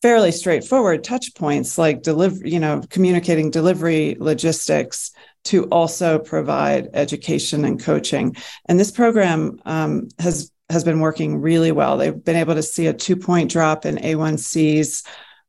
fairly 0.00 0.30
straightforward 0.30 1.02
touch 1.02 1.34
points 1.34 1.76
like 1.76 2.02
deliver 2.02 2.46
you 2.46 2.60
know 2.60 2.82
communicating 2.88 3.50
delivery 3.50 4.16
logistics 4.20 5.12
to 5.44 5.64
also 5.66 6.18
provide 6.18 6.88
education 6.92 7.64
and 7.64 7.82
coaching. 7.82 8.36
And 8.66 8.78
this 8.78 8.90
program 8.90 9.58
um, 9.64 10.08
has 10.18 10.52
has 10.68 10.84
been 10.84 11.00
working 11.00 11.40
really 11.40 11.72
well. 11.72 11.96
They've 11.96 12.24
been 12.24 12.36
able 12.36 12.54
to 12.54 12.62
see 12.62 12.86
a 12.86 12.92
two 12.92 13.16
point 13.16 13.50
drop 13.50 13.86
in 13.86 13.96
a1cs 13.96 15.06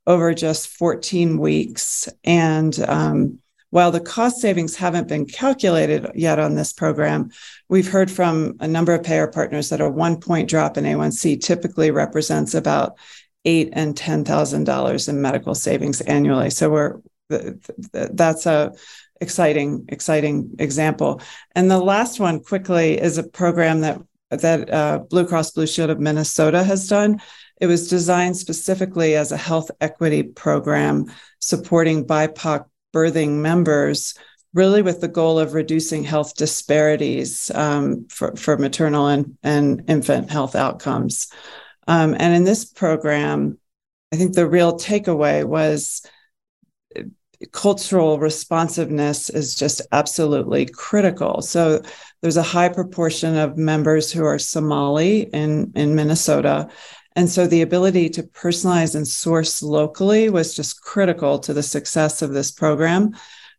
over 0.08 0.34
just 0.34 0.70
14 0.70 1.38
weeks. 1.38 2.08
And 2.24 2.78
um, 2.88 3.40
while 3.72 3.92
the 3.92 4.00
cost 4.00 4.42
savings 4.42 4.76
haven't 4.76 5.08
been 5.08 5.26
calculated 5.26 6.10
yet 6.16 6.40
on 6.40 6.56
this 6.56 6.74
program, 6.74 7.30
we've 7.68 7.88
heard 7.88 8.10
from 8.10 8.56
a 8.60 8.68
number 8.68 8.94
of 8.94 9.04
payer 9.04 9.28
partners 9.28 9.70
that 9.70 9.82
a 9.82 9.90
one 9.90 10.20
point 10.20 10.50
drop 10.50 10.78
in 10.78 10.86
A1C 10.86 11.42
typically 11.42 11.92
represents 11.92 12.54
about 12.54 12.98
eight 13.46 13.70
and 13.74 13.96
ten 13.96 14.26
thousand 14.26 14.64
dollars 14.64 15.08
in 15.08 15.22
medical 15.22 15.56
savings 15.56 16.02
annually. 16.02 16.50
So 16.50 16.70
we're 16.70 17.00
that's 17.92 18.46
a 18.46 18.74
exciting 19.22 19.86
exciting 19.90 20.56
example. 20.60 21.22
And 21.56 21.70
the 21.70 21.80
last 21.80 22.20
one 22.20 22.42
quickly 22.42 23.00
is 23.00 23.18
a 23.18 23.24
program 23.24 23.82
that 23.82 24.02
that 24.32 24.70
uh, 24.72 25.00
Blue 25.10 25.26
Cross 25.26 25.52
Blue 25.52 25.68
Shield 25.68 25.90
of 25.90 26.00
Minnesota 26.00 26.64
has 26.64 26.88
done. 26.88 27.22
It 27.60 27.68
was 27.68 27.90
designed 27.90 28.38
specifically 28.38 29.16
as 29.16 29.32
a 29.32 29.38
health 29.38 29.70
equity 29.82 30.24
program 30.24 31.06
supporting 31.40 32.06
BIPOC 32.06 32.66
birthing 32.94 33.38
members, 33.38 34.14
really 34.54 34.82
with 34.82 35.02
the 35.02 35.08
goal 35.08 35.40
of 35.40 35.54
reducing 35.54 36.04
health 36.04 36.36
disparities 36.36 37.52
um, 37.52 38.08
for, 38.10 38.36
for 38.36 38.58
maternal 38.58 39.08
and, 39.08 39.38
and 39.44 39.84
infant 39.88 40.30
health 40.32 40.56
outcomes. 40.56 41.32
Um, 41.88 42.16
and 42.20 42.36
in 42.36 42.44
this 42.44 42.66
program, 42.66 43.58
I 44.12 44.16
think 44.16 44.34
the 44.34 44.48
real 44.48 44.78
takeaway 44.78 45.44
was 45.44 46.02
cultural 47.52 48.20
responsiveness 48.20 49.30
is 49.30 49.56
just 49.56 49.82
absolutely 49.92 50.66
critical. 50.66 51.42
So 51.42 51.82
there's 52.22 52.38
a 52.38 52.44
high 52.44 52.70
proportion 52.70 53.38
of 53.38 53.58
members 53.58 54.12
who 54.12 54.26
are 54.26 54.40
Somali 54.40 55.22
in, 55.22 55.72
in 55.76 55.96
Minnesota. 55.96 56.70
And 57.20 57.30
so 57.30 57.48
the 57.48 57.64
ability 57.64 58.08
to 58.12 58.24
personalize 58.24 58.96
and 58.96 59.06
source 59.06 59.62
locally 59.62 60.30
was 60.30 60.56
just 60.56 60.82
critical 60.82 61.38
to 61.40 61.52
the 61.52 61.62
success 61.62 62.22
of 62.22 62.32
this 62.32 62.50
program. 62.50 63.14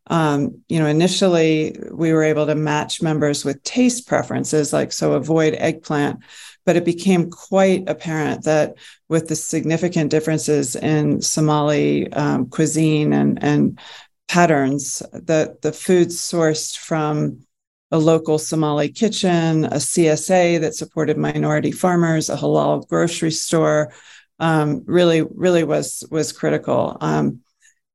Um, 0.07 0.63
you 0.71 0.79
know, 0.79 0.87
initially 0.87 1.79
we 1.93 2.15
were 2.15 2.23
able 2.23 2.47
to 2.47 2.55
match 2.55 3.03
members 3.03 3.45
with 3.45 3.63
taste 3.63 4.09
preferences, 4.09 4.73
like 4.73 4.93
so 4.93 5.13
avoid 5.13 5.53
eggplant. 5.59 6.21
but 6.65 6.77
it 6.77 6.87
became 6.87 7.29
quite 7.29 7.87
apparent 7.87 8.45
that 8.45 8.79
with 9.11 9.29
the 9.29 9.37
significant 9.37 10.11
differences 10.11 10.75
in 10.75 11.21
Somali 11.21 12.11
um, 12.15 12.49
cuisine 12.49 13.13
and, 13.13 13.45
and 13.45 13.79
patterns, 14.27 15.03
that 15.13 15.61
the 15.61 15.73
food 15.73 16.09
sourced 16.09 16.79
from 16.79 17.45
a 17.91 17.99
local 17.99 18.39
Somali 18.39 18.89
kitchen, 18.89 19.65
a 19.65 19.77
CSA 19.77 20.61
that 20.61 20.75
supported 20.75 21.19
minority 21.19 21.73
farmers, 21.73 22.31
a 22.31 22.37
halal 22.37 22.89
grocery 22.89 23.33
store, 23.33 23.93
um, 24.39 24.83
really, 24.87 25.23
really 25.23 25.65
was 25.65 26.05
was 26.11 26.33
critical. 26.33 26.97
Um, 27.01 27.41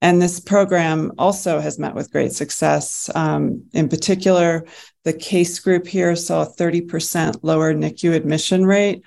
and 0.01 0.21
this 0.21 0.39
program 0.39 1.13
also 1.17 1.60
has 1.60 1.79
met 1.79 1.95
with 1.95 2.12
great 2.12 2.31
success. 2.34 3.10
Um, 3.15 3.63
in 3.73 3.89
particular, 3.89 4.65
the 5.03 5.13
case 5.13 5.60
group 5.60 5.88
here 5.88 6.15
saw 6.15 6.43
a 6.43 6.53
30% 6.53 7.39
lower 7.41 7.73
NICU 7.73 8.13
admission 8.13 8.65
rate 8.65 9.03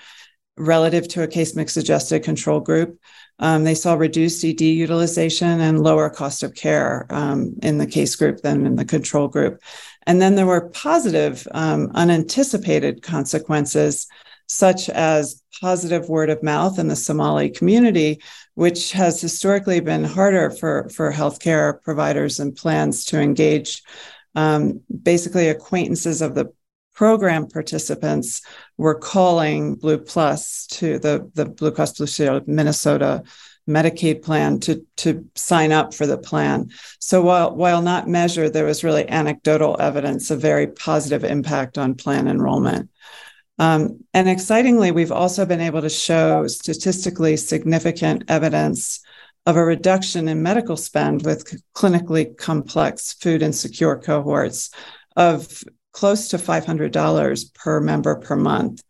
relative 0.57 1.07
to 1.09 1.23
a 1.23 1.29
case 1.29 1.55
mix 1.55 1.77
adjusted 1.77 2.25
control 2.25 2.61
group. 2.61 2.99
Um, 3.39 3.63
they 3.63 3.75
saw 3.75 3.95
reduced 3.95 4.45
ED 4.45 4.61
utilization 4.63 5.61
and 5.61 5.83
lower 5.83 6.11
cost 6.11 6.43
of 6.43 6.55
care 6.55 7.07
um, 7.11 7.55
in 7.63 7.79
the 7.79 7.87
case 7.87 8.17
group 8.17 8.41
than 8.43 8.67
in 8.67 8.75
the 8.75 8.85
control 8.85 9.29
group. 9.29 9.61
And 10.09 10.23
then 10.23 10.37
there 10.37 10.47
were 10.47 10.71
positive, 10.71 11.47
um, 11.51 11.93
unanticipated 11.95 13.03
consequences, 13.03 14.07
such 14.47 14.89
as 14.89 15.43
positive 15.61 16.09
word 16.09 16.31
of 16.31 16.43
mouth 16.43 16.79
in 16.79 16.89
the 16.89 16.97
Somali 16.97 17.51
community, 17.51 18.23
which 18.55 18.93
has 18.93 19.21
historically 19.21 19.81
been 19.81 20.05
harder 20.05 20.51
for, 20.51 20.89
for 20.89 21.13
healthcare 21.13 21.83
providers 21.83 22.41
and 22.41 22.57
plans 22.57 23.05
to 23.05 23.21
engage. 23.21 23.83
Um, 24.35 24.81
basically, 25.03 25.51
acquaintances 25.51 26.23
of 26.23 26.35
the 26.35 26.55
program 26.95 27.47
participants 27.47 28.41
were 28.79 28.99
calling 28.99 29.75
Blue 29.75 29.99
Plus 29.99 30.67
to 30.69 30.99
the, 30.99 31.31
the 31.35 31.45
Blue 31.45 31.71
Cross 31.71 31.99
Blue 31.99 32.07
Shield 32.07 32.37
of 32.37 32.49
Minnesota 32.49 33.25
Medicaid 33.69 34.23
plan 34.23 34.59
to, 34.61 34.85
to 34.97 35.29
sign 35.35 35.71
up 35.71 35.95
for 35.95 36.07
the 36.07 36.19
plan. 36.19 36.71
So 36.99 37.23
while, 37.23 37.55
while 37.55 37.83
not 37.83 38.09
measured, 38.09 38.53
there 38.53 38.65
was 38.65 38.83
really 38.83 39.09
anecdotal 39.09 39.77
evidence 39.79 40.31
of 40.31 40.41
very 40.41 40.67
positive 40.67 41.23
impact 41.23 41.79
on 41.79 41.95
plan 41.95 42.27
enrollment. 42.27 42.91
Um, 43.59 44.05
and 44.15 44.29
excitingly, 44.29 44.91
we've 44.91 45.13
also 45.13 45.45
been 45.45 45.61
able 45.61 45.83
to 45.83 45.91
show 45.91 46.47
statistically 46.47 47.37
significant 47.37 48.25
evidence 48.29 49.01
of 49.47 49.57
a 49.57 49.65
reduction 49.65 50.29
in 50.29 50.43
medical 50.43 50.77
spend 50.77 51.25
with 51.25 51.61
clinically 51.75 52.37
complex 52.37 53.15
food 53.15 53.43
insecure 53.43 53.97
cohorts 53.97 54.71
of 55.17 55.65
close 55.93 56.29
to 56.29 56.37
$500 56.37 57.55
per 57.55 57.81
member 57.81 58.17
per 58.17 58.37
month, 58.37 58.83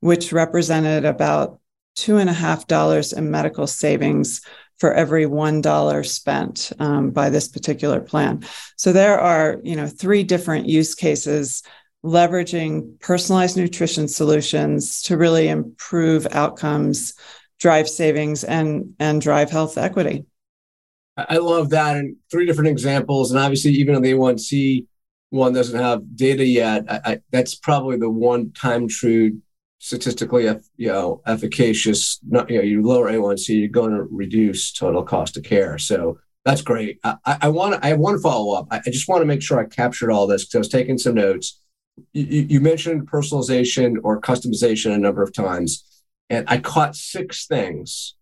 which 0.00 0.32
represented 0.32 1.04
about 1.04 1.60
two 1.96 2.18
and 2.18 2.30
a 2.30 2.34
half 2.34 2.66
dollars 2.66 3.12
in 3.12 3.30
medical 3.30 3.66
savings 3.66 4.42
for 4.78 4.92
every 4.92 5.26
one 5.26 5.60
dollar 5.60 6.04
spent 6.04 6.70
um, 6.78 7.10
by 7.10 7.30
this 7.30 7.48
particular 7.48 8.00
plan. 8.00 8.44
So 8.76 8.92
there 8.92 9.18
are, 9.18 9.58
you 9.64 9.74
know, 9.74 9.86
three 9.86 10.22
different 10.22 10.66
use 10.66 10.94
cases 10.94 11.62
leveraging 12.04 13.00
personalized 13.00 13.56
nutrition 13.56 14.06
solutions 14.06 15.02
to 15.02 15.16
really 15.16 15.48
improve 15.48 16.26
outcomes, 16.30 17.14
drive 17.58 17.88
savings, 17.88 18.44
and 18.44 18.94
and 19.00 19.20
drive 19.20 19.50
health 19.50 19.78
equity. 19.78 20.26
I 21.16 21.38
love 21.38 21.70
that, 21.70 21.96
and 21.96 22.16
three 22.30 22.44
different 22.46 22.68
examples, 22.68 23.30
and 23.30 23.40
obviously 23.40 23.72
even 23.72 23.94
on 23.94 24.02
the 24.02 24.12
A1C 24.12 24.86
one 25.30 25.52
doesn't 25.52 25.78
have 25.78 26.16
data 26.16 26.44
yet, 26.44 26.84
I, 26.88 27.00
I, 27.04 27.20
that's 27.30 27.54
probably 27.54 27.96
the 27.96 28.10
one 28.10 28.52
time 28.52 28.88
true 28.88 29.40
statistically 29.78 30.44
you 30.76 30.88
know 30.88 31.20
efficacious 31.26 32.18
not 32.26 32.50
you 32.50 32.56
know 32.56 32.62
you 32.62 32.82
lower 32.82 33.10
a1c 33.10 33.48
you're 33.48 33.68
going 33.68 33.90
to 33.90 34.02
reduce 34.04 34.72
total 34.72 35.02
cost 35.02 35.36
of 35.36 35.42
care. 35.42 35.78
So 35.78 36.18
that's 36.44 36.62
great. 36.62 37.00
I, 37.02 37.16
I 37.42 37.48
want 37.48 37.74
to 37.74 37.84
i 37.84 37.90
have 37.90 37.98
one 37.98 38.20
follow-up. 38.20 38.68
I, 38.70 38.78
I 38.78 38.90
just 38.90 39.08
want 39.08 39.22
to 39.22 39.26
make 39.26 39.42
sure 39.42 39.58
i 39.58 39.64
captured 39.64 40.10
all 40.10 40.26
this 40.26 40.44
because 40.44 40.54
i 40.54 40.58
was 40.58 40.68
taking 40.68 40.98
some 40.98 41.14
notes. 41.14 41.60
You, 42.12 42.46
you 42.48 42.60
mentioned 42.60 43.08
personalization 43.10 43.96
or 44.02 44.20
customization 44.20 44.94
a 44.94 44.98
number 44.98 45.22
of 45.22 45.32
times 45.32 45.84
and 46.30 46.48
i 46.48 46.58
caught 46.58 46.96
six 46.96 47.46
things 47.46 48.14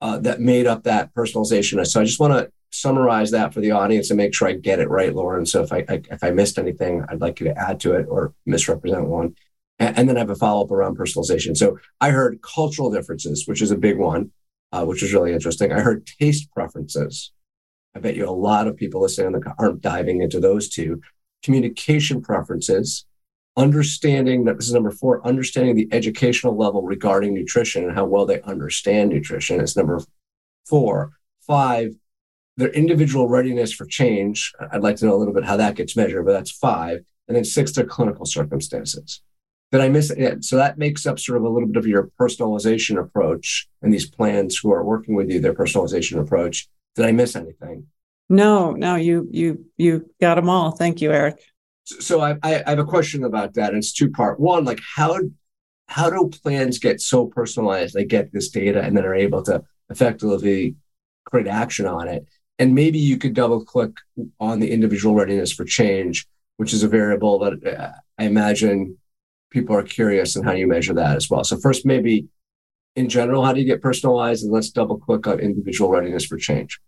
uh, 0.00 0.18
that 0.18 0.40
made 0.40 0.66
up 0.66 0.84
that 0.84 1.14
personalization 1.14 1.84
so 1.86 2.00
i 2.00 2.04
just 2.04 2.20
want 2.20 2.32
to 2.32 2.50
summarize 2.70 3.30
that 3.32 3.52
for 3.52 3.60
the 3.60 3.72
audience 3.72 4.10
and 4.10 4.16
make 4.16 4.34
sure 4.34 4.48
I 4.48 4.52
get 4.52 4.78
it 4.78 4.88
right, 4.88 5.14
Lauren. 5.14 5.44
So 5.44 5.62
if 5.62 5.72
I, 5.72 5.84
I, 5.88 6.02
if 6.10 6.22
I 6.22 6.30
missed 6.30 6.58
anything, 6.58 7.04
I'd 7.08 7.20
like 7.20 7.40
you 7.40 7.46
to 7.46 7.58
add 7.58 7.80
to 7.80 7.94
it 7.94 8.06
or 8.08 8.32
misrepresent 8.46 9.06
one. 9.06 9.34
And, 9.80 10.06
then 10.08 10.16
I 10.16 10.20
have 10.20 10.30
a 10.30 10.36
follow 10.36 10.62
up 10.62 10.70
around 10.70 10.98
personalization. 10.98 11.56
So 11.56 11.78
I 12.02 12.10
heard 12.10 12.42
cultural 12.42 12.90
differences, 12.90 13.44
which 13.46 13.62
is 13.62 13.70
a 13.70 13.78
big 13.78 13.96
one, 13.96 14.30
uh, 14.72 14.84
which 14.84 15.02
is 15.02 15.14
really 15.14 15.32
interesting. 15.32 15.72
I 15.72 15.80
heard 15.80 16.06
taste 16.06 16.52
preferences. 16.52 17.32
I 17.96 18.00
bet 18.00 18.14
you 18.14 18.28
a 18.28 18.30
lot 18.30 18.68
of 18.68 18.76
people 18.76 19.00
listening 19.00 19.40
aren't 19.58 19.80
diving 19.80 20.20
into 20.20 20.38
those 20.38 20.68
two. 20.68 21.00
Communication 21.42 22.20
preferences, 22.20 23.06
understanding 23.56 24.44
that 24.44 24.58
this 24.58 24.68
is 24.68 24.74
number 24.74 24.90
four, 24.90 25.26
understanding 25.26 25.74
the 25.74 25.88
educational 25.92 26.56
level 26.56 26.82
regarding 26.82 27.32
nutrition 27.32 27.82
and 27.82 27.94
how 27.94 28.04
well 28.04 28.26
they 28.26 28.42
understand 28.42 29.08
nutrition 29.10 29.60
is 29.60 29.76
number 29.76 30.02
four. 30.68 31.12
Five, 31.46 31.94
their 32.58 32.68
individual 32.68 33.28
readiness 33.28 33.72
for 33.72 33.86
change. 33.86 34.52
I'd 34.70 34.82
like 34.82 34.96
to 34.96 35.06
know 35.06 35.16
a 35.16 35.18
little 35.18 35.32
bit 35.32 35.44
how 35.44 35.56
that 35.56 35.74
gets 35.74 35.96
measured, 35.96 36.26
but 36.26 36.32
that's 36.32 36.50
five. 36.50 37.00
And 37.26 37.36
then 37.36 37.44
six, 37.44 37.72
their 37.72 37.86
clinical 37.86 38.26
circumstances. 38.26 39.22
Did 39.72 39.80
I 39.80 39.88
miss 39.88 40.10
it? 40.10 40.44
So 40.44 40.56
that 40.56 40.78
makes 40.78 41.06
up 41.06 41.18
sort 41.18 41.38
of 41.38 41.44
a 41.44 41.48
little 41.48 41.68
bit 41.68 41.76
of 41.76 41.86
your 41.86 42.10
personalization 42.20 42.98
approach 42.98 43.68
and 43.82 43.92
these 43.92 44.08
plans 44.08 44.58
who 44.58 44.72
are 44.72 44.84
working 44.84 45.14
with 45.14 45.30
you, 45.30 45.40
their 45.40 45.54
personalization 45.54 46.18
approach. 46.18 46.68
Did 46.96 47.06
I 47.06 47.12
miss 47.12 47.36
anything? 47.36 47.86
No, 48.28 48.72
no, 48.72 48.96
you 48.96 49.28
you 49.30 49.64
you 49.76 50.10
got 50.20 50.36
them 50.36 50.48
all. 50.48 50.72
Thank 50.72 51.00
you, 51.00 51.12
Eric. 51.12 51.40
So 51.84 52.20
I, 52.20 52.38
I 52.42 52.62
have 52.66 52.78
a 52.78 52.84
question 52.84 53.24
about 53.24 53.54
that. 53.54 53.74
It's 53.74 53.92
two 53.92 54.10
part. 54.10 54.38
One, 54.38 54.64
like 54.64 54.80
how 54.96 55.18
how 55.86 56.10
do 56.10 56.30
plans 56.42 56.78
get 56.78 57.00
so 57.00 57.26
personalized? 57.26 57.94
They 57.94 58.04
get 58.04 58.32
this 58.32 58.48
data 58.48 58.80
and 58.82 58.96
then 58.96 59.04
are 59.04 59.14
able 59.14 59.42
to 59.44 59.64
effectively 59.88 60.76
create 61.24 61.48
action 61.48 61.86
on 61.86 62.08
it 62.08 62.26
and 62.60 62.74
maybe 62.74 62.98
you 62.98 63.16
could 63.16 63.32
double 63.32 63.64
click 63.64 63.92
on 64.38 64.60
the 64.60 64.70
individual 64.70 65.14
readiness 65.14 65.50
for 65.50 65.64
change, 65.64 66.26
which 66.58 66.74
is 66.74 66.82
a 66.82 66.88
variable 66.88 67.38
that 67.38 67.66
uh, 67.66 67.92
I 68.18 68.24
imagine 68.24 68.98
people 69.50 69.76
are 69.76 69.82
curious 69.82 70.36
and 70.36 70.44
how 70.44 70.52
you 70.52 70.66
measure 70.66 70.94
that 70.94 71.16
as 71.16 71.28
well. 71.28 71.44
So 71.44 71.58
first, 71.58 71.84
maybe 71.84 72.26
in 72.96 73.08
general, 73.08 73.44
how 73.44 73.52
do 73.52 73.60
you 73.60 73.66
get 73.66 73.82
personalized? 73.82 74.44
And 74.44 74.52
let's 74.52 74.70
double 74.70 74.98
click 74.98 75.26
on 75.26 75.40
individual 75.40 75.90
readiness 75.90 76.24
for 76.24 76.36
change. 76.36 76.80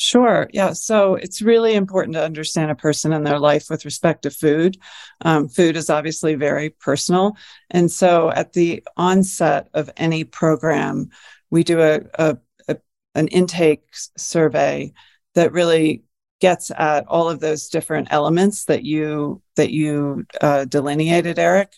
Sure. 0.00 0.48
Yeah. 0.52 0.74
So 0.74 1.16
it's 1.16 1.42
really 1.42 1.74
important 1.74 2.14
to 2.14 2.24
understand 2.24 2.70
a 2.70 2.76
person 2.76 3.12
and 3.12 3.26
their 3.26 3.40
life 3.40 3.66
with 3.68 3.84
respect 3.84 4.22
to 4.22 4.30
food. 4.30 4.78
Um, 5.22 5.48
food 5.48 5.76
is 5.76 5.90
obviously 5.90 6.36
very 6.36 6.70
personal. 6.70 7.36
And 7.70 7.90
so 7.90 8.30
at 8.30 8.52
the 8.52 8.84
onset 8.96 9.68
of 9.74 9.90
any 9.96 10.22
program, 10.22 11.08
we 11.50 11.64
do 11.64 11.80
a, 11.80 12.00
a, 12.14 12.36
a 12.68 12.76
an 13.16 13.26
intake 13.28 13.82
survey 14.16 14.92
that 15.34 15.52
really 15.52 16.04
gets 16.40 16.70
at 16.70 17.04
all 17.08 17.28
of 17.28 17.40
those 17.40 17.68
different 17.68 18.08
elements 18.12 18.66
that 18.66 18.84
you 18.84 19.42
that 19.56 19.72
you 19.72 20.24
uh, 20.40 20.64
delineated, 20.66 21.40
Eric. 21.40 21.72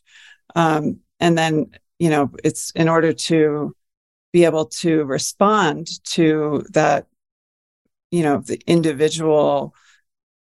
Um, 0.55 1.01
and 1.19 1.37
then 1.37 1.71
you 1.99 2.11
know 2.11 2.31
it's 2.43 2.71
in 2.73 2.89
order 2.89 3.13
to 3.13 3.75
be 4.33 4.45
able 4.45 4.67
to 4.67 5.05
respond 5.05 5.89
to 6.05 6.65
that 6.71 7.07
you 8.11 8.23
know 8.23 8.39
the 8.39 8.61
individual 8.67 9.75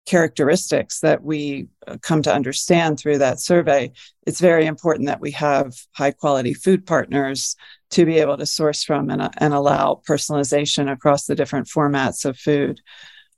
characteristics 0.07 1.01
that 1.01 1.23
we 1.23 1.69
uh, 1.87 1.99
come 2.01 2.23
to 2.23 2.33
understand 2.33 2.99
through 2.99 3.19
that 3.19 3.39
survey 3.39 3.93
it's 4.27 4.41
very 4.41 4.65
important 4.65 5.07
that 5.07 5.21
we 5.21 5.31
have 5.31 5.75
high 5.93 6.11
quality 6.11 6.55
food 6.55 6.87
partners 6.87 7.57
to 7.91 8.05
be 8.05 8.19
able 8.19 8.37
to 8.37 8.47
source 8.47 8.83
from 8.85 9.11
and, 9.11 9.23
uh, 9.23 9.31
and 9.39 9.55
allow 9.55 10.01
personalization 10.07 10.91
across 10.91 11.27
the 11.27 11.35
different 11.35 11.67
formats 11.67 12.25
of 12.25 12.39
food. 12.39 12.81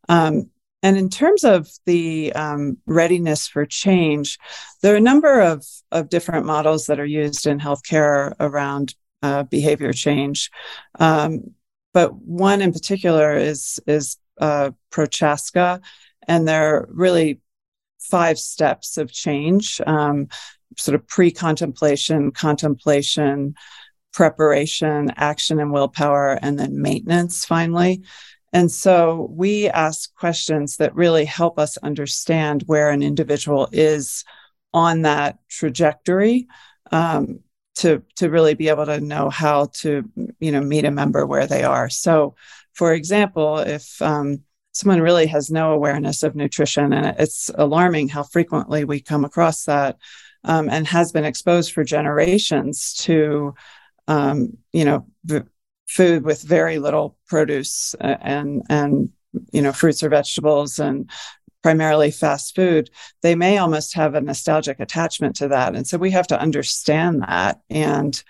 Um, 0.09 0.51
and 0.83 0.97
in 0.97 1.11
terms 1.11 1.45
of 1.45 1.71
the 1.87 2.33
um, 2.33 2.79
readiness 2.87 3.47
for 3.47 3.67
change, 3.67 4.39
there 4.83 4.95
are 4.95 4.99
a 4.99 5.01
number 5.01 5.41
of, 5.41 5.67
of 5.93 6.09
different 6.09 6.47
models 6.47 6.87
that 6.87 6.99
are 6.99 7.07
used 7.07 7.47
in 7.47 7.59
healthcare 7.59 8.35
around 8.41 8.95
uh, 9.23 9.43
behavior 9.43 9.93
change. 9.93 10.51
Um, 10.99 11.55
but 11.93 12.15
one 12.15 12.63
in 12.63 12.73
particular 12.73 13.37
is, 13.37 13.79
is 13.87 14.17
uh, 14.41 14.71
Prochaska, 14.91 15.81
and 16.27 16.49
there 16.49 16.77
are 16.77 16.89
really 16.91 17.41
five 18.01 18.39
steps 18.39 18.97
of 18.97 19.13
change 19.13 19.81
um, 19.87 20.29
sort 20.77 20.95
of 20.95 21.07
pre 21.07 21.31
contemplation, 21.31 22.31
contemplation, 22.31 23.55
preparation, 24.13 25.13
action 25.17 25.61
and 25.61 25.73
willpower, 25.73 26.39
and 26.41 26.59
then 26.59 26.81
maintenance 26.81 27.45
finally. 27.45 28.03
And 28.53 28.71
so 28.71 29.29
we 29.31 29.69
ask 29.69 30.15
questions 30.15 30.77
that 30.79 30.95
really 30.95 31.25
help 31.25 31.59
us 31.59 31.77
understand 31.79 32.65
where 32.67 32.91
an 32.91 33.03
individual 33.03 33.69
is 33.71 34.25
on 34.73 35.03
that 35.03 35.39
trajectory. 35.49 36.49
Um, 36.91 37.41
to 37.77 38.03
to 38.17 38.29
really 38.29 38.55
be 38.55 38.69
able 38.69 38.87
to 38.87 39.01
know 39.01 39.31
how 39.31 39.67
to 39.73 40.09
you 40.39 40.53
know 40.53 40.61
meet 40.61 40.85
a 40.85 40.91
member 40.91 41.27
where 41.27 41.47
they 41.47 41.65
are. 41.65 41.89
So, 41.89 42.35
for 42.75 42.93
example, 42.93 43.59
if 43.59 44.01
um, 44.03 44.43
someone 44.73 45.01
really 45.01 45.27
has 45.27 45.51
no 45.51 45.73
awareness 45.73 46.23
of 46.23 46.35
nutrition, 46.35 46.93
and 46.93 47.15
it's 47.19 47.51
alarming 47.55 48.09
how 48.09 48.23
frequently 48.23 48.85
we 48.85 49.01
come 49.01 49.25
across 49.25 49.65
that, 49.65 49.97
um, 50.45 50.69
and 50.69 50.87
has 50.89 51.13
been 51.13 51.25
exposed 51.25 51.73
for 51.73 51.83
generations 51.83 52.95
to 53.01 53.55
um, 54.09 54.59
you 54.73 54.85
know 54.85 55.07
v- 55.25 55.41
food 55.91 56.25
with 56.25 56.41
very 56.43 56.79
little 56.79 57.17
produce 57.27 57.97
uh, 58.01 58.17
and 58.21 58.63
and 58.71 59.11
you 59.53 59.61
know 59.61 59.73
fruits 59.73 60.03
or 60.03 60.09
vegetables 60.09 60.79
and 60.79 61.11
primarily 61.63 62.11
fast 62.11 62.55
food, 62.55 62.91
they 63.23 63.35
may 63.35 63.59
almost 63.59 63.95
have 63.95 64.15
a 64.15 64.21
nostalgic 64.21 64.81
attachment 64.81 65.37
to 65.37 65.49
that. 65.49 65.75
And 65.75 65.87
so 65.87 65.99
we 65.99 66.11
have 66.13 66.27
to 66.29 66.41
understand 66.41 67.23
that 67.23 67.61
and 67.69 68.23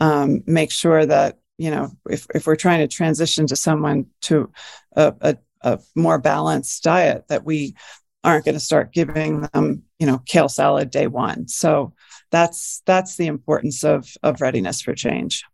um, 0.00 0.42
make 0.46 0.72
sure 0.72 1.06
that, 1.06 1.38
you 1.58 1.70
know, 1.70 1.92
if, 2.10 2.26
if 2.34 2.46
we're 2.46 2.56
trying 2.56 2.80
to 2.80 2.88
transition 2.88 3.46
to 3.46 3.54
someone 3.54 4.06
to 4.22 4.50
a, 4.96 5.14
a, 5.20 5.36
a 5.60 5.78
more 5.94 6.18
balanced 6.18 6.82
diet, 6.82 7.28
that 7.28 7.44
we 7.44 7.76
aren't 8.24 8.44
going 8.44 8.54
to 8.56 8.60
start 8.60 8.92
giving 8.92 9.42
them, 9.52 9.84
you 10.00 10.06
know, 10.08 10.18
kale 10.26 10.48
salad 10.48 10.90
day 10.90 11.06
one. 11.06 11.46
So 11.46 11.92
that's 12.32 12.82
that's 12.86 13.16
the 13.16 13.26
importance 13.26 13.84
of 13.84 14.08
of 14.22 14.40
readiness 14.40 14.80
for 14.80 14.94
change. 14.94 15.44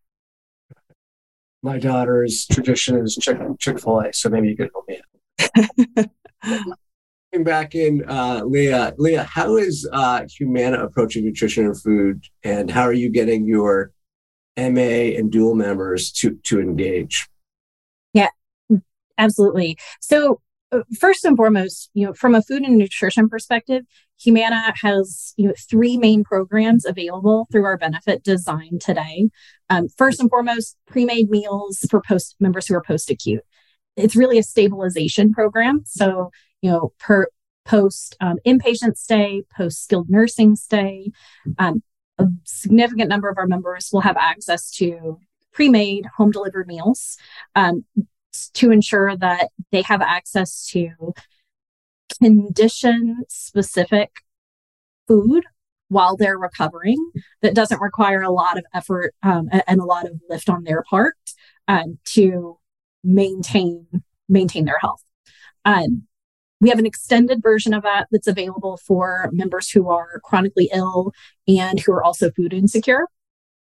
My 1.62 1.78
daughter's 1.78 2.46
tradition 2.46 2.96
is 2.98 3.16
Chick 3.20 3.38
Chick 3.58 3.80
Fil 3.80 4.00
A, 4.00 4.12
so 4.12 4.28
maybe 4.28 4.48
you 4.48 4.56
could 4.56 4.70
help 4.72 4.88
me. 4.88 5.00
Out. 5.96 6.66
back 7.44 7.74
in, 7.74 8.04
uh, 8.08 8.42
Leah. 8.44 8.94
Leah, 8.96 9.24
how 9.24 9.56
is 9.56 9.88
uh, 9.92 10.24
Humana 10.38 10.84
approaching 10.84 11.24
nutrition 11.24 11.66
and 11.66 11.80
food, 11.80 12.24
and 12.42 12.70
how 12.70 12.82
are 12.82 12.92
you 12.92 13.10
getting 13.10 13.46
your 13.46 13.92
MA 14.56 15.16
and 15.16 15.30
dual 15.30 15.54
members 15.54 16.12
to 16.12 16.38
to 16.44 16.60
engage? 16.60 17.28
Yeah, 18.14 18.28
absolutely. 19.18 19.78
So 20.00 20.40
first 20.98 21.24
and 21.24 21.36
foremost, 21.36 21.90
you 21.94 22.06
know, 22.06 22.12
from 22.12 22.34
a 22.34 22.42
food 22.42 22.62
and 22.62 22.76
nutrition 22.76 23.28
perspective, 23.28 23.84
Humana 24.20 24.74
has 24.82 25.32
you 25.36 25.46
know 25.46 25.54
three 25.70 25.96
main 25.96 26.24
programs 26.24 26.84
available 26.84 27.46
through 27.52 27.64
our 27.64 27.78
benefit 27.78 28.24
design 28.24 28.78
today. 28.80 29.30
Um, 29.70 29.88
first 29.96 30.20
and 30.20 30.28
foremost, 30.28 30.76
pre-made 30.86 31.30
meals 31.30 31.86
for 31.90 32.00
post 32.00 32.36
members 32.40 32.66
who 32.66 32.74
are 32.74 32.82
post-acute. 32.82 33.42
It's 33.96 34.16
really 34.16 34.38
a 34.38 34.42
stabilization 34.42 35.32
program. 35.32 35.82
So 35.84 36.30
you 36.62 36.70
know, 36.70 36.92
per 36.98 37.28
post 37.64 38.16
um, 38.20 38.38
inpatient 38.46 38.96
stay, 38.96 39.42
post 39.56 39.84
skilled 39.84 40.10
nursing 40.10 40.56
stay. 40.56 41.12
Um, 41.58 41.82
a 42.18 42.26
significant 42.44 43.08
number 43.08 43.28
of 43.28 43.38
our 43.38 43.46
members 43.46 43.90
will 43.92 44.00
have 44.00 44.16
access 44.16 44.70
to 44.72 45.20
pre 45.52 45.68
made 45.68 46.06
home 46.16 46.30
delivered 46.30 46.66
meals 46.66 47.16
um, 47.54 47.84
to 48.54 48.70
ensure 48.70 49.16
that 49.16 49.48
they 49.72 49.82
have 49.82 50.00
access 50.00 50.66
to 50.68 51.14
condition 52.20 53.24
specific 53.28 54.10
food 55.06 55.44
while 55.88 56.16
they're 56.16 56.38
recovering 56.38 56.98
that 57.42 57.54
doesn't 57.54 57.80
require 57.80 58.22
a 58.22 58.30
lot 58.30 58.58
of 58.58 58.64
effort 58.74 59.14
um, 59.22 59.48
and 59.66 59.80
a 59.80 59.84
lot 59.84 60.06
of 60.06 60.12
lift 60.28 60.48
on 60.48 60.64
their 60.64 60.82
part 60.82 61.14
um, 61.66 61.98
to 62.04 62.58
maintain 63.04 63.86
maintain 64.28 64.66
their 64.66 64.78
health. 64.80 65.02
Um, 65.64 66.06
we 66.60 66.68
have 66.68 66.78
an 66.78 66.86
extended 66.86 67.42
version 67.42 67.72
of 67.72 67.82
that 67.84 68.08
that's 68.10 68.26
available 68.26 68.78
for 68.78 69.30
members 69.32 69.70
who 69.70 69.88
are 69.88 70.20
chronically 70.24 70.68
ill 70.72 71.12
and 71.46 71.78
who 71.80 71.92
are 71.92 72.02
also 72.02 72.30
food 72.30 72.52
insecure. 72.52 73.06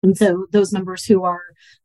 And 0.03 0.17
so 0.17 0.47
those 0.51 0.73
members 0.73 1.05
who 1.05 1.23
are 1.23 1.41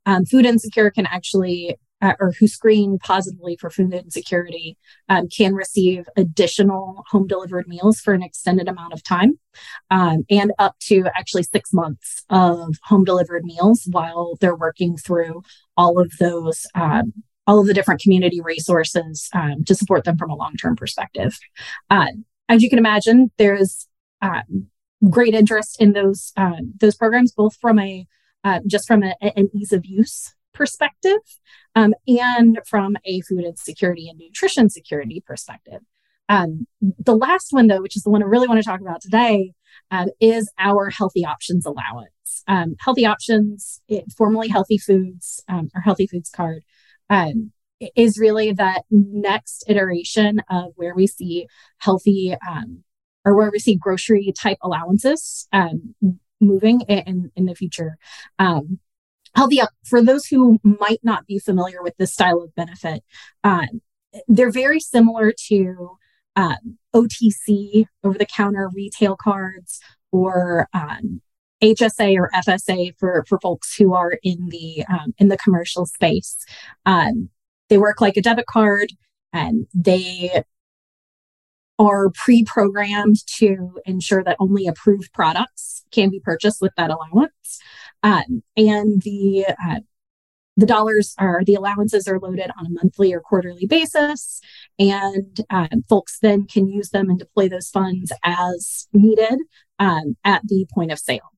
um, 0.06 0.24
food 0.24 0.44
insecure 0.44 0.90
can 0.90 1.06
actually, 1.06 1.76
uh, 2.00 2.14
or 2.20 2.32
who 2.38 2.46
screen 2.46 2.98
positively 2.98 3.56
for 3.56 3.70
food 3.70 3.92
insecurity, 3.92 4.76
um, 5.08 5.28
can 5.28 5.54
receive 5.54 6.08
additional 6.16 7.04
home 7.08 7.26
delivered 7.26 7.66
meals 7.66 8.00
for 8.00 8.14
an 8.14 8.22
extended 8.22 8.68
amount 8.68 8.92
of 8.92 9.02
time 9.02 9.38
um, 9.90 10.24
and 10.30 10.52
up 10.58 10.78
to 10.80 11.06
actually 11.16 11.42
six 11.42 11.72
months 11.72 12.24
of 12.30 12.76
home 12.84 13.04
delivered 13.04 13.44
meals 13.44 13.86
while 13.90 14.36
they're 14.40 14.56
working 14.56 14.96
through 14.96 15.42
all 15.76 15.98
of 15.98 16.12
those 16.18 16.66
um, 16.74 17.12
all 17.46 17.60
of 17.60 17.66
the 17.66 17.74
different 17.74 18.02
community 18.02 18.42
resources 18.42 19.30
um, 19.32 19.64
to 19.64 19.74
support 19.74 20.04
them 20.04 20.18
from 20.18 20.30
a 20.30 20.36
long-term 20.36 20.76
perspective. 20.76 21.38
Uh, 21.88 22.08
as 22.50 22.62
you 22.62 22.68
can 22.68 22.78
imagine, 22.78 23.30
there's 23.38 23.88
um, 24.20 24.66
great 25.08 25.32
interest 25.32 25.80
in 25.80 25.92
those 25.92 26.32
uh, 26.36 26.60
those 26.78 26.94
programs, 26.94 27.32
both 27.32 27.56
from 27.56 27.78
a 27.78 28.06
uh, 28.44 28.60
just 28.66 28.86
from 28.86 29.02
a, 29.02 29.14
an 29.20 29.48
ease 29.54 29.72
of 29.72 29.84
use 29.86 30.34
perspective 30.52 31.18
um, 31.74 31.94
and 32.06 32.58
from 32.66 32.96
a 33.04 33.20
food 33.22 33.44
insecurity 33.44 34.08
and 34.08 34.18
nutrition 34.18 34.70
security 34.70 35.22
perspective. 35.24 35.80
Um, 36.28 36.66
the 36.80 37.16
last 37.16 37.48
one, 37.52 37.68
though, 37.68 37.80
which 37.80 37.96
is 37.96 38.02
the 38.02 38.10
one 38.10 38.22
I 38.22 38.26
really 38.26 38.48
want 38.48 38.60
to 38.62 38.68
talk 38.68 38.80
about 38.80 39.00
today, 39.00 39.52
um, 39.90 40.08
is 40.20 40.50
our 40.58 40.90
healthy 40.90 41.24
options 41.24 41.64
allowance. 41.64 42.10
Um, 42.46 42.76
healthy 42.80 43.06
options, 43.06 43.80
it, 43.88 44.04
formerly 44.16 44.48
healthy 44.48 44.78
foods, 44.78 45.42
um, 45.48 45.70
or 45.74 45.80
healthy 45.80 46.06
foods 46.06 46.30
card, 46.30 46.64
um, 47.08 47.52
is 47.96 48.18
really 48.18 48.52
that 48.52 48.82
next 48.90 49.64
iteration 49.68 50.42
of 50.50 50.72
where 50.76 50.94
we 50.94 51.06
see 51.06 51.46
healthy 51.78 52.34
or 53.24 53.36
where 53.36 53.50
we 53.50 53.58
see 53.58 53.76
grocery 53.76 54.32
type 54.36 54.58
allowances 54.62 55.48
moving 56.40 56.80
in, 56.82 57.30
in 57.36 57.44
the 57.46 57.54
future. 57.54 57.98
Um, 58.38 58.78
healthy 59.38 59.60
for 59.84 60.02
those 60.02 60.26
who 60.26 60.58
might 60.64 60.98
not 61.04 61.24
be 61.26 61.38
familiar 61.38 61.80
with 61.80 61.96
this 61.96 62.12
style 62.12 62.42
of 62.42 62.54
benefit, 62.56 63.04
um, 63.44 63.80
they're 64.26 64.50
very 64.50 64.80
similar 64.80 65.32
to 65.46 65.96
um, 66.34 66.78
OTC 66.94 67.86
over 68.02 68.18
the 68.18 68.26
counter 68.26 68.68
retail 68.74 69.16
cards 69.16 69.80
or 70.10 70.66
um, 70.74 71.20
HSA 71.62 72.16
or 72.16 72.30
FSA 72.34 72.94
for 72.98 73.24
for 73.28 73.38
folks 73.38 73.76
who 73.76 73.94
are 73.94 74.18
in 74.24 74.48
the 74.48 74.84
um, 74.88 75.14
in 75.18 75.28
the 75.28 75.38
commercial 75.38 75.86
space. 75.86 76.36
Um, 76.84 77.28
they 77.68 77.78
work 77.78 78.00
like 78.00 78.16
a 78.16 78.22
debit 78.22 78.46
card, 78.46 78.88
and 79.32 79.66
they 79.72 80.42
are 81.78 82.10
pre-programmed 82.10 83.24
to 83.26 83.78
ensure 83.86 84.24
that 84.24 84.36
only 84.40 84.66
approved 84.66 85.12
products 85.12 85.84
can 85.92 86.10
be 86.10 86.18
purchased 86.18 86.60
with 86.60 86.72
that 86.76 86.90
allowance. 86.90 87.60
Um, 88.02 88.42
and 88.56 89.02
the 89.02 89.46
uh, 89.48 89.80
the 90.58 90.66
dollars 90.66 91.14
are 91.18 91.42
the 91.44 91.54
allowances 91.54 92.08
are 92.08 92.18
loaded 92.18 92.50
on 92.58 92.66
a 92.66 92.70
monthly 92.70 93.14
or 93.14 93.20
quarterly 93.20 93.66
basis, 93.66 94.40
and 94.78 95.40
um, 95.50 95.84
folks 95.88 96.18
then 96.20 96.46
can 96.46 96.66
use 96.66 96.90
them 96.90 97.08
and 97.08 97.18
deploy 97.18 97.48
those 97.48 97.68
funds 97.68 98.12
as 98.24 98.88
needed 98.92 99.38
um, 99.78 100.16
at 100.24 100.42
the 100.48 100.66
point 100.74 100.90
of 100.90 100.98
sale. 100.98 101.30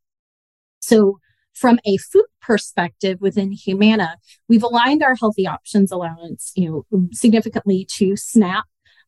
So, 0.81 1.19
from 1.55 1.79
a 1.87 1.99
food 1.99 2.25
perspective 2.41 3.19
within 3.21 3.53
Humana, 3.53 4.17
we've 4.49 4.63
aligned 4.63 5.03
our 5.03 5.15
healthy 5.15 5.47
options 5.47 5.93
allowance, 5.93 6.53
you 6.57 6.87
know, 6.91 7.09
significantly 7.13 7.87
to 7.97 8.17
SNAP. 8.17 8.65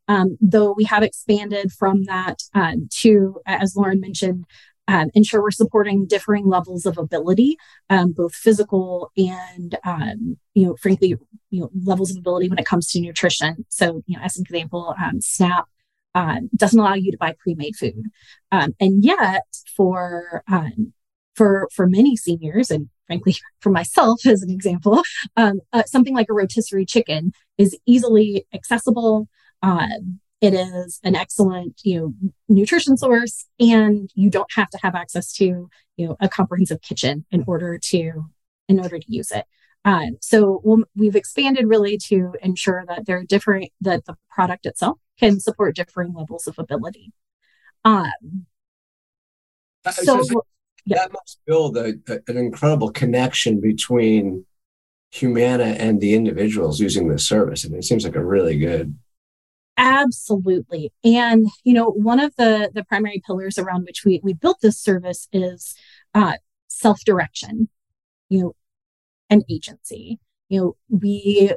Um, 0.09 0.37
though 0.41 0.75
we 0.77 0.85
have 0.85 1.05
expanded 1.05 1.73
from 1.73 2.05
that 2.05 2.43
um, 2.55 2.89
to, 3.01 3.41
as 3.47 3.77
Lauren 3.77 4.01
mentioned, 4.01 4.45
um, 4.93 5.09
ensure 5.15 5.43
we're 5.43 5.51
supporting 5.51 6.07
differing 6.07 6.47
levels 6.47 6.85
of 6.85 6.99
ability, 6.99 7.57
um, 7.89 8.13
both 8.13 8.35
physical 8.35 9.11
and, 9.17 9.79
um, 9.85 10.37
you 10.53 10.67
know, 10.67 10.77
frankly, 10.77 11.17
you 11.49 11.61
know, 11.61 11.71
levels 11.83 12.11
of 12.11 12.19
ability 12.19 12.51
when 12.51 12.59
it 12.59 12.67
comes 12.67 12.89
to 12.89 13.01
nutrition. 13.01 13.65
So, 13.71 14.03
you 14.07 14.19
know, 14.19 14.23
as 14.23 14.37
an 14.37 14.43
example, 14.43 14.95
um, 15.03 15.23
SNAP 15.23 15.65
uh, 16.15 16.41
doesn't 16.55 16.79
allow 16.79 16.93
you 16.93 17.11
to 17.11 17.17
buy 17.17 17.35
pre-made 17.39 17.75
food, 17.75 18.05
um, 18.51 18.75
and 18.79 19.03
yet 19.03 19.47
for 19.75 20.43
um, 20.47 20.93
for 21.35 21.69
for 21.75 21.87
many 21.87 22.15
seniors 22.15 22.71
and 22.71 22.91
frankly 23.07 23.37
for 23.61 23.71
myself 23.71 24.27
as 24.27 24.43
an 24.43 24.51
example 24.51 25.03
um, 25.39 25.61
uh, 25.73 25.83
something 25.87 26.15
like 26.15 26.27
a 26.29 26.35
rotisserie 26.35 26.85
chicken 26.85 27.33
is 27.57 27.79
easily 27.87 28.47
accessible 28.53 29.27
uh, 29.63 29.87
it 30.43 30.53
is 30.53 31.01
an 31.05 31.17
excellent 31.17 31.81
you 31.85 31.99
know 31.99 32.31
nutrition 32.49 32.97
source 32.99 33.47
and 33.59 34.11
you 34.15 34.29
don't 34.29 34.53
have 34.53 34.69
to 34.69 34.79
have 34.83 34.95
access 34.95 35.33
to 35.33 35.71
you 35.97 36.07
know 36.07 36.17
a 36.21 36.29
comprehensive 36.29 36.83
kitchen 36.83 37.25
in 37.31 37.43
order 37.47 37.79
to 37.79 38.27
in 38.69 38.79
order 38.79 38.99
to 38.99 39.07
use 39.09 39.31
it 39.31 39.47
uh, 39.85 40.07
so 40.21 40.61
we'll, 40.63 40.85
we've 40.95 41.17
expanded 41.17 41.67
really 41.67 41.97
to 41.97 42.35
ensure 42.43 42.85
that 42.87 43.07
there 43.07 43.17
are 43.17 43.25
different 43.25 43.71
that 43.81 44.05
the 44.05 44.17
product 44.31 44.67
itself 44.67 44.99
can 45.19 45.41
support 45.41 45.75
differing 45.75 46.13
levels 46.13 46.47
of 46.47 46.59
ability 46.59 47.13
um, 47.85 48.47
so 49.91 50.23
that 50.87 51.13
must 51.13 51.39
build 51.47 51.77
a, 51.77 51.95
a, 52.09 52.19
an 52.29 52.37
incredible 52.37 52.91
connection 52.91 53.61
between 53.61 54.45
Humana 55.13 55.65
and 55.65 56.01
the 56.01 56.15
individuals 56.15 56.81
using 56.81 57.09
this 57.09 57.27
service. 57.27 57.65
I 57.65 57.69
mean, 57.69 57.81
it 57.81 57.85
seems 57.85 58.05
like 58.05 58.17
a 58.17 58.25
really 58.25 58.59
good. 58.59 58.97
Absolutely. 59.77 60.93
And, 61.03 61.47
you 61.65 61.75
know, 61.75 61.91
one 61.91 62.21
of 62.21 62.35
the, 62.37 62.71
the 62.75 62.85
primary 62.85 63.23
pillars 63.27 63.59
around 63.59 63.85
which 63.85 64.05
we, 64.05 64.21
we 64.23 64.35
built 64.35 64.59
this 64.61 64.79
service 64.79 65.29
is 65.33 65.75
uh, 66.15 66.35
self-direction, 66.69 67.69
you 68.29 68.41
know, 68.41 68.53
and 69.31 69.45
agency. 69.51 70.19
You 70.49 70.61
know, 70.61 70.77
we 70.91 71.53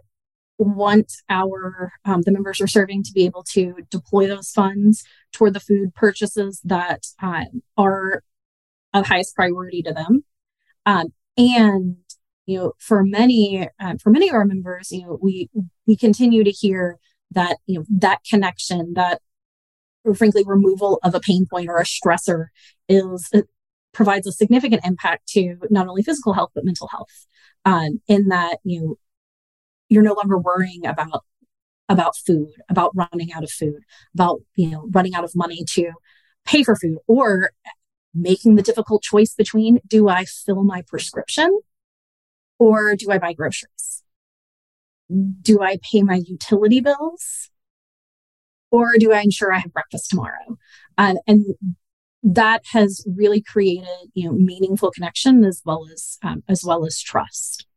want 0.57 1.13
our 1.29 1.91
um, 2.05 2.21
the 2.21 2.31
members 2.31 2.59
we're 2.59 2.67
serving 2.67 3.03
to 3.03 3.11
be 3.13 3.25
able 3.25 3.43
to 3.43 3.75
deploy 3.89 4.27
those 4.27 4.51
funds 4.51 5.03
toward 5.33 5.53
the 5.53 5.59
food 5.59 5.93
purchases 5.93 6.61
that 6.63 7.07
um, 7.21 7.61
are 7.77 8.23
of 8.93 9.07
highest 9.07 9.35
priority 9.35 9.81
to 9.81 9.93
them 9.93 10.23
um, 10.85 11.07
and 11.37 11.97
you 12.45 12.57
know 12.57 12.73
for 12.79 13.03
many 13.03 13.67
uh, 13.79 13.95
for 14.01 14.09
many 14.09 14.29
of 14.29 14.35
our 14.35 14.45
members 14.45 14.91
you 14.91 15.05
know 15.05 15.19
we 15.21 15.49
we 15.85 15.95
continue 15.95 16.43
to 16.43 16.51
hear 16.51 16.97
that 17.35 17.57
you 17.67 17.79
know 17.79 17.85
that 17.89 18.19
connection 18.29 18.93
that 18.95 19.21
frankly 20.15 20.43
removal 20.45 20.99
of 21.03 21.15
a 21.15 21.19
pain 21.19 21.45
point 21.49 21.69
or 21.69 21.77
a 21.77 21.83
stressor 21.83 22.47
is 22.89 23.31
provides 23.93 24.27
a 24.27 24.31
significant 24.31 24.85
impact 24.85 25.27
to 25.27 25.57
not 25.69 25.87
only 25.87 26.03
physical 26.03 26.33
health 26.33 26.51
but 26.53 26.65
mental 26.65 26.87
health. 26.87 27.27
Um, 27.63 28.01
in 28.07 28.27
that 28.27 28.59
you 28.63 28.99
you're 29.89 30.03
no 30.03 30.13
longer 30.13 30.37
worrying 30.37 30.85
about 30.85 31.23
about 31.89 32.15
food 32.15 32.51
about 32.69 32.91
running 32.95 33.31
out 33.33 33.43
of 33.43 33.51
food 33.51 33.81
about 34.13 34.41
you 34.55 34.69
know 34.69 34.87
running 34.91 35.15
out 35.15 35.23
of 35.23 35.35
money 35.35 35.63
to 35.73 35.91
pay 36.45 36.63
for 36.63 36.75
food 36.75 36.97
or 37.07 37.51
making 38.13 38.55
the 38.55 38.61
difficult 38.61 39.03
choice 39.03 39.33
between 39.33 39.79
do 39.87 40.09
i 40.09 40.25
fill 40.25 40.63
my 40.63 40.81
prescription 40.87 41.59
or 42.59 42.95
do 42.95 43.11
i 43.11 43.17
buy 43.17 43.33
groceries 43.33 44.03
do 45.41 45.61
i 45.61 45.77
pay 45.91 46.01
my 46.01 46.21
utility 46.25 46.79
bills 46.79 47.49
or 48.71 48.93
do 48.97 49.13
i 49.13 49.21
ensure 49.21 49.53
i 49.53 49.59
have 49.59 49.73
breakfast 49.73 50.09
tomorrow 50.09 50.57
uh, 50.97 51.15
and 51.27 51.45
that 52.23 52.63
has 52.71 53.05
really 53.15 53.41
created 53.41 54.09
you 54.13 54.25
know 54.25 54.33
meaningful 54.33 54.91
connection 54.91 55.43
as 55.43 55.61
well 55.65 55.87
as 55.93 56.17
um, 56.23 56.43
as 56.47 56.63
well 56.63 56.85
as 56.85 56.99
trust 56.99 57.67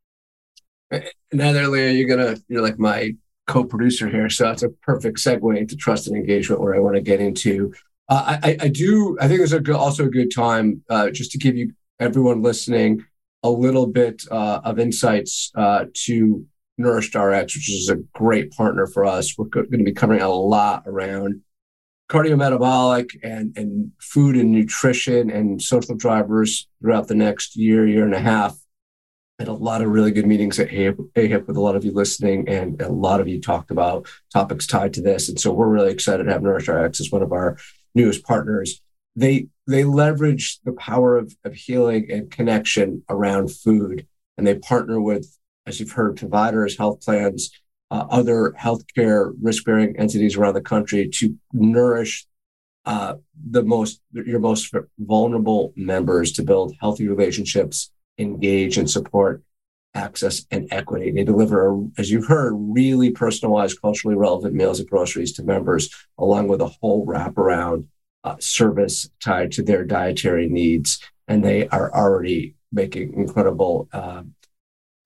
Another 1.32 1.66
Leah, 1.66 1.90
you're 1.90 2.08
gonna 2.08 2.38
you're 2.48 2.62
like 2.62 2.78
my 2.78 3.14
co-producer 3.46 4.08
here, 4.08 4.28
so 4.30 4.44
that's 4.44 4.62
a 4.62 4.70
perfect 4.70 5.18
segue 5.18 5.56
into 5.56 5.76
trust 5.76 6.06
and 6.06 6.16
engagement, 6.16 6.60
where 6.60 6.74
I 6.74 6.78
want 6.78 6.96
to 6.96 7.02
get 7.02 7.20
into. 7.20 7.74
Uh, 8.08 8.38
I, 8.42 8.56
I 8.60 8.68
do. 8.68 9.18
I 9.20 9.28
think 9.28 9.46
good, 9.48 9.70
also 9.70 10.06
a 10.06 10.10
good 10.10 10.32
time 10.34 10.82
uh, 10.88 11.10
just 11.10 11.30
to 11.32 11.38
give 11.38 11.56
you 11.56 11.72
everyone 12.00 12.40
listening 12.40 13.04
a 13.42 13.50
little 13.50 13.86
bit 13.86 14.22
uh, 14.30 14.60
of 14.64 14.78
insights 14.78 15.52
uh, 15.54 15.84
to 15.92 16.46
NourishedRx, 16.78 17.54
which 17.54 17.70
is 17.70 17.88
a 17.88 17.96
great 18.14 18.52
partner 18.52 18.86
for 18.86 19.04
us. 19.04 19.36
We're 19.36 19.46
going 19.46 19.70
to 19.70 19.84
be 19.84 19.92
covering 19.92 20.20
a 20.20 20.28
lot 20.28 20.84
around 20.86 21.42
cardiometabolic 22.10 23.18
and 23.22 23.56
and 23.56 23.92
food 24.00 24.36
and 24.36 24.50
nutrition 24.50 25.30
and 25.30 25.60
social 25.60 25.94
drivers 25.94 26.66
throughout 26.80 27.08
the 27.08 27.14
next 27.14 27.56
year, 27.56 27.86
year 27.86 28.04
and 28.04 28.14
a 28.14 28.20
half 28.20 28.56
had 29.38 29.48
a 29.48 29.52
lot 29.52 29.82
of 29.82 29.90
really 29.90 30.10
good 30.10 30.26
meetings 30.26 30.58
at 30.58 30.68
AHIP 30.68 31.46
with 31.46 31.56
a 31.56 31.60
lot 31.60 31.76
of 31.76 31.84
you 31.84 31.92
listening, 31.92 32.48
and 32.48 32.80
a 32.82 32.88
lot 32.88 33.20
of 33.20 33.28
you 33.28 33.40
talked 33.40 33.70
about 33.70 34.08
topics 34.32 34.66
tied 34.66 34.92
to 34.94 35.00
this. 35.00 35.28
And 35.28 35.38
so 35.38 35.52
we're 35.52 35.68
really 35.68 35.92
excited 35.92 36.24
to 36.24 36.32
have 36.32 36.42
NourishedRx 36.42 37.00
as 37.00 37.12
one 37.12 37.22
of 37.22 37.32
our 37.32 37.56
newest 37.94 38.24
partners. 38.24 38.80
They 39.14 39.46
they 39.66 39.84
leverage 39.84 40.58
the 40.64 40.72
power 40.72 41.16
of, 41.16 41.36
of 41.44 41.54
healing 41.54 42.10
and 42.10 42.30
connection 42.30 43.04
around 43.08 43.52
food, 43.52 44.06
and 44.36 44.46
they 44.46 44.56
partner 44.56 45.00
with, 45.00 45.37
as 45.68 45.78
you've 45.78 45.92
heard, 45.92 46.16
providers, 46.16 46.76
health 46.76 47.00
plans, 47.04 47.50
uh, 47.90 48.06
other 48.10 48.54
healthcare 48.58 49.32
risk-bearing 49.40 49.96
entities 49.98 50.36
around 50.36 50.54
the 50.54 50.60
country 50.60 51.08
to 51.08 51.34
nourish 51.52 52.26
uh, 52.86 53.14
the 53.50 53.62
most 53.62 54.00
your 54.12 54.40
most 54.40 54.74
vulnerable 54.98 55.72
members 55.76 56.32
to 56.32 56.42
build 56.42 56.74
healthy 56.80 57.06
relationships 57.06 57.90
engage 58.16 58.78
and 58.78 58.90
support 58.90 59.42
access 59.94 60.46
and 60.50 60.68
equity. 60.70 61.10
They 61.10 61.24
deliver, 61.24 61.78
as 61.98 62.10
you've 62.10 62.26
heard, 62.26 62.54
really 62.54 63.10
personalized, 63.10 63.80
culturally 63.80 64.16
relevant 64.16 64.54
meals 64.54 64.80
and 64.80 64.88
groceries 64.88 65.32
to 65.34 65.42
members, 65.42 65.90
along 66.18 66.48
with 66.48 66.60
a 66.60 66.72
whole 66.80 67.06
wraparound 67.06 67.86
uh, 68.24 68.36
service 68.38 69.08
tied 69.22 69.52
to 69.52 69.62
their 69.62 69.84
dietary 69.84 70.48
needs. 70.48 70.98
And 71.26 71.44
they 71.44 71.68
are 71.68 71.92
already 71.92 72.54
making 72.72 73.14
incredible 73.14 73.88
uh, 73.92 74.22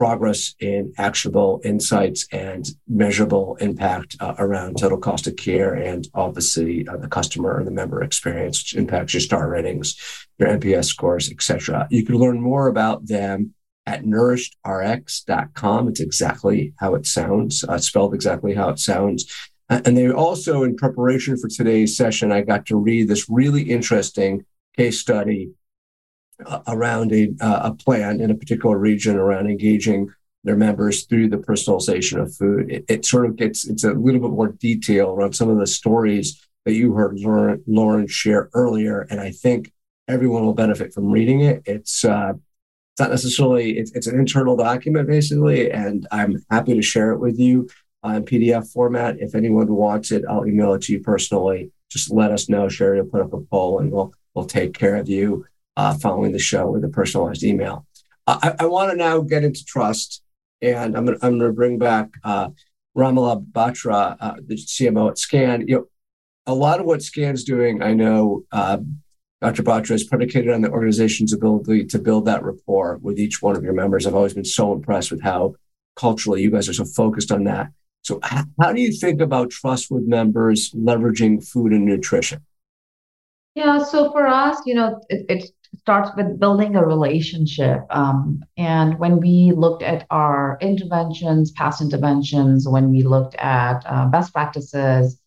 progress 0.03 0.57
in 0.59 0.93
actionable 0.99 1.61
insights 1.63 2.27
and 2.33 2.71
measurable 2.89 3.57
impact 3.61 4.17
uh, 4.19 4.35
around 4.37 4.77
total 4.77 4.99
cost 4.99 5.29
of 5.29 5.37
care 5.37 5.75
and 5.75 6.09
obviously 6.13 6.85
uh, 6.89 6.97
the 6.97 7.07
customer 7.07 7.57
and 7.57 7.69
the 7.69 7.71
member 7.71 8.03
experience, 8.03 8.59
which 8.59 8.75
impacts 8.75 9.15
your 9.15 9.21
star 9.21 9.49
ratings, 9.49 9.95
your 10.39 10.49
NPS 10.49 10.87
scores, 10.87 11.31
etc. 11.31 11.87
You 11.89 12.05
can 12.05 12.17
learn 12.17 12.41
more 12.41 12.67
about 12.67 13.07
them 13.07 13.55
at 13.87 14.03
nourishedrx.com. 14.03 15.87
It's 15.87 16.01
exactly 16.01 16.75
how 16.81 16.97
it 16.97 17.07
sounds, 17.07 17.63
uh, 17.63 17.79
spelled 17.79 18.13
exactly 18.13 18.55
how 18.55 18.71
it 18.71 18.81
sounds. 18.81 19.33
And 19.69 19.97
they 19.97 20.11
also, 20.11 20.65
in 20.65 20.75
preparation 20.75 21.37
for 21.37 21.47
today's 21.47 21.97
session, 21.97 22.33
I 22.33 22.41
got 22.43 22.67
to 22.67 22.77
read 22.77 23.07
this 23.07 23.31
really 23.31 23.63
interesting 23.71 24.47
case 24.77 24.99
study 24.99 25.53
around 26.67 27.13
a, 27.13 27.33
a 27.41 27.75
plan 27.75 28.21
in 28.21 28.31
a 28.31 28.35
particular 28.35 28.79
region 28.79 29.17
around 29.17 29.49
engaging 29.49 30.13
their 30.45 30.57
members 30.57 31.05
through 31.05 31.29
the 31.29 31.37
personalization 31.37 32.21
of 32.21 32.35
food. 32.35 32.71
It, 32.71 32.85
it, 32.89 33.05
sort 33.05 33.27
of 33.27 33.37
gets 33.37 33.67
it's 33.67 33.85
a 33.85 33.93
little 33.93 34.21
bit 34.21 34.31
more 34.31 34.49
detail 34.49 35.11
around 35.11 35.35
some 35.35 35.49
of 35.49 35.59
the 35.59 35.67
stories 35.67 36.47
that 36.65 36.75
you 36.75 36.95
heard 36.95 37.19
Lauren, 37.19 37.63
Lauren 37.67 38.07
share 38.07 38.51
earlier, 38.55 39.03
and 39.11 39.21
I 39.21 39.31
think 39.31 39.73
everyone 40.09 40.45
will 40.45 40.55
benefit 40.55 40.93
from 40.93 41.11
reading 41.11 41.41
it. 41.41 41.63
It's 41.65 42.05
uh, 42.05 42.35
it's 42.93 43.01
not 43.01 43.11
necessarily 43.11 43.79
it's, 43.79 43.93
it's 43.93 44.07
an 44.07 44.19
internal 44.19 44.57
document 44.57 45.09
basically, 45.09 45.71
and 45.71 46.07
I'm 46.11 46.45
happy 46.51 46.75
to 46.75 46.83
share 46.83 47.13
it 47.13 47.19
with 47.19 47.39
you 47.39 47.69
uh, 48.05 48.11
in 48.11 48.25
PDF 48.25 48.71
format. 48.73 49.19
If 49.21 49.35
anyone 49.35 49.73
wants 49.73 50.11
it, 50.11 50.25
I'll 50.29 50.47
email 50.47 50.75
it 50.75 50.83
to 50.83 50.93
you 50.93 51.01
personally. 51.01 51.71
Just 51.91 52.11
let 52.11 52.31
us 52.31 52.49
know. 52.49 52.69
Sherry 52.69 53.01
will 53.01 53.09
put 53.09 53.23
up 53.23 53.33
a 53.33 53.41
poll, 53.41 53.79
and 53.79 53.93
we'll 53.93 54.13
we'll 54.35 54.47
take 54.47 54.75
care 54.75 54.97
of 54.97 55.09
you 55.09 55.47
uh, 55.77 55.95
following 55.95 56.33
the 56.33 56.39
show 56.39 56.71
with 56.71 56.85
a 56.85 56.89
personalized 56.89 57.43
email. 57.43 57.87
I, 58.27 58.55
I 58.61 58.67
want 58.67 58.91
to 58.91 58.97
now 58.97 59.21
get 59.21 59.45
into 59.45 59.65
trust, 59.65 60.23
and 60.61 60.97
I'm 60.97 61.07
going 61.07 61.39
to 61.39 61.53
bring 61.53 61.79
back 61.79 62.11
uh, 62.25 62.51
Romilla 62.97 63.45
Batra, 63.45 64.17
uh, 64.21 64.35
the 64.47 64.57
CMO 64.57 65.11
at 65.11 65.19
SCAN. 65.19 65.67
You 65.67 65.75
know, 65.75 65.87
a 66.47 66.55
lot 66.55 66.81
of 66.81 66.87
what 66.87 67.03
SCAN's 67.03 67.45
doing, 67.45 67.83
I 67.83 67.95
know 67.95 68.45
uh, 68.53 68.79
Dr. 69.41 69.63
Batra 69.63 69.93
is 69.93 70.05
predicated 70.05 70.53
on 70.53 70.63
the 70.63 70.71
organization's 70.71 71.33
ability 71.33 71.87
to 71.87 71.99
build 71.99 72.27
that 72.27 72.45
rapport 72.45 72.99
with 73.03 73.19
each 73.19 73.43
one 73.43 73.57
of 73.57 73.65
your 73.65 73.73
members. 73.73 74.07
I've 74.07 74.15
always 74.15 74.35
been 74.35 74.45
so 74.45 74.73
impressed 74.73 75.11
with 75.11 75.23
how 75.23 75.55
culturally 75.97 76.43
you 76.43 76.51
guys 76.51 76.69
are 76.69 76.75
so 76.75 76.85
focused 76.85 77.33
on 77.33 77.45
that. 77.45 77.69
So, 78.03 78.21
how 78.23 78.73
do 78.73 78.81
you 78.81 78.93
think 78.93 79.21
about 79.21 79.51
trust 79.51 79.91
with 79.91 80.05
members 80.05 80.71
leveraging 80.73 81.47
food 81.47 81.73
and 81.73 81.85
nutrition? 81.85 82.45
Yeah, 83.55 83.79
so 83.83 84.11
for 84.11 84.27
us, 84.27 84.59
you 84.65 84.75
know, 84.75 85.01
it, 85.09 85.27
it 85.29 85.51
starts 85.83 86.11
with 86.17 86.39
building 86.39 86.77
a 86.77 86.87
relationship. 86.87 87.81
Um, 87.91 88.45
and 88.57 88.99
when 89.01 89.19
we 89.19 89.53
looked 89.55 89.83
at 89.83 90.07
our 90.11 90.57
interventions, 90.61 91.51
past 91.51 91.83
interventions, 91.83 92.69
when 92.69 92.91
we 92.91 93.03
looked 93.03 93.35
at 93.35 93.83
uh, 93.87 94.07
best 94.07 94.33
practices, 94.33 95.19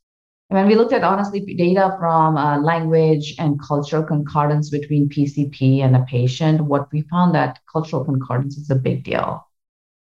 when 0.48 0.68
we 0.68 0.76
looked 0.76 0.94
at 0.94 1.04
honestly 1.04 1.42
data 1.42 1.96
from 2.00 2.38
uh, 2.38 2.62
language 2.62 3.36
and 3.38 3.60
cultural 3.62 4.04
concordance 4.04 4.70
between 4.70 5.10
PCP 5.10 5.84
and 5.84 5.94
a 5.96 6.06
patient, 6.08 6.62
what 6.62 6.92
we 6.94 7.02
found 7.02 7.36
that 7.36 7.60
cultural 7.72 8.06
concordance 8.06 8.56
is 8.56 8.70
a 8.70 8.76
big 8.76 9.04
deal. 9.04 9.46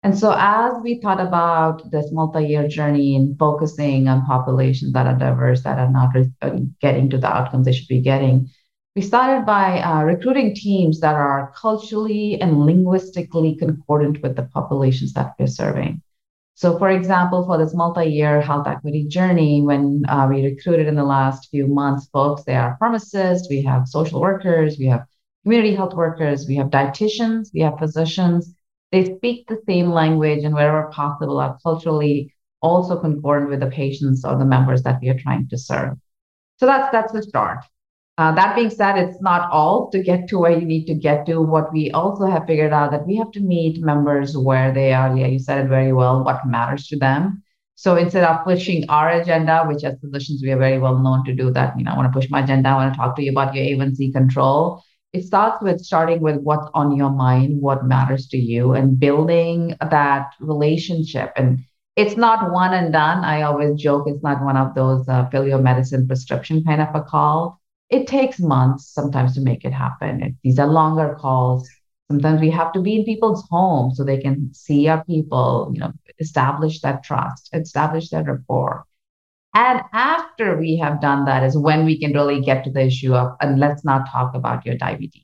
And 0.02 0.18
so, 0.18 0.34
as 0.36 0.74
we 0.82 1.00
thought 1.00 1.20
about 1.20 1.90
this 1.90 2.12
multi 2.12 2.44
year 2.44 2.68
journey 2.68 3.16
in 3.16 3.36
focusing 3.38 4.08
on 4.08 4.26
populations 4.26 4.92
that 4.92 5.06
are 5.06 5.16
diverse, 5.16 5.62
that 5.62 5.78
are 5.78 5.90
not 5.90 6.10
uh, 6.42 6.50
getting 6.82 7.08
to 7.08 7.16
the 7.16 7.34
outcomes 7.34 7.64
they 7.64 7.72
should 7.72 7.88
be 7.88 8.02
getting, 8.02 8.50
we 8.94 9.02
started 9.02 9.44
by 9.44 9.80
uh, 9.80 10.04
recruiting 10.04 10.54
teams 10.54 11.00
that 11.00 11.16
are 11.16 11.52
culturally 11.56 12.40
and 12.40 12.64
linguistically 12.64 13.56
concordant 13.56 14.22
with 14.22 14.36
the 14.36 14.44
populations 14.44 15.12
that 15.14 15.34
we're 15.38 15.48
serving. 15.48 16.00
So, 16.54 16.78
for 16.78 16.90
example, 16.90 17.44
for 17.44 17.58
this 17.58 17.74
multi 17.74 18.06
year 18.06 18.40
health 18.40 18.68
equity 18.68 19.06
journey, 19.08 19.62
when 19.62 20.04
uh, 20.08 20.28
we 20.30 20.44
recruited 20.44 20.86
in 20.86 20.94
the 20.94 21.04
last 21.04 21.50
few 21.50 21.66
months 21.66 22.06
folks, 22.12 22.44
they 22.44 22.54
are 22.54 22.76
pharmacists, 22.78 23.48
we 23.50 23.62
have 23.62 23.88
social 23.88 24.20
workers, 24.20 24.78
we 24.78 24.86
have 24.86 25.04
community 25.42 25.74
health 25.74 25.94
workers, 25.94 26.46
we 26.46 26.54
have 26.54 26.68
dietitians, 26.68 27.48
we 27.52 27.60
have 27.60 27.76
physicians. 27.80 28.54
They 28.92 29.16
speak 29.16 29.48
the 29.48 29.60
same 29.66 29.90
language 29.90 30.44
and 30.44 30.54
wherever 30.54 30.88
possible 30.92 31.40
are 31.40 31.58
culturally 31.64 32.32
also 32.62 33.00
concordant 33.00 33.50
with 33.50 33.58
the 33.58 33.66
patients 33.66 34.24
or 34.24 34.38
the 34.38 34.44
members 34.44 34.84
that 34.84 35.00
we 35.02 35.08
are 35.08 35.18
trying 35.18 35.48
to 35.48 35.58
serve. 35.58 35.98
So 36.60 36.66
that's 36.66 36.92
that's 36.92 37.12
the 37.12 37.24
start. 37.24 37.64
Uh, 38.16 38.32
that 38.32 38.54
being 38.54 38.70
said, 38.70 38.96
it's 38.96 39.20
not 39.20 39.50
all 39.50 39.90
to 39.90 40.00
get 40.00 40.28
to 40.28 40.38
where 40.38 40.56
you 40.56 40.64
need 40.64 40.84
to 40.86 40.94
get 40.94 41.26
to. 41.26 41.40
What 41.40 41.72
we 41.72 41.90
also 41.90 42.26
have 42.26 42.46
figured 42.46 42.72
out 42.72 42.92
that 42.92 43.06
we 43.06 43.16
have 43.16 43.32
to 43.32 43.40
meet 43.40 43.82
members 43.82 44.36
where 44.36 44.72
they 44.72 44.92
are. 44.92 45.16
Yeah, 45.16 45.26
you 45.26 45.40
said 45.40 45.64
it 45.64 45.68
very 45.68 45.92
well. 45.92 46.22
What 46.22 46.46
matters 46.46 46.86
to 46.88 46.98
them. 46.98 47.42
So 47.74 47.96
instead 47.96 48.22
of 48.22 48.44
pushing 48.44 48.88
our 48.88 49.10
agenda, 49.10 49.64
which 49.66 49.82
as 49.82 49.98
physicians 49.98 50.42
we 50.42 50.52
are 50.52 50.58
very 50.58 50.78
well 50.78 50.98
known 50.98 51.24
to 51.24 51.34
do 51.34 51.50
that, 51.52 51.76
you 51.76 51.84
know, 51.84 51.90
I 51.90 51.96
want 51.96 52.12
to 52.12 52.16
push 52.16 52.30
my 52.30 52.42
agenda. 52.44 52.68
I 52.68 52.74
want 52.76 52.94
to 52.94 52.98
talk 52.98 53.16
to 53.16 53.22
you 53.22 53.32
about 53.32 53.54
your 53.54 53.64
A1C 53.64 54.12
control. 54.12 54.82
it 55.12 55.24
starts 55.24 55.62
with 55.62 55.80
starting 55.80 56.20
with 56.20 56.36
what's 56.42 56.68
on 56.74 56.96
your 56.96 57.10
mind, 57.10 57.60
what 57.60 57.84
matters 57.84 58.26
to 58.28 58.36
you, 58.36 58.74
and 58.74 58.98
building 58.98 59.76
that 59.90 60.32
relationship. 60.40 61.32
And 61.36 61.60
it's 61.96 62.16
not 62.16 62.52
one 62.52 62.74
and 62.74 62.92
done. 62.92 63.24
I 63.24 63.42
always 63.42 63.80
joke 63.80 64.06
it's 64.08 64.22
not 64.22 64.44
one 64.44 64.56
of 64.56 64.74
those 64.74 65.08
uh, 65.08 65.28
your 65.32 65.58
medicine 65.58 66.06
prescription 66.06 66.64
kind 66.64 66.80
of 66.80 66.94
a 66.94 67.02
call. 67.02 67.60
It 67.90 68.06
takes 68.06 68.40
months 68.40 68.92
sometimes 68.92 69.34
to 69.34 69.40
make 69.40 69.64
it 69.64 69.72
happen. 69.72 70.22
It, 70.22 70.34
these 70.42 70.58
are 70.58 70.66
longer 70.66 71.16
calls. 71.20 71.68
Sometimes 72.10 72.40
we 72.40 72.50
have 72.50 72.72
to 72.72 72.80
be 72.80 72.96
in 72.96 73.04
people's 73.04 73.46
homes 73.50 73.96
so 73.96 74.04
they 74.04 74.20
can 74.20 74.52
see 74.52 74.88
our 74.88 75.04
people, 75.04 75.70
you 75.72 75.80
know, 75.80 75.92
establish 76.18 76.80
that 76.80 77.02
trust, 77.02 77.50
establish 77.52 78.10
that 78.10 78.26
rapport. 78.26 78.84
And 79.54 79.82
after 79.92 80.58
we 80.58 80.76
have 80.78 81.00
done 81.00 81.24
that 81.26 81.44
is 81.44 81.56
when 81.56 81.84
we 81.84 81.98
can 81.98 82.12
really 82.12 82.40
get 82.40 82.64
to 82.64 82.70
the 82.70 82.86
issue 82.86 83.14
of, 83.14 83.36
and 83.40 83.60
let's 83.60 83.84
not 83.84 84.08
talk 84.10 84.34
about 84.34 84.66
your 84.66 84.76
diabetes. 84.76 85.22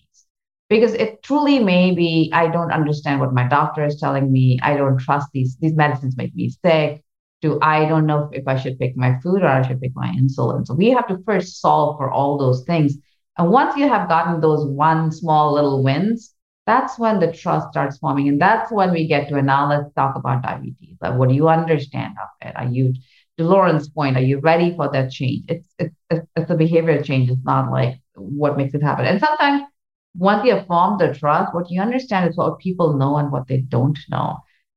Because 0.68 0.94
it 0.94 1.22
truly 1.24 1.58
may 1.58 1.92
be, 1.92 2.30
I 2.32 2.46
don't 2.46 2.70
understand 2.70 3.18
what 3.18 3.34
my 3.34 3.48
doctor 3.48 3.84
is 3.84 3.98
telling 3.98 4.30
me. 4.30 4.60
I 4.62 4.76
don't 4.76 4.98
trust 4.98 5.28
these, 5.32 5.56
these 5.60 5.74
medicines 5.74 6.16
make 6.16 6.34
me 6.34 6.50
sick. 6.64 7.02
Do 7.42 7.58
I 7.62 7.86
don't 7.86 8.06
know 8.06 8.28
if, 8.32 8.46
I 8.46 8.58
should 8.58 8.78
pick 8.78 8.96
my 8.96 9.18
food 9.20 9.42
or 9.42 9.48
I 9.48 9.66
should 9.66 9.80
pick 9.80 9.92
my 9.94 10.08
insulin. 10.08 10.66
So 10.66 10.74
we 10.74 10.90
have 10.90 11.08
to 11.08 11.22
first 11.24 11.60
solve 11.60 11.96
for 11.96 12.10
all 12.10 12.36
those 12.36 12.64
things. 12.64 12.96
And 13.38 13.50
once 13.50 13.76
you 13.76 13.88
have 13.88 14.08
gotten 14.08 14.40
those 14.40 14.66
one 14.66 15.10
small 15.10 15.54
little 15.54 15.82
wins, 15.82 16.34
that's 16.66 16.98
when 16.98 17.18
the 17.18 17.32
trust 17.32 17.68
starts 17.70 17.98
forming. 17.98 18.28
And 18.28 18.40
that's 18.40 18.70
when 18.70 18.92
we 18.92 19.08
get 19.08 19.28
to, 19.28 19.40
now 19.40 19.68
let's 19.68 19.92
talk 19.94 20.16
about 20.16 20.42
diabetes. 20.42 20.96
Like, 21.00 21.18
what 21.18 21.30
do 21.30 21.34
you 21.34 21.48
understand 21.48 22.14
of 22.22 22.48
it? 22.48 22.54
Are 22.56 22.66
you 22.66 22.92
to 23.40 23.48
Lauren's 23.48 23.88
point, 23.88 24.16
are 24.16 24.22
you 24.22 24.38
ready 24.40 24.76
for 24.76 24.90
that 24.92 25.10
change? 25.10 25.44
It's 25.48 25.68
it's 25.78 25.96
it's 26.36 26.50
a 26.50 26.54
behavior 26.54 27.02
change. 27.02 27.30
It's 27.30 27.44
not 27.44 27.70
like 27.70 28.00
what 28.14 28.56
makes 28.56 28.74
it 28.74 28.82
happen. 28.82 29.06
And 29.06 29.18
sometimes 29.18 29.62
once 30.14 30.44
you 30.44 30.54
have 30.54 30.66
formed 30.66 31.00
the 31.00 31.14
trust, 31.14 31.54
what 31.54 31.70
you 31.70 31.80
understand 31.80 32.28
is 32.28 32.36
what 32.36 32.58
people 32.58 32.96
know 32.98 33.16
and 33.16 33.32
what 33.32 33.46
they 33.48 33.58
don't 33.62 33.98
know. 34.10 34.36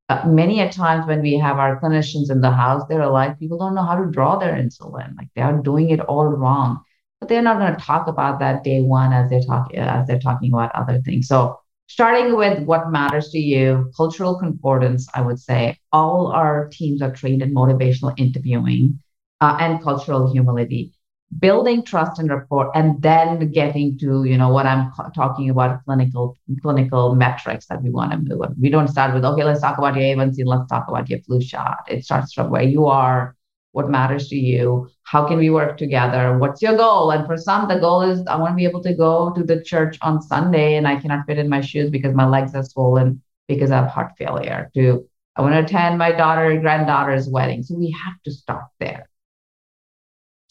Uh, 0.10 0.28
many 0.28 0.60
a 0.60 0.72
times 0.72 1.08
when 1.08 1.22
we 1.22 1.38
have 1.38 1.58
our 1.58 1.80
clinicians 1.80 2.30
in 2.30 2.41
the 2.41 2.51
house, 2.51 2.84
they're 2.89 3.08
like 3.08 3.39
people 3.39 3.58
don't 3.58 3.74
know 3.76 3.86
how 3.86 3.95
to 3.95 4.12
draw 4.12 4.38
their 4.38 4.54
insulin. 4.54 5.16
Like 5.18 5.30
they 5.36 5.41
are 5.41 5.58
doing 5.58 5.89
it 5.91 6.01
all 6.01 6.26
wrong. 6.26 6.82
But 7.20 7.30
they're 7.30 7.41
not 7.41 7.58
going 7.58 7.74
to 7.74 7.82
talk 7.82 8.08
about 8.08 8.39
that 8.39 8.64
day 8.66 8.82
one 8.82 9.14
as 9.14 9.30
they're 9.30 9.41
talking 9.41 9.78
as 9.78 10.08
they're 10.08 10.20
talking 10.20 10.51
about 10.51 10.76
other 10.76 11.01
things. 11.01 11.28
So 11.28 11.58
starting 11.88 12.36
with 12.36 12.64
what 12.64 12.91
matters 12.91 13.30
to 13.30 13.39
you, 13.39 13.91
cultural 13.95 14.38
concordance, 14.38 15.08
I 15.14 15.22
would 15.22 15.39
say 15.39 15.78
all 15.91 16.28
our 16.28 16.68
teams 16.70 17.01
are 17.01 17.12
trained 17.12 17.41
in 17.41 17.54
motivational 17.54 18.14
interviewing 18.18 18.99
uh, 19.39 19.58
and 19.60 19.82
cultural 19.82 20.32
humility, 20.32 20.93
building 21.40 21.84
trust 21.84 22.20
and 22.20 22.30
rapport, 22.30 22.76
and 22.76 23.02
then 23.02 23.52
getting 23.52 23.98
to 24.00 24.24
you 24.24 24.38
know 24.38 24.50
what 24.50 24.66
I'm 24.66 24.92
talking 25.16 25.50
about 25.50 25.84
clinical 25.86 26.38
clinical 26.62 27.16
metrics 27.16 27.68
that 27.68 27.82
we 27.84 27.90
want 27.90 28.12
to 28.12 28.18
move. 28.18 28.54
We 28.60 28.70
don't 28.70 28.88
start 28.88 29.14
with 29.14 29.26
okay, 29.26 29.44
let's 29.44 29.62
talk 29.62 29.78
about 29.78 29.96
your 29.96 30.04
A1C, 30.04 30.46
let's 30.46 30.70
talk 30.70 30.88
about 30.88 31.10
your 31.10 31.20
flu 31.20 31.42
shot. 31.42 31.80
It 31.88 32.06
starts 32.06 32.34
from 32.34 32.50
where 32.50 32.64
you 32.64 32.86
are 32.86 33.36
what 33.74 33.90
matters 33.90 34.30
to 34.30 34.36
you 34.36 34.88
how 35.04 35.28
can 35.28 35.38
we 35.38 35.50
work 35.50 35.78
together 35.78 36.38
what's 36.38 36.62
your 36.62 36.78
goal 36.78 37.12
and 37.12 37.26
for 37.26 37.36
some 37.36 37.68
the 37.68 37.80
goal 37.80 38.02
is 38.02 38.26
i 38.28 38.36
want 38.36 38.52
to 38.52 38.56
be 38.56 38.66
able 38.66 38.82
to 38.82 38.94
go 38.94 39.32
to 39.34 39.44
the 39.44 39.62
church 39.62 39.98
on 40.02 40.22
sunday 40.22 40.76
and 40.76 40.88
i 40.88 40.96
cannot 40.96 41.26
fit 41.26 41.38
in 41.38 41.50
my 41.50 41.60
shoes 41.60 41.90
because 41.90 42.14
my 42.16 42.26
legs 42.26 42.56
are 42.56 42.64
swollen 42.64 43.22
because 43.48 43.72
i 43.72 43.76
have 43.76 43.90
heart 43.90 44.12
failure 44.18 44.72
to 44.74 45.08
i 45.36 45.42
want 45.42 45.54
to 45.54 45.60
attend 45.60 45.98
my 45.98 46.12
daughter 46.12 46.58
granddaughter's 46.60 47.28
wedding 47.28 47.64
so 47.64 47.76
we 47.76 47.92
have 48.06 48.22
to 48.24 48.32
start 48.32 48.66
there 48.80 49.10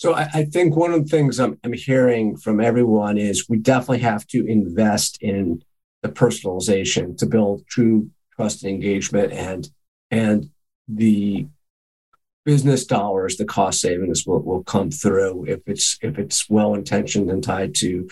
so 0.03 0.15
I, 0.15 0.29
I 0.35 0.45
think 0.47 0.75
one 0.75 0.93
of 0.93 1.05
the 1.05 1.09
things 1.09 1.39
I'm, 1.39 1.61
I'm 1.63 1.73
hearing 1.73 2.37
from 2.37 2.59
everyone 2.59 3.19
is 3.19 3.49
we 3.49 3.59
definitely 3.59 4.01
have 4.01 4.27
to 4.29 4.45
invest 4.45 5.17
in 5.21 5.63
the 6.03 6.09
personalization 6.09 7.17
to 7.19 7.27
build 7.27 7.65
true 7.69 8.11
trust 8.35 8.65
and 8.65 8.73
engagement 8.73 9.33
and 9.33 9.71
and 10.11 10.51
the 10.89 11.47
business 12.45 12.85
dollars, 12.85 13.37
the 13.37 13.45
cost 13.45 13.81
savings 13.81 14.27
will, 14.27 14.43
will 14.43 14.65
come 14.65 14.91
through 14.91 15.45
if 15.47 15.61
it's 15.67 15.99
if 16.03 16.19
it's 16.19 16.51
well 16.51 16.75
intentioned 16.75 17.31
and 17.31 17.45
tied 17.45 17.73
to 17.77 18.09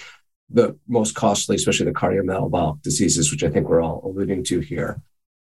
the 0.49 0.79
most 0.87 1.17
costly, 1.17 1.57
especially 1.57 1.87
the 1.87 1.93
cardiometabolic 1.93 2.83
diseases, 2.83 3.33
which 3.33 3.43
I 3.43 3.51
think 3.51 3.69
we're 3.69 3.83
all 3.83 4.01
alluding 4.05 4.45
to 4.45 4.61
here. 4.61 5.03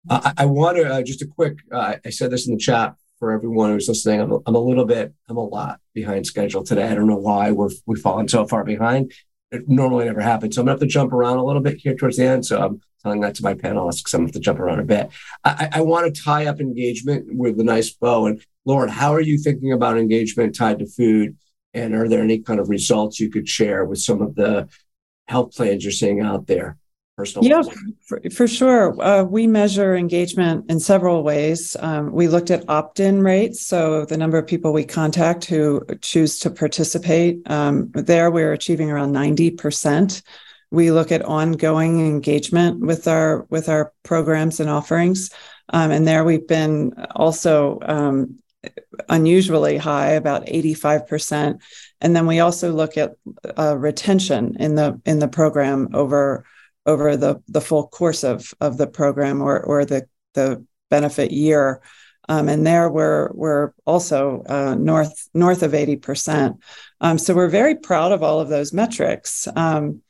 I, 0.10 0.32
I 0.38 0.46
want 0.46 0.78
to 0.78 0.86
uh, 0.86 1.02
just 1.02 1.22
a 1.22 1.28
quick. 1.28 1.58
Uh, 1.70 1.96
I 2.06 2.10
said 2.10 2.32
this 2.32 2.48
in 2.48 2.54
the 2.54 2.60
chat 2.60 2.96
for 3.20 3.32
everyone 3.32 3.72
who's 3.72 3.88
listening. 3.88 4.22
I'm 4.22 4.32
a, 4.32 4.40
I'm 4.46 4.56
a 4.56 4.60
little 4.60 4.86
bit, 4.86 5.14
I'm 5.28 5.38
a 5.38 5.44
lot 5.44 5.80
behind 5.94 6.26
schedule 6.26 6.64
today. 6.64 6.88
I 6.88 6.96
don't 6.96 7.08
know 7.08 7.18
why 7.18 7.52
we're 7.52 7.70
we've 7.86 8.02
fallen 8.02 8.28
so 8.28 8.46
far 8.46 8.64
behind. 8.64 9.12
It 9.52 9.68
normally 9.68 10.06
never 10.06 10.22
happens. 10.22 10.56
So 10.56 10.62
I'm 10.62 10.66
gonna 10.66 10.74
have 10.74 10.82
to 10.82 10.88
jump 10.88 11.14
around 11.14 11.38
a 11.38 11.46
little 11.46 11.62
bit 11.62 11.78
here 11.78 11.96
towards 11.96 12.18
the 12.18 12.26
end. 12.26 12.46
So 12.46 12.62
I'm 12.62 12.82
telling 13.02 13.22
that 13.22 13.36
to 13.36 13.44
my 13.44 13.54
panelists 13.54 14.00
because 14.00 14.14
I'm 14.14 14.22
gonna 14.22 14.28
have 14.28 14.34
to 14.34 14.40
jump 14.40 14.60
around 14.60 14.80
a 14.80 14.84
bit. 14.84 15.10
I, 15.44 15.70
I 15.74 15.82
want 15.82 16.14
to 16.14 16.22
tie 16.22 16.48
up 16.48 16.60
engagement 16.60 17.28
with 17.30 17.60
a 17.60 17.64
nice 17.64 17.92
bow. 17.92 18.28
And 18.28 18.44
Lauren, 18.66 18.90
how 18.90 19.14
are 19.14 19.22
you 19.22 19.38
thinking 19.38 19.72
about 19.72 19.98
engagement 19.98 20.56
tied 20.56 20.80
to 20.80 20.86
food? 20.86 21.38
And 21.74 21.96
are 21.96 22.08
there 22.08 22.22
any 22.22 22.40
kind 22.40 22.60
of 22.60 22.70
results 22.70 23.20
you 23.20 23.30
could 23.30 23.48
share 23.48 23.86
with 23.86 24.00
some 24.00 24.22
of 24.22 24.36
the 24.36 24.68
health 25.28 25.56
plans 25.56 25.84
you're 25.84 25.92
seeing 25.92 26.22
out 26.22 26.48
there? 26.48 26.78
Personal 27.18 27.50
yeah, 27.50 27.64
for, 28.06 28.22
for, 28.30 28.48
sure. 28.48 29.02
Uh, 29.02 29.24
we 29.24 29.48
measure 29.48 29.96
engagement 29.96 30.70
in 30.70 30.80
several 30.80 31.24
ways. 31.24 31.76
Um, 31.80 32.12
we 32.12 32.28
looked 32.28 32.52
at 32.52 32.70
opt 32.70 33.00
in 33.00 33.24
rates, 33.24 33.66
so 33.66 34.06
the 34.06 34.18
number 34.18 34.38
of 34.38 34.46
people 34.46 34.72
we 34.72 34.84
contact 34.84 35.46
who 35.46 35.82
choose 36.02 36.38
to 36.40 36.52
participate. 36.52 37.40
Um, 37.50 37.90
there, 37.96 38.30
we're 38.30 38.54
achieving 38.54 38.92
around 38.92 39.14
90%. 39.14 40.22
We 40.70 40.92
look 40.92 41.12
at 41.12 41.26
ongoing 41.26 42.06
engagement 42.06 42.82
with 42.82 43.08
our 43.08 43.48
with 43.50 43.68
our 43.68 43.94
programs 44.04 44.60
and 44.60 44.70
offerings, 44.70 45.32
um, 45.70 45.90
and 45.90 46.08
there 46.08 46.24
we've 46.24 46.48
been 46.48 46.94
also 47.16 47.80
um, 47.82 48.38
unusually 49.10 49.78
high, 49.78 50.12
about 50.12 50.46
85%. 50.46 51.62
And 52.00 52.16
then 52.16 52.28
we 52.28 52.42
also 52.42 52.72
look 52.72 52.96
at 52.96 53.16
uh, 53.58 53.76
retention 53.76 54.56
in 54.60 54.76
the 54.76 55.02
in 55.04 55.18
the 55.18 55.28
program 55.28 55.90
over 55.96 56.46
over 56.88 57.18
the 57.18 57.42
the 57.48 57.62
full 57.62 57.88
course 57.88 58.24
of 58.24 58.54
of 58.60 58.78
the 58.78 58.88
program 58.88 59.42
or 59.42 59.60
or 59.60 59.86
the 59.86 60.08
the 60.34 60.66
benefit 60.90 61.32
year. 61.32 61.82
Um, 62.30 62.50
and 62.50 62.66
there 62.66 62.90
we're 62.90 63.32
we're 63.34 63.74
also 63.86 64.44
uh, 64.48 64.76
north 64.76 65.30
north 65.34 65.64
of 65.64 65.72
80%. 65.72 66.58
Um, 67.00 67.18
so 67.18 67.34
we're 67.34 67.48
very 67.50 67.76
proud 67.76 68.12
of 68.12 68.24
all 68.24 68.40
of 68.42 68.50
those 68.50 68.74
metrics. 68.74 69.48
Um, 69.56 70.02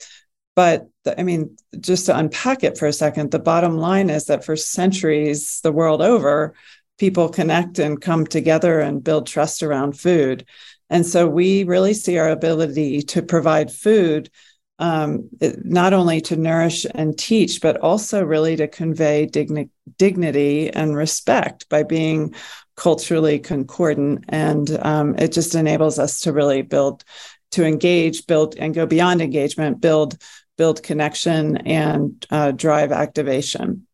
but 0.55 0.87
the, 1.03 1.19
I 1.19 1.23
mean, 1.23 1.55
just 1.79 2.07
to 2.07 2.17
unpack 2.17 2.63
it 2.63 2.77
for 2.77 2.87
a 2.87 2.93
second, 2.93 3.29
the 3.29 3.37
bottom 3.37 3.77
line 3.77 4.09
is 4.09 4.25
that 4.25 4.43
for 4.43 4.55
centuries 4.55 5.61
the 5.61 5.71
world 5.71 6.01
over, 6.01 6.55
people 6.97 7.29
connect 7.29 7.77
and 7.77 8.01
come 8.01 8.25
together 8.25 8.79
and 8.79 9.03
build 9.03 9.27
trust 9.27 9.61
around 9.61 9.99
food. 9.99 10.47
And 10.89 11.05
so 11.05 11.27
we 11.27 11.63
really 11.63 11.93
see 11.93 12.17
our 12.17 12.29
ability 12.29 13.03
to 13.03 13.21
provide 13.21 13.71
food 13.71 14.31
um, 14.79 15.29
not 15.63 15.93
only 15.93 16.21
to 16.21 16.35
nourish 16.35 16.85
and 16.93 17.17
teach, 17.17 17.61
but 17.61 17.77
also 17.77 18.23
really 18.23 18.55
to 18.55 18.67
convey 18.67 19.27
digni- 19.27 19.69
dignity 19.97 20.69
and 20.69 20.95
respect 20.95 21.67
by 21.69 21.83
being 21.83 22.35
culturally 22.75 23.39
concordant. 23.39 24.25
And 24.29 24.69
um, 24.81 25.15
it 25.17 25.31
just 25.31 25.55
enables 25.55 25.97
us 25.97 26.21
to 26.21 26.31
really 26.31 26.61
build, 26.61 27.03
to 27.51 27.65
engage, 27.65 28.27
build, 28.27 28.55
and 28.57 28.73
go 28.73 28.85
beyond 28.85 29.21
engagement, 29.21 29.81
build, 29.81 30.17
build 30.57 30.83
connection 30.83 31.57
and 31.57 32.25
uh, 32.29 32.51
drive 32.51 32.91
activation. 32.91 33.87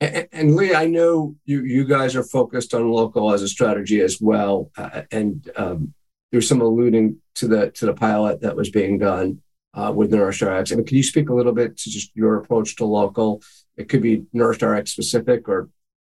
And, 0.00 0.28
and, 0.32 0.56
Leah, 0.56 0.78
I 0.78 0.86
know 0.86 1.36
you 1.44 1.62
you 1.62 1.84
guys 1.84 2.16
are 2.16 2.24
focused 2.24 2.74
on 2.74 2.90
local 2.90 3.32
as 3.32 3.42
a 3.42 3.48
strategy 3.48 4.00
as 4.00 4.18
well, 4.20 4.72
uh, 4.76 5.02
and 5.12 5.48
um, 5.54 5.94
there's 6.32 6.48
some 6.48 6.60
alluding 6.60 7.18
to 7.36 7.46
the 7.46 7.70
to 7.72 7.86
the 7.86 7.94
pilot 7.94 8.40
that 8.40 8.56
was 8.56 8.70
being 8.70 8.98
done 8.98 9.40
uh, 9.74 9.92
with 9.94 10.10
NourishedRx. 10.10 10.72
I 10.72 10.76
mean, 10.76 10.86
can 10.86 10.96
you 10.96 11.02
speak 11.02 11.28
a 11.28 11.34
little 11.34 11.52
bit 11.52 11.76
to 11.76 11.90
just 11.90 12.10
your 12.14 12.36
approach 12.36 12.76
to 12.76 12.84
local? 12.84 13.42
It 13.76 13.88
could 13.88 14.02
be 14.02 14.24
NourishedRx 14.34 14.88
specific 14.88 15.48
or 15.48 15.68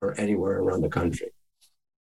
or 0.01 0.19
anywhere 0.19 0.59
around 0.59 0.81
the 0.81 0.89
country. 0.89 1.31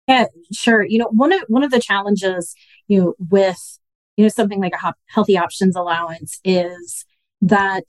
Yeah, 0.09 0.27
sure. 0.53 0.85
You 0.85 0.99
know, 0.99 1.09
one 1.13 1.33
of 1.33 1.43
one 1.49 1.63
of 1.63 1.71
the 1.71 1.81
challenges, 1.81 2.55
you 2.89 3.01
know, 3.01 3.15
with 3.19 3.79
you 4.17 4.25
know 4.25 4.29
something 4.29 4.61
like 4.61 4.75
a 4.75 4.95
healthy 5.07 5.39
options 5.39 5.77
allowance 5.77 6.41
is 6.45 7.05
that 7.43 7.85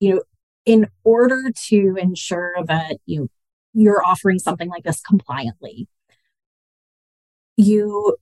you 0.00 0.14
know 0.14 0.22
in 0.64 0.88
order 1.04 1.50
to 1.68 1.96
ensure 1.98 2.54
that 2.66 2.98
you 3.06 3.30
you're 3.72 4.04
offering 4.04 4.38
something 4.38 4.68
like 4.68 4.84
this 4.84 5.00
compliantly 5.00 5.88
you 7.56 8.16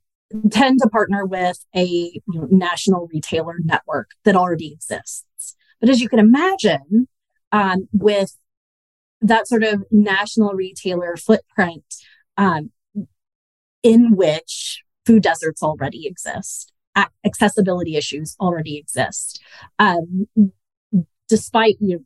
tend 0.50 0.78
to 0.80 0.88
partner 0.88 1.24
with 1.26 1.64
a 1.74 1.84
you 1.84 2.20
know, 2.28 2.46
national 2.50 3.08
retailer 3.12 3.56
network 3.62 4.10
that 4.24 4.36
already 4.36 4.72
exists. 4.72 5.56
But 5.80 5.88
as 5.88 6.00
you 6.00 6.08
can 6.08 6.18
imagine 6.18 7.08
um, 7.52 7.88
with 7.92 8.36
that 9.20 9.48
sort 9.48 9.64
of 9.64 9.84
national 9.90 10.52
retailer 10.52 11.16
footprint 11.16 11.84
um, 12.36 12.70
in 13.82 14.14
which 14.14 14.82
food 15.06 15.22
deserts 15.22 15.62
already 15.62 16.06
exist 16.06 16.72
accessibility 17.24 17.96
issues 17.96 18.36
already 18.40 18.76
exist 18.76 19.40
um, 19.78 20.26
despite 21.30 21.76
you 21.80 21.96
know, 21.96 22.04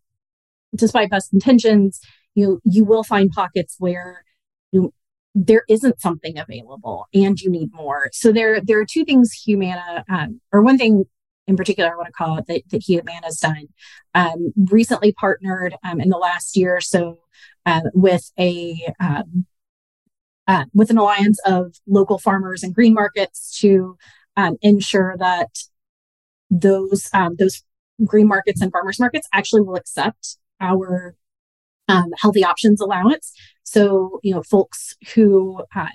despite 0.77 1.11
best 1.11 1.33
intentions, 1.33 2.01
you 2.37 2.61
you 2.65 2.85
will 2.85 3.03
find 3.03 3.31
pockets 3.31 3.75
where 3.79 4.25
you 4.71 4.93
there 5.35 5.65
isn't 5.69 6.01
something 6.01 6.39
available 6.39 7.07
and 7.13 7.41
you 7.41 7.51
need 7.51 7.73
more. 7.73 8.09
So 8.13 8.33
there 8.33 8.61
there 8.61 8.79
are 8.81 8.87
two 8.87 9.05
things 9.05 9.33
Humana 9.33 10.05
um, 10.09 10.41
or 10.53 10.63
one 10.63 10.79
thing 10.79 11.05
in 11.47 11.57
particular 11.57 11.93
I 11.93 11.97
want 11.97 12.07
to 12.07 12.13
call 12.13 12.39
it 12.39 12.47
that, 12.47 12.63
that 12.71 12.83
Humana 12.83 13.27
has 13.27 13.39
done. 13.39 13.69
Um, 14.15 14.53
recently 14.57 15.13
partnered 15.13 15.75
um, 15.85 16.01
in 16.01 16.09
the 16.09 16.17
last 16.17 16.57
year 16.57 16.77
or 16.77 16.81
so 16.81 17.19
uh, 17.67 17.83
with 17.93 18.31
a 18.39 18.93
um, 19.01 19.47
uh, 20.47 20.65
with 20.73 20.91
an 20.91 20.99
alliance 20.99 21.41
of 21.47 21.75
local 21.87 22.19
farmers 22.19 22.63
and 22.63 22.75
green 22.75 22.95
markets 22.95 23.59
to 23.61 23.97
um, 24.37 24.57
ensure 24.63 25.17
that 25.19 25.49
those 26.51 27.11
those 27.39 27.63
green 28.05 28.29
markets 28.29 28.61
and 28.61 28.71
farmers 28.73 29.01
markets 29.01 29.29
actually 29.33 29.63
will 29.63 29.77
accept 29.77 30.37
our 30.61 31.15
um, 31.89 32.11
healthy 32.19 32.45
options 32.45 32.81
allowance. 32.81 33.33
So, 33.75 34.21
you 34.23 34.33
know, 34.33 34.45
folks 34.45 34.95
who, 35.15 35.61
uh, 35.75 35.89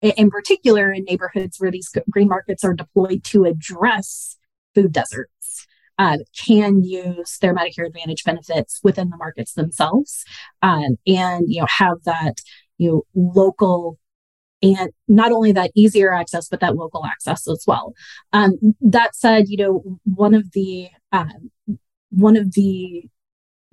in 0.00 0.30
particular, 0.30 0.90
in 0.90 1.04
neighborhoods 1.04 1.60
where 1.60 1.70
these 1.70 1.94
green 2.10 2.26
markets 2.26 2.64
are 2.64 2.72
deployed 2.72 3.22
to 3.24 3.44
address 3.44 4.38
food 4.74 4.92
deserts, 4.92 5.66
uh, 5.98 6.16
can 6.34 6.82
use 6.82 7.36
their 7.42 7.54
Medicare 7.54 7.86
Advantage 7.86 8.24
benefits 8.24 8.80
within 8.82 9.10
the 9.10 9.18
markets 9.18 9.52
themselves, 9.52 10.24
um, 10.62 10.96
and 11.06 11.44
you 11.52 11.60
know 11.60 11.66
have 11.68 11.98
that 12.04 12.36
you 12.78 12.90
know 12.90 13.02
local 13.14 13.98
and 14.62 14.90
not 15.06 15.30
only 15.30 15.52
that 15.52 15.70
easier 15.74 16.14
access 16.14 16.48
but 16.48 16.60
that 16.60 16.76
local 16.76 17.04
access 17.04 17.46
as 17.46 17.62
well. 17.66 17.92
Um, 18.32 18.54
that 18.80 19.14
said 19.14 19.50
you 19.50 19.58
know 19.58 19.98
one 20.04 20.32
of 20.32 20.52
the 20.52 20.88
um, 21.12 21.50
one 22.08 22.38
of 22.38 22.54
the 22.54 23.04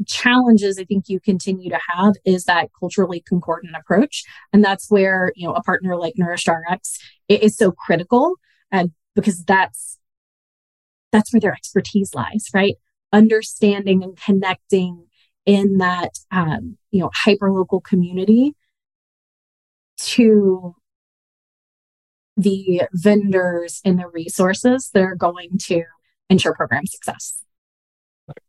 challenges 0.07 0.77
I 0.77 0.83
think 0.83 1.05
you 1.07 1.19
continue 1.19 1.69
to 1.69 1.79
have 1.89 2.15
is 2.25 2.45
that 2.45 2.69
culturally 2.77 3.23
concordant 3.25 3.75
approach. 3.75 4.23
And 4.51 4.63
that's 4.63 4.89
where, 4.89 5.31
you 5.35 5.47
know, 5.47 5.53
a 5.53 5.63
partner 5.63 5.95
like 5.95 6.15
NourishedRx 6.19 6.97
is 7.29 7.55
so 7.55 7.71
critical 7.71 8.35
uh, 8.71 8.87
because 9.15 9.43
that's 9.43 9.99
that's 11.11 11.31
where 11.31 11.39
their 11.39 11.53
expertise 11.53 12.13
lies, 12.13 12.47
right? 12.53 12.75
Understanding 13.13 14.03
and 14.03 14.17
connecting 14.17 15.05
in 15.45 15.77
that 15.77 16.19
um, 16.31 16.77
you 16.91 16.99
know 16.99 17.09
hyper 17.13 17.51
local 17.51 17.79
community 17.79 18.53
to 19.97 20.75
the 22.35 22.81
vendors 22.91 23.79
and 23.85 23.99
the 23.99 24.07
resources 24.07 24.89
that 24.93 25.03
are 25.03 25.15
going 25.15 25.57
to 25.57 25.83
ensure 26.29 26.53
program 26.53 26.85
success. 26.85 27.44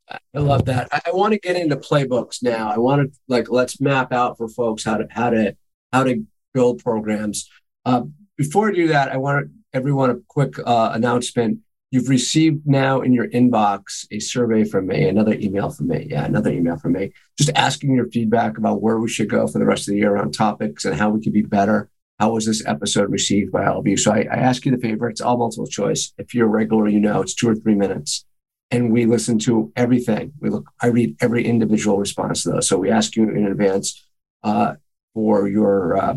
I 0.09 0.39
love 0.39 0.65
that. 0.67 0.89
I, 0.93 1.01
I 1.07 1.11
want 1.13 1.33
to 1.33 1.39
get 1.39 1.57
into 1.57 1.77
playbooks 1.77 2.43
now. 2.43 2.71
I 2.71 2.79
want 2.79 3.03
to 3.03 3.19
like 3.29 3.51
let's 3.51 3.81
map 3.81 4.13
out 4.13 4.39
for 4.39 4.49
folks 4.49 4.85
how 4.85 4.99
to 4.99 5.07
how 5.11 5.31
to 5.31 5.57
how 5.93 6.05
to 6.05 6.25
build 6.55 6.83
programs. 6.83 7.51
Uh, 7.85 8.03
before 8.37 8.69
I 8.71 8.73
do 8.73 8.89
that, 8.89 9.11
I 9.11 9.17
want 9.17 9.51
everyone 9.73 10.11
a 10.11 10.17
quick 10.29 10.59
uh, 10.59 10.91
announcement. 10.95 11.61
You've 11.91 12.09
received 12.09 12.67
now 12.67 13.01
in 13.01 13.13
your 13.13 13.29
inbox 13.29 14.07
a 14.11 14.19
survey 14.19 14.65
from 14.65 14.89
me, 14.89 15.09
another 15.09 15.35
email 15.35 15.71
from 15.71 15.89
me. 15.89 16.09
Yeah, 16.11 16.25
another 16.25 16.51
email 16.51 16.77
from 16.77 16.93
me, 16.93 17.13
just 17.39 17.51
asking 17.55 17.95
your 17.95 18.09
feedback 18.11 18.59
about 18.59 18.83
where 18.83 18.99
we 18.99 19.09
should 19.09 19.31
go 19.31 19.47
for 19.47 19.59
the 19.59 19.65
rest 19.65 19.89
of 19.89 19.93
the 19.93 20.01
year 20.01 20.17
on 20.17 20.33
topics 20.33 20.85
and 20.85 20.97
how 20.97 21.11
we 21.11 21.23
could 21.23 21.33
be 21.33 21.43
better. 21.43 21.91
How 22.19 22.33
was 22.33 22.47
this 22.47 22.65
episode 22.67 23.11
received 23.11 23.53
by 23.53 23.67
all 23.67 23.81
of 23.81 23.87
you? 23.87 23.97
So 23.97 24.11
I, 24.11 24.21
I 24.31 24.37
ask 24.37 24.65
you 24.65 24.73
the 24.73 24.79
favor. 24.79 25.09
It's 25.09 25.21
all 25.21 25.37
multiple 25.37 25.67
choice. 25.67 26.13
If 26.19 26.35
you're 26.35 26.47
a 26.47 26.51
regular, 26.51 26.89
you 26.89 27.01
know 27.01 27.21
it's 27.21 27.35
two 27.35 27.49
or 27.49 27.55
three 27.55 27.75
minutes 27.75 28.25
and 28.71 28.93
we 28.93 29.07
listen 29.07 29.39
to 29.41 29.73
everything. 29.77 30.33
We 30.41 30.51
look, 30.51 30.69
I 30.83 30.89
read 30.89 31.17
every 31.21 31.45
individual 31.45 31.99
response 31.99 32.43
to 32.43 32.51
those. 32.51 32.69
So 32.69 32.79
we 32.79 32.91
ask 32.91 33.17
you 33.17 33.29
in 33.31 33.47
advance 33.47 34.05
uh, 34.43 34.75
for 35.15 35.49
your 35.49 35.97
uh, 35.97 36.17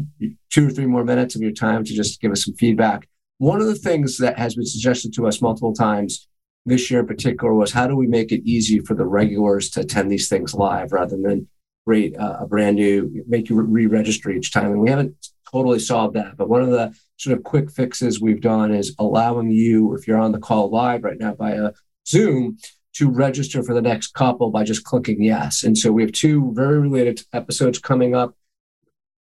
two 0.50 0.68
or 0.68 0.72
three 0.72 0.86
more 0.86 1.04
minutes 1.04 1.36
of 1.36 1.42
your 1.42 1.52
time 1.52 1.84
to 1.84 1.94
just 1.94 2.20
give 2.22 2.32
us 2.32 2.46
some 2.46 2.56
feedback. 2.56 3.08
One 3.38 3.62
of 3.62 3.68
the 3.68 3.76
things 3.76 4.18
that 4.18 4.38
has 4.38 4.56
been 4.56 4.66
suggested 4.66 5.14
to 5.14 5.28
us 5.28 5.42
multiple 5.42 5.74
times 5.74 6.28
this 6.66 6.92
year 6.92 7.00
in 7.02 7.08
particular 7.08 7.54
was 7.54 7.72
how 7.72 7.88
do 7.88 7.96
we 7.96 8.08
make 8.08 8.32
it 8.32 8.42
easy 8.44 8.80
for 8.80 8.96
the 8.96 9.06
regulars 9.06 9.70
to 9.72 9.82
attend 9.82 10.12
these 10.12 10.28
things 10.28 10.54
live 10.54 10.92
rather 10.92 11.18
than 11.18 11.48
create 11.86 12.16
a, 12.18 12.42
a 12.42 12.48
brand 12.48 12.76
new, 12.76 13.24
make 13.28 13.50
you 13.50 13.60
re-register 13.62 14.30
each 14.32 14.52
time. 14.52 14.72
And 14.72 14.82
we 14.82 14.90
haven't 14.90 15.16
totally 15.52 15.80
solved 15.80 16.16
that. 16.16 16.36
But 16.36 16.50
one 16.50 16.62
of 16.62 16.70
the 16.70 16.94
sort 17.18 17.38
of 17.38 17.44
quick 17.44 17.72
fixes 17.72 18.20
we've 18.20 18.42
done 18.42 18.74
is 18.74 18.96
allowing 19.00 19.50
you, 19.52 19.96
if 19.96 20.08
you're 20.08 20.20
on 20.20 20.32
the 20.32 20.40
call 20.40 20.70
live 20.70 21.04
right 21.04 21.18
now 21.18 21.34
by 21.34 21.52
a 21.52 21.72
Zoom 22.10 22.58
to 22.94 23.10
register 23.10 23.64
for 23.64 23.74
the 23.74 23.82
next 23.82 24.14
couple 24.14 24.50
by 24.50 24.64
just 24.64 24.84
clicking 24.84 25.22
yes. 25.22 25.64
And 25.64 25.78
so 25.78 25.92
we 25.92 26.02
have 26.02 26.12
two 26.12 26.52
very 26.54 26.80
related 26.80 27.22
episodes 27.34 27.80
coming 27.80 28.16
up. 28.16 28.36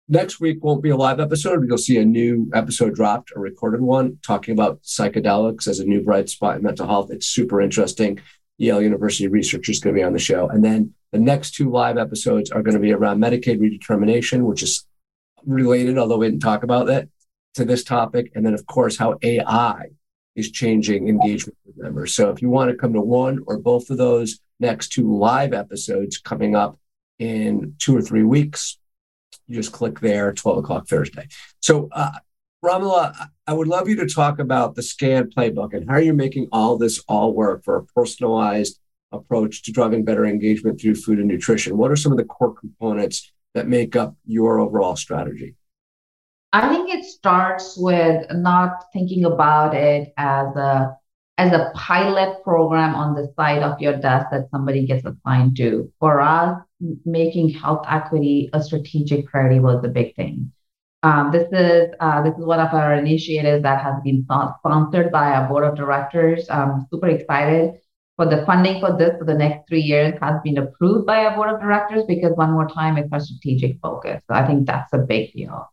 Next 0.08 0.40
week 0.40 0.62
won't 0.62 0.82
be 0.82 0.90
a 0.90 0.96
live 0.96 1.20
episode, 1.20 1.60
but 1.60 1.68
you'll 1.68 1.78
see 1.78 1.96
a 1.96 2.04
new 2.04 2.50
episode 2.52 2.94
dropped, 2.94 3.32
a 3.34 3.38
recorded 3.38 3.80
one, 3.80 4.18
talking 4.22 4.52
about 4.52 4.82
psychedelics 4.82 5.68
as 5.68 5.78
a 5.78 5.84
new 5.84 6.02
bright 6.02 6.28
spot 6.28 6.56
in 6.56 6.62
mental 6.62 6.86
health. 6.86 7.10
It's 7.10 7.26
super 7.26 7.62
interesting. 7.62 8.20
Yale 8.58 8.82
University 8.82 9.28
researchers 9.28 9.80
going 9.80 9.94
to 9.94 10.00
be 10.00 10.04
on 10.04 10.12
the 10.12 10.18
show. 10.18 10.48
And 10.48 10.64
then 10.64 10.92
the 11.12 11.18
next 11.18 11.54
two 11.54 11.70
live 11.70 11.98
episodes 11.98 12.50
are 12.50 12.62
going 12.62 12.74
to 12.74 12.80
be 12.80 12.92
around 12.92 13.20
Medicaid 13.20 13.58
redetermination, 13.58 14.42
which 14.42 14.62
is 14.62 14.86
related, 15.46 15.98
although 15.98 16.18
we 16.18 16.28
didn't 16.28 16.40
talk 16.40 16.62
about 16.62 16.86
that, 16.88 17.08
to 17.54 17.64
this 17.64 17.84
topic. 17.84 18.32
And 18.34 18.44
then, 18.44 18.54
of 18.54 18.66
course, 18.66 18.96
how 18.96 19.18
AI 19.22 19.86
is 20.34 20.50
changing 20.50 21.08
engagement 21.08 21.58
with 21.64 21.76
members. 21.76 22.14
So 22.14 22.30
if 22.30 22.40
you 22.40 22.48
want 22.48 22.70
to 22.70 22.76
come 22.76 22.92
to 22.94 23.00
one 23.00 23.40
or 23.46 23.58
both 23.58 23.90
of 23.90 23.98
those 23.98 24.40
next 24.60 24.88
two 24.88 25.16
live 25.16 25.52
episodes 25.52 26.18
coming 26.18 26.56
up 26.56 26.78
in 27.18 27.74
two 27.78 27.96
or 27.96 28.02
three 28.02 28.22
weeks, 28.22 28.78
you 29.46 29.56
just 29.56 29.72
click 29.72 30.00
there, 30.00 30.32
12 30.32 30.58
o'clock 30.58 30.88
Thursday. 30.88 31.28
So, 31.60 31.88
uh, 31.92 32.12
Romilla, 32.64 33.28
I 33.46 33.52
would 33.52 33.66
love 33.66 33.88
you 33.88 33.96
to 33.96 34.06
talk 34.06 34.38
about 34.38 34.76
the 34.76 34.82
SCAN 34.82 35.30
playbook 35.30 35.74
and 35.74 35.90
how 35.90 35.96
you're 35.96 36.14
making 36.14 36.48
all 36.52 36.78
this 36.78 37.02
all 37.08 37.34
work 37.34 37.64
for 37.64 37.76
a 37.76 37.84
personalized 37.84 38.78
approach 39.10 39.62
to 39.64 39.72
driving 39.72 40.04
better 40.04 40.24
engagement 40.24 40.80
through 40.80 40.94
food 40.94 41.18
and 41.18 41.28
nutrition. 41.28 41.76
What 41.76 41.90
are 41.90 41.96
some 41.96 42.12
of 42.12 42.18
the 42.18 42.24
core 42.24 42.54
components 42.54 43.32
that 43.54 43.66
make 43.66 43.96
up 43.96 44.14
your 44.24 44.60
overall 44.60 44.94
strategy? 44.94 45.56
I 46.52 46.68
think 46.68 46.90
it 46.90 47.04
starts 47.04 47.78
with 47.78 48.26
not 48.30 48.84
thinking 48.92 49.24
about 49.24 49.74
it 49.74 50.12
as 50.16 50.54
a 50.56 50.96
as 51.38 51.52
a 51.52 51.72
pilot 51.74 52.42
program 52.44 52.94
on 52.94 53.14
the 53.14 53.32
side 53.36 53.62
of 53.62 53.80
your 53.80 53.96
desk 53.96 54.26
that 54.30 54.50
somebody 54.50 54.86
gets 54.86 55.04
assigned 55.04 55.56
to. 55.56 55.90
For 55.98 56.20
us, 56.20 56.58
making 57.06 57.50
health 57.50 57.86
equity 57.88 58.50
a 58.52 58.62
strategic 58.62 59.26
priority 59.26 59.60
was 59.60 59.80
the 59.80 59.88
big 59.88 60.14
thing. 60.14 60.52
Um, 61.02 61.32
this 61.32 61.48
is 61.52 61.90
uh, 62.00 62.22
this 62.22 62.36
is 62.38 62.44
one 62.44 62.60
of 62.60 62.74
our 62.74 62.94
initiatives 62.94 63.62
that 63.62 63.82
has 63.82 63.94
been 64.04 64.24
sponsored 64.24 65.10
by 65.10 65.32
our 65.32 65.48
board 65.48 65.64
of 65.64 65.74
directors. 65.74 66.48
I'm 66.50 66.86
super 66.90 67.08
excited 67.08 67.80
for 68.16 68.26
the 68.26 68.44
funding 68.44 68.78
for 68.78 68.96
this 68.96 69.16
for 69.18 69.24
the 69.24 69.34
next 69.34 69.66
three 69.68 69.80
years 69.80 70.14
has 70.20 70.40
been 70.44 70.58
approved 70.58 71.06
by 71.06 71.24
our 71.24 71.34
board 71.34 71.48
of 71.48 71.60
directors 71.60 72.04
because 72.06 72.36
one 72.36 72.52
more 72.52 72.68
time 72.68 72.98
it's 72.98 73.12
our 73.12 73.20
strategic 73.20 73.80
focus. 73.80 74.22
So 74.28 74.34
I 74.34 74.46
think 74.46 74.66
that's 74.66 74.92
a 74.92 74.98
big 74.98 75.32
deal. 75.32 75.71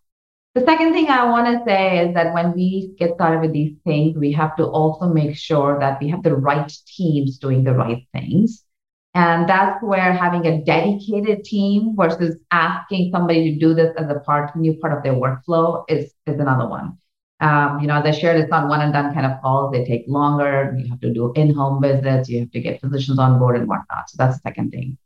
The 0.60 0.66
second 0.66 0.92
thing 0.92 1.08
I 1.08 1.24
want 1.24 1.48
to 1.48 1.64
say 1.64 2.06
is 2.06 2.14
that 2.16 2.34
when 2.34 2.52
we 2.52 2.94
get 3.00 3.14
started 3.16 3.40
with 3.40 3.54
these 3.54 3.78
things, 3.86 4.18
we 4.18 4.34
have 4.34 4.58
to 4.58 4.66
also 4.66 5.08
make 5.08 5.38
sure 5.38 5.80
that 5.80 6.02
we 6.02 6.10
have 6.10 6.22
the 6.22 6.36
right 6.36 6.70
teams 6.86 7.38
doing 7.38 7.64
the 7.64 7.74
right 7.74 8.06
things. 8.12 8.66
And 9.14 9.48
that's 9.48 9.82
where 9.82 10.12
having 10.12 10.46
a 10.48 10.62
dedicated 10.62 11.46
team 11.46 11.96
versus 11.96 12.36
asking 12.52 13.12
somebody 13.14 13.54
to 13.54 13.58
do 13.58 13.74
this 13.74 13.96
as 13.98 14.10
a 14.10 14.20
part, 14.20 14.54
new 14.58 14.74
part 14.74 14.98
of 14.98 15.02
their 15.02 15.14
workflow 15.14 15.86
is, 15.88 16.14
is 16.28 16.40
another 16.42 16.68
one. 16.68 16.98
Um, 17.40 17.80
you 17.80 17.88
know, 17.88 17.96
as 17.96 18.06
I 18.06 18.12
shared 18.12 18.42
it's 18.42 18.52
not 18.52 18.68
one 18.68 18.82
and 18.82 18.92
done 18.92 19.14
kind 19.14 19.26
of 19.26 19.42
calls. 19.42 19.72
They 19.72 19.86
take 19.86 20.04
longer. 20.10 20.76
You 20.78 20.90
have 20.90 21.00
to 21.00 21.14
do 21.14 21.32
in-home 21.38 21.82
visits. 21.82 22.28
You 22.28 22.42
have 22.42 22.52
to 22.52 22.60
get 22.60 22.82
physicians 22.82 23.18
on 23.18 23.40
board 23.40 23.56
and 23.56 23.66
whatnot. 23.66 24.10
So 24.10 24.18
that's 24.18 24.36
the 24.36 24.42
second 24.42 24.72
thing. 24.72 24.98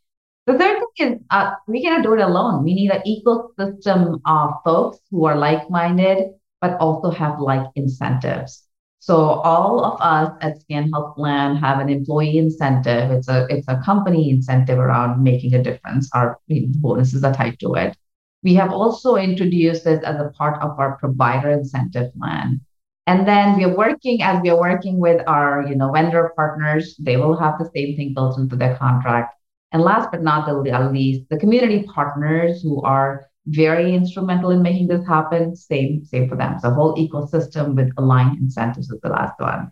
The 0.46 0.58
third 0.58 0.84
thing 0.98 1.14
is 1.14 1.20
uh, 1.30 1.56
we 1.68 1.82
cannot 1.82 2.04
do 2.04 2.14
it 2.14 2.20
alone. 2.20 2.64
We 2.64 2.74
need 2.74 2.91
an 2.91 3.02
ecosystem 3.08 4.20
of 4.26 4.52
folks 4.66 5.00
who 5.10 5.26
are 5.26 5.38
like-minded, 5.38 6.34
but 6.60 6.78
also 6.80 7.12
have 7.12 7.39
like 7.39 7.66
incentives. 7.76 8.68
So 9.00 9.16
all 9.18 9.84
of 9.84 10.00
us 10.02 10.32
at 10.41 10.62
SCAN 10.62 10.89
Health 10.91 11.16
Plan 11.16 11.58
have 11.58 11.80
an 11.80 11.89
employee 11.89 12.38
incentive. 12.38 13.12
It's 13.12 13.28
a 13.28 13.48
it's 13.50 13.68
a 13.68 13.82
company 13.84 14.30
incentive 14.30 14.80
around 14.80 15.24
making 15.24 15.54
a 15.54 15.64
difference. 15.64 16.10
Our 16.14 16.39
bonuses 16.48 17.24
are 17.24 17.34
tied 17.34 17.60
to 17.60 17.76
it. 17.76 17.98
We 18.44 18.54
have 18.56 18.72
also 18.72 19.16
introduced 19.16 19.84
this 19.84 20.04
as 20.04 20.20
a 20.20 20.32
part 20.38 20.62
of 20.62 20.80
our 20.80 20.98
provider 20.98 21.52
incentive 21.52 22.14
plan. 22.16 22.62
And 23.08 23.28
then 23.28 23.58
we 23.58 23.66
are 23.66 23.76
working 23.76 24.22
as 24.22 24.41
we 24.41 24.50
are 24.50 24.60
working 24.60 25.00
with 25.00 25.22
our 25.28 25.66
you 25.68 25.76
know 25.76 25.91
vendor 25.91 26.32
partners. 26.36 26.96
They 26.98 27.18
will 27.18 27.36
have 27.38 27.60
the 27.60 27.70
same 27.76 27.96
thing 27.96 28.14
built 28.14 28.38
into 28.38 28.56
their 28.56 28.78
contract. 28.78 29.36
And 29.74 29.82
last 29.82 30.11
but 30.11 30.24
not 30.24 30.45
the 30.47 30.53
least, 30.89 31.28
the 31.30 31.38
community 31.38 31.84
partners 31.84 32.61
who 32.61 32.82
are 32.84 33.26
very 33.47 33.93
instrumental 33.93 34.51
in 34.51 34.61
making 34.61 34.88
this 34.88 35.05
happen, 35.05 35.55
same, 35.55 36.05
same 36.05 36.30
for 36.30 36.38
them. 36.38 36.59
So 36.59 36.69
whole 36.69 36.95
ecosystem 36.95 37.76
with 37.76 37.91
aligned 37.97 38.38
incentives 38.38 38.89
is 38.89 39.01
the 39.01 39.09
last 39.09 39.38
one. 39.39 39.71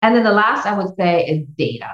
And 0.00 0.16
then 0.16 0.24
the 0.24 0.32
last 0.32 0.66
I 0.66 0.76
would 0.76 0.96
say 0.96 1.24
is 1.26 1.46
data. 1.56 1.90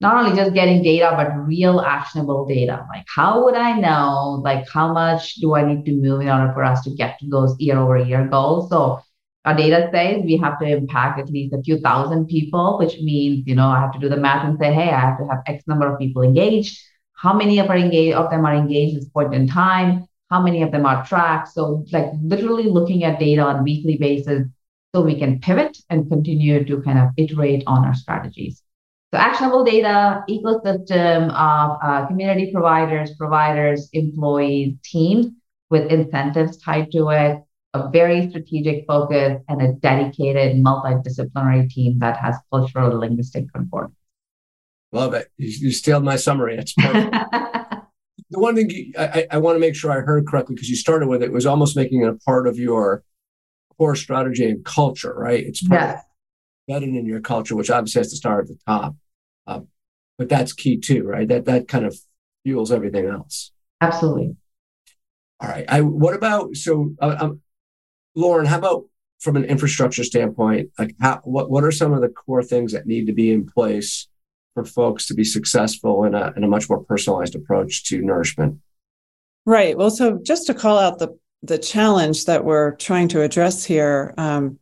not 0.00 0.16
only 0.16 0.36
just 0.36 0.54
getting 0.54 0.82
data, 0.82 1.12
but 1.16 1.46
real 1.46 1.80
actionable 1.80 2.46
data. 2.46 2.86
Like, 2.88 3.06
how 3.14 3.44
would 3.44 3.54
I 3.54 3.78
know, 3.78 4.40
like, 4.44 4.68
how 4.68 4.92
much 4.92 5.36
do 5.36 5.54
I 5.54 5.64
need 5.64 5.84
to 5.86 5.92
move 5.92 6.20
in 6.20 6.28
order 6.28 6.52
for 6.52 6.64
us 6.64 6.82
to 6.84 6.90
get 6.90 7.18
to 7.20 7.26
those 7.28 7.56
year 7.58 7.78
over 7.78 7.96
year 7.96 8.26
goals? 8.28 8.68
So, 8.68 9.00
our 9.46 9.54
data 9.54 9.88
says 9.92 10.22
we 10.24 10.36
have 10.38 10.58
to 10.58 10.66
impact 10.66 11.20
at 11.20 11.30
least 11.30 11.54
a 11.54 11.62
few 11.62 11.78
thousand 11.78 12.26
people, 12.26 12.78
which 12.78 12.98
means, 13.00 13.44
you 13.46 13.54
know, 13.54 13.68
I 13.68 13.80
have 13.80 13.92
to 13.92 13.98
do 14.00 14.08
the 14.08 14.16
math 14.16 14.44
and 14.44 14.58
say, 14.58 14.72
hey, 14.72 14.90
I 14.90 15.00
have 15.00 15.18
to 15.18 15.26
have 15.28 15.42
X 15.46 15.64
number 15.68 15.90
of 15.90 15.98
people 15.98 16.22
engaged. 16.22 16.78
How 17.14 17.32
many 17.32 17.60
of, 17.60 17.70
are 17.70 17.76
engaged, 17.76 18.16
of 18.16 18.30
them 18.30 18.44
are 18.44 18.54
engaged 18.54 18.96
at 18.96 19.02
this 19.02 19.08
point 19.08 19.34
in 19.34 19.46
time? 19.46 20.06
How 20.30 20.42
many 20.42 20.62
of 20.62 20.72
them 20.72 20.84
are 20.84 21.06
tracked? 21.06 21.48
So, 21.48 21.84
like, 21.92 22.10
literally 22.20 22.64
looking 22.64 23.04
at 23.04 23.20
data 23.20 23.42
on 23.42 23.62
weekly 23.62 23.96
basis 23.96 24.48
so 24.92 25.00
we 25.00 25.16
can 25.16 25.38
pivot 25.38 25.78
and 25.90 26.10
continue 26.10 26.64
to 26.64 26.82
kind 26.82 26.98
of 26.98 27.10
iterate 27.16 27.62
on 27.68 27.84
our 27.84 27.94
strategies. 27.94 28.62
So 29.14 29.20
actionable 29.20 29.62
data, 29.62 30.24
ecosystem 30.28 31.28
of 31.30 31.78
uh, 31.80 32.06
community 32.08 32.50
providers, 32.52 33.14
providers, 33.14 33.88
employees, 33.92 34.74
teams 34.82 35.28
with 35.70 35.90
incentives 35.92 36.56
tied 36.56 36.90
to 36.92 37.10
it, 37.10 37.42
a 37.80 37.90
very 37.92 38.28
strategic 38.30 38.86
focus, 38.86 39.42
and 39.48 39.62
a 39.62 39.72
dedicated 39.74 40.56
multidisciplinary 40.56 41.68
team 41.70 41.98
that 42.00 42.16
has 42.18 42.36
cultural 42.50 42.90
and 42.90 43.00
linguistic 43.00 43.52
concordance. 43.52 43.96
Love 44.92 45.14
it. 45.14 45.28
You, 45.36 45.68
you 45.68 45.72
stealed 45.72 46.04
my 46.04 46.16
summary. 46.16 46.56
It's 46.56 46.72
perfect. 46.72 47.12
the 48.30 48.38
one 48.38 48.54
thing 48.56 48.70
you, 48.70 48.92
I, 48.98 49.26
I 49.30 49.38
want 49.38 49.56
to 49.56 49.60
make 49.60 49.74
sure 49.74 49.90
I 49.90 50.00
heard 50.00 50.26
correctly 50.26 50.54
because 50.54 50.70
you 50.70 50.76
started 50.76 51.08
with 51.08 51.22
it 51.22 51.32
was 51.32 51.46
almost 51.46 51.76
making 51.76 52.02
it 52.02 52.08
a 52.08 52.14
part 52.14 52.46
of 52.46 52.58
your 52.58 53.04
core 53.78 53.96
strategy 53.96 54.44
and 54.48 54.64
culture, 54.64 55.14
right? 55.14 55.44
It's 55.44 55.66
part 55.66 55.80
yes. 55.80 56.02
embedded 56.68 56.94
in 56.94 57.06
your 57.06 57.20
culture, 57.20 57.56
which 57.56 57.70
obviously 57.70 58.00
has 58.00 58.10
to 58.10 58.16
start 58.16 58.44
at 58.44 58.48
the 58.48 58.58
top. 58.66 58.96
Uh, 59.46 59.60
but 60.18 60.28
that's 60.28 60.52
key 60.52 60.78
too, 60.78 61.04
right? 61.04 61.28
That 61.28 61.44
that 61.44 61.68
kind 61.68 61.84
of 61.84 61.96
fuels 62.44 62.72
everything 62.72 63.06
else. 63.06 63.52
Absolutely. 63.80 64.36
All 65.40 65.48
right. 65.48 65.66
I 65.68 65.82
what 65.82 66.14
about 66.14 66.56
so 66.56 66.94
uh, 67.00 67.16
um, 67.20 67.40
Lauren? 68.16 68.46
How 68.46 68.58
about 68.58 68.86
from 69.20 69.36
an 69.36 69.44
infrastructure 69.44 70.02
standpoint? 70.02 70.70
Like, 70.78 70.96
how, 71.00 71.20
what 71.24 71.50
what 71.50 71.62
are 71.62 71.70
some 71.70 71.92
of 71.92 72.00
the 72.00 72.08
core 72.08 72.42
things 72.42 72.72
that 72.72 72.86
need 72.86 73.06
to 73.06 73.12
be 73.12 73.32
in 73.32 73.46
place 73.46 74.08
for 74.54 74.64
folks 74.64 75.06
to 75.06 75.14
be 75.14 75.22
successful 75.24 76.04
in 76.04 76.14
a 76.14 76.32
in 76.36 76.42
a 76.42 76.48
much 76.48 76.68
more 76.68 76.82
personalized 76.82 77.34
approach 77.34 77.84
to 77.84 78.00
nourishment? 78.00 78.58
Right. 79.44 79.76
Well, 79.76 79.90
so 79.90 80.18
just 80.22 80.46
to 80.48 80.54
call 80.54 80.78
out 80.78 80.98
the 80.98 81.16
the 81.42 81.58
challenge 81.58 82.24
that 82.24 82.44
we're 82.44 82.74
trying 82.76 83.08
to 83.08 83.22
address 83.22 83.64
here, 83.64 84.14
um, 84.16 84.58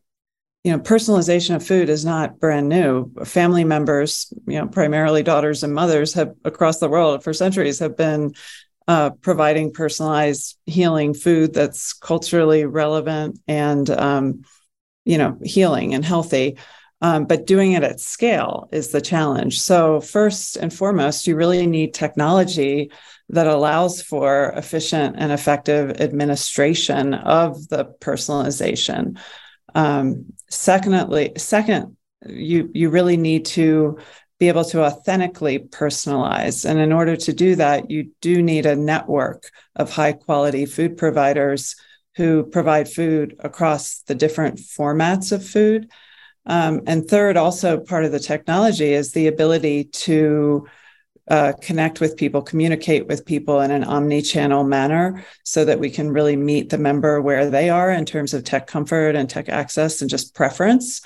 you 0.65 0.73
know, 0.73 0.79
personalization 0.79 1.55
of 1.55 1.65
food 1.65 1.89
is 1.89 2.05
not 2.05 2.41
brand 2.41 2.69
new. 2.69 3.11
Family 3.25 3.65
members, 3.65 4.33
you 4.47 4.59
know, 4.59 4.67
primarily 4.67 5.23
daughters 5.23 5.63
and 5.63 5.75
mothers, 5.75 6.15
have 6.15 6.35
across 6.45 6.79
the 6.79 6.89
world 6.89 7.23
for 7.23 7.33
centuries 7.33 7.79
have 7.79 7.97
been 7.97 8.35
uh, 8.87 9.11
providing 9.11 9.73
personalized 9.73 10.59
healing 10.67 11.15
food 11.15 11.55
that's 11.55 11.93
culturally 11.93 12.65
relevant 12.65 13.41
and, 13.49 13.89
um, 13.91 14.43
you 15.05 15.19
know, 15.19 15.39
healing 15.43 15.95
and 15.95 16.05
healthy. 16.05 16.59
Um, 17.01 17.27
but 17.27 17.47
doing 17.47 17.73
it 17.73 17.83
at 17.83 18.01
scale 18.01 18.69
is 18.73 18.89
the 18.89 19.01
challenge. 19.01 19.61
So, 19.61 20.01
first 20.01 20.57
and 20.57 20.73
foremost, 20.73 21.27
you 21.27 21.37
really 21.37 21.67
need 21.67 21.93
technology 21.93 22.91
that 23.29 23.47
allows 23.47 24.01
for 24.01 24.53
efficient 24.57 25.17
and 25.19 25.33
effective 25.33 26.01
administration 26.01 27.13
of 27.15 27.69
the 27.69 27.87
personalization. 28.01 29.19
Um, 29.75 30.33
secondly, 30.49 31.33
second, 31.37 31.97
you 32.27 32.71
you 32.73 32.91
really 32.91 33.17
need 33.17 33.45
to 33.47 33.99
be 34.45 34.49
able 34.49 34.65
to 34.65 34.85
authentically 34.85 35.59
personalize, 35.59 36.69
and 36.69 36.79
in 36.79 36.93
order 36.93 37.17
to 37.17 37.33
do 37.33 37.57
that, 37.57 37.91
you 37.91 38.11
do 38.21 38.43
need 38.43 38.67
a 38.67 38.77
network 38.77 39.51
of 39.75 39.91
high 39.91 40.13
quality 40.13 40.67
food 40.67 40.99
providers 40.99 41.77
who 42.17 42.45
provide 42.45 42.87
food 42.87 43.35
across 43.39 44.01
the 44.01 44.15
different 44.15 44.59
formats 44.59 45.33
of 45.33 45.43
food. 45.43 45.91
Um, 46.45 46.83
and 46.87 47.09
third, 47.09 47.39
also 47.39 47.81
part 47.81 48.05
of 48.05 48.13
the 48.13 48.19
technology 48.19 48.93
is 48.93 49.13
the 49.13 49.29
ability 49.29 49.85
to 50.07 50.69
uh, 51.31 51.55
connect 51.63 52.01
with 52.03 52.19
people, 52.19 52.43
communicate 52.43 53.07
with 53.07 53.25
people 53.25 53.63
in 53.63 53.71
an 53.71 53.83
omni 53.83 54.21
channel 54.21 54.63
manner 54.63 55.25
so 55.43 55.65
that 55.65 55.81
we 55.81 55.89
can 55.89 56.11
really 56.11 56.37
meet 56.37 56.69
the 56.69 56.77
member 56.77 57.23
where 57.23 57.49
they 57.49 57.71
are 57.71 57.91
in 57.91 58.05
terms 58.05 58.35
of 58.35 58.45
tech 58.45 58.67
comfort 58.67 59.17
and 59.17 59.31
tech 59.31 59.49
access 59.49 60.03
and 60.03 60.11
just 60.11 60.35
preference. 60.35 61.01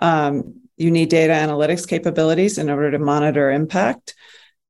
Um, 0.00 0.62
you 0.76 0.90
need 0.90 1.10
data 1.10 1.32
analytics 1.32 1.86
capabilities 1.86 2.58
in 2.58 2.70
order 2.70 2.90
to 2.90 2.98
monitor 2.98 3.50
impact. 3.50 4.14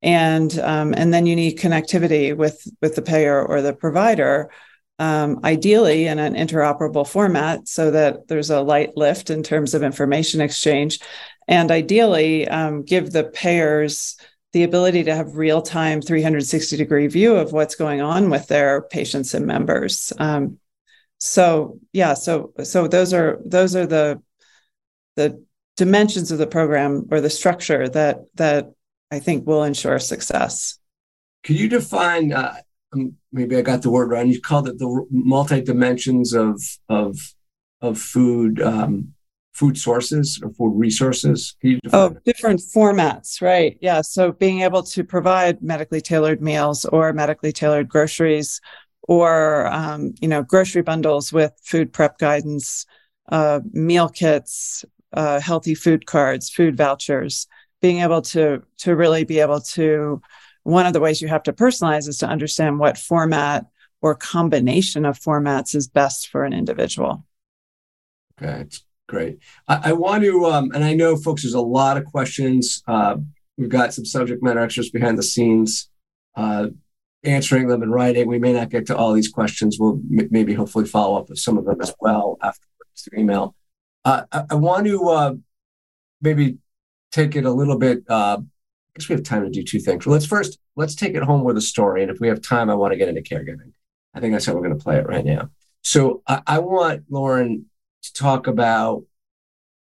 And, 0.02 0.58
um, 0.58 0.94
and 0.94 1.12
then 1.12 1.26
you 1.26 1.36
need 1.36 1.58
connectivity 1.58 2.36
with, 2.36 2.66
with 2.80 2.96
the 2.96 3.02
payer 3.02 3.44
or 3.44 3.62
the 3.62 3.74
provider, 3.74 4.50
um, 4.98 5.40
ideally 5.44 6.06
in 6.06 6.18
an 6.18 6.34
interoperable 6.34 7.06
format 7.06 7.68
so 7.68 7.90
that 7.90 8.28
there's 8.28 8.50
a 8.50 8.60
light 8.60 8.96
lift 8.96 9.30
in 9.30 9.42
terms 9.42 9.72
of 9.72 9.82
information 9.82 10.40
exchange. 10.40 11.00
And 11.46 11.70
ideally, 11.70 12.48
um, 12.48 12.82
give 12.82 13.12
the 13.12 13.24
payers 13.24 14.16
the 14.52 14.64
ability 14.64 15.04
to 15.04 15.14
have 15.14 15.36
real 15.36 15.62
time 15.62 16.00
360 16.00 16.76
degree 16.76 17.06
view 17.06 17.36
of 17.36 17.52
what's 17.52 17.74
going 17.76 18.00
on 18.00 18.30
with 18.30 18.48
their 18.48 18.82
patients 18.82 19.34
and 19.34 19.46
members. 19.46 20.12
Um, 20.18 20.58
so 21.18 21.78
yeah, 21.92 22.14
so 22.14 22.52
so 22.64 22.88
those 22.88 23.12
are 23.12 23.38
those 23.44 23.76
are 23.76 23.86
the 23.86 24.20
the 25.16 25.44
dimensions 25.76 26.30
of 26.30 26.38
the 26.38 26.46
program 26.46 27.06
or 27.10 27.20
the 27.20 27.30
structure 27.30 27.88
that 27.88 28.20
that 28.34 28.72
I 29.10 29.18
think 29.18 29.46
will 29.46 29.64
ensure 29.64 29.98
success. 29.98 30.78
Can 31.42 31.56
you 31.56 31.68
define? 31.68 32.32
Uh, 32.32 32.56
um, 32.92 33.14
maybe 33.32 33.56
I 33.56 33.62
got 33.62 33.82
the 33.82 33.90
word 33.90 34.10
wrong. 34.10 34.28
You 34.28 34.40
called 34.40 34.68
it 34.68 34.78
the 34.78 35.06
multi 35.10 35.60
dimensions 35.60 36.34
of 36.34 36.60
of 36.88 37.16
of 37.80 37.98
food 37.98 38.60
um, 38.60 39.14
food 39.52 39.76
sources 39.76 40.40
or 40.42 40.50
food 40.50 40.72
resources? 40.76 41.56
oh, 41.92 42.16
different 42.24 42.60
formats, 42.60 43.42
right? 43.42 43.76
Yeah. 43.80 44.00
So 44.00 44.32
being 44.32 44.62
able 44.62 44.82
to 44.84 45.04
provide 45.04 45.62
medically 45.62 46.00
tailored 46.00 46.40
meals 46.40 46.84
or 46.84 47.12
medically 47.12 47.52
tailored 47.52 47.88
groceries 47.88 48.60
or, 49.02 49.66
um, 49.66 50.14
you 50.20 50.28
know, 50.28 50.42
grocery 50.42 50.82
bundles 50.82 51.32
with 51.32 51.52
food 51.62 51.92
prep 51.92 52.18
guidance, 52.18 52.86
uh, 53.30 53.60
meal 53.72 54.08
kits, 54.08 54.84
uh, 55.12 55.40
healthy 55.40 55.74
food 55.74 56.06
cards, 56.06 56.50
food 56.50 56.76
vouchers, 56.76 57.46
being 57.80 58.00
able 58.00 58.22
to, 58.22 58.62
to 58.78 58.94
really 58.94 59.24
be 59.24 59.40
able 59.40 59.60
to, 59.60 60.20
one 60.62 60.86
of 60.86 60.92
the 60.92 61.00
ways 61.00 61.22
you 61.22 61.28
have 61.28 61.42
to 61.44 61.52
personalize 61.52 62.06
is 62.08 62.18
to 62.18 62.28
understand 62.28 62.78
what 62.78 62.98
format 62.98 63.66
or 64.02 64.14
combination 64.14 65.04
of 65.04 65.18
formats 65.18 65.74
is 65.74 65.88
best 65.88 66.28
for 66.28 66.44
an 66.44 66.52
individual. 66.52 67.24
Okay, 68.40 68.60
it's 68.60 68.84
Great. 69.10 69.40
I, 69.66 69.90
I 69.90 69.92
want 69.92 70.22
to, 70.22 70.46
um, 70.46 70.70
and 70.72 70.84
I 70.84 70.94
know, 70.94 71.16
folks, 71.16 71.42
there's 71.42 71.54
a 71.54 71.60
lot 71.60 71.96
of 71.96 72.04
questions. 72.04 72.80
Uh, 72.86 73.16
we've 73.58 73.68
got 73.68 73.92
some 73.92 74.04
subject 74.04 74.40
matter 74.40 74.60
experts 74.60 74.90
behind 74.90 75.18
the 75.18 75.24
scenes 75.24 75.90
uh, 76.36 76.68
answering 77.24 77.66
them 77.66 77.82
in 77.82 77.90
writing. 77.90 78.28
We 78.28 78.38
may 78.38 78.52
not 78.52 78.70
get 78.70 78.86
to 78.86 78.96
all 78.96 79.12
these 79.12 79.28
questions. 79.28 79.78
We'll 79.80 80.00
m- 80.16 80.28
maybe 80.30 80.54
hopefully 80.54 80.84
follow 80.84 81.18
up 81.18 81.28
with 81.28 81.40
some 81.40 81.58
of 81.58 81.64
them 81.64 81.80
as 81.80 81.92
well 82.00 82.38
afterwards 82.40 83.02
through 83.02 83.18
email. 83.18 83.56
Uh, 84.04 84.22
I, 84.32 84.44
I, 84.50 84.54
want 84.54 84.86
to 84.86 85.08
uh, 85.08 85.34
maybe 86.22 86.58
take 87.12 87.36
it 87.36 87.44
a 87.44 87.52
little 87.52 87.78
bit. 87.78 88.02
Uh, 88.08 88.38
I 88.40 88.98
guess 88.98 89.08
we 89.08 89.14
have 89.14 89.24
time 89.24 89.44
to 89.44 89.50
do 89.50 89.62
two 89.62 89.78
things. 89.78 90.06
Let's 90.06 90.26
first 90.26 90.58
let's 90.76 90.94
take 90.94 91.14
it 91.14 91.22
home 91.22 91.44
with 91.44 91.56
a 91.56 91.62
story, 91.62 92.02
and 92.02 92.10
if 92.10 92.18
we 92.20 92.28
have 92.28 92.40
time, 92.40 92.70
I 92.70 92.74
want 92.74 92.92
to 92.92 92.96
get 92.96 93.08
into 93.08 93.22
caregiving. 93.22 93.72
I 94.14 94.20
think 94.20 94.32
that's 94.32 94.46
how 94.46 94.54
we're 94.54 94.62
going 94.62 94.78
to 94.78 94.82
play 94.82 94.96
it 94.96 95.06
right 95.06 95.24
now. 95.24 95.50
So 95.82 96.22
I, 96.26 96.42
I 96.46 96.58
want 96.58 97.04
Lauren 97.08 97.66
to 98.02 98.12
talk 98.12 98.46
about, 98.46 99.04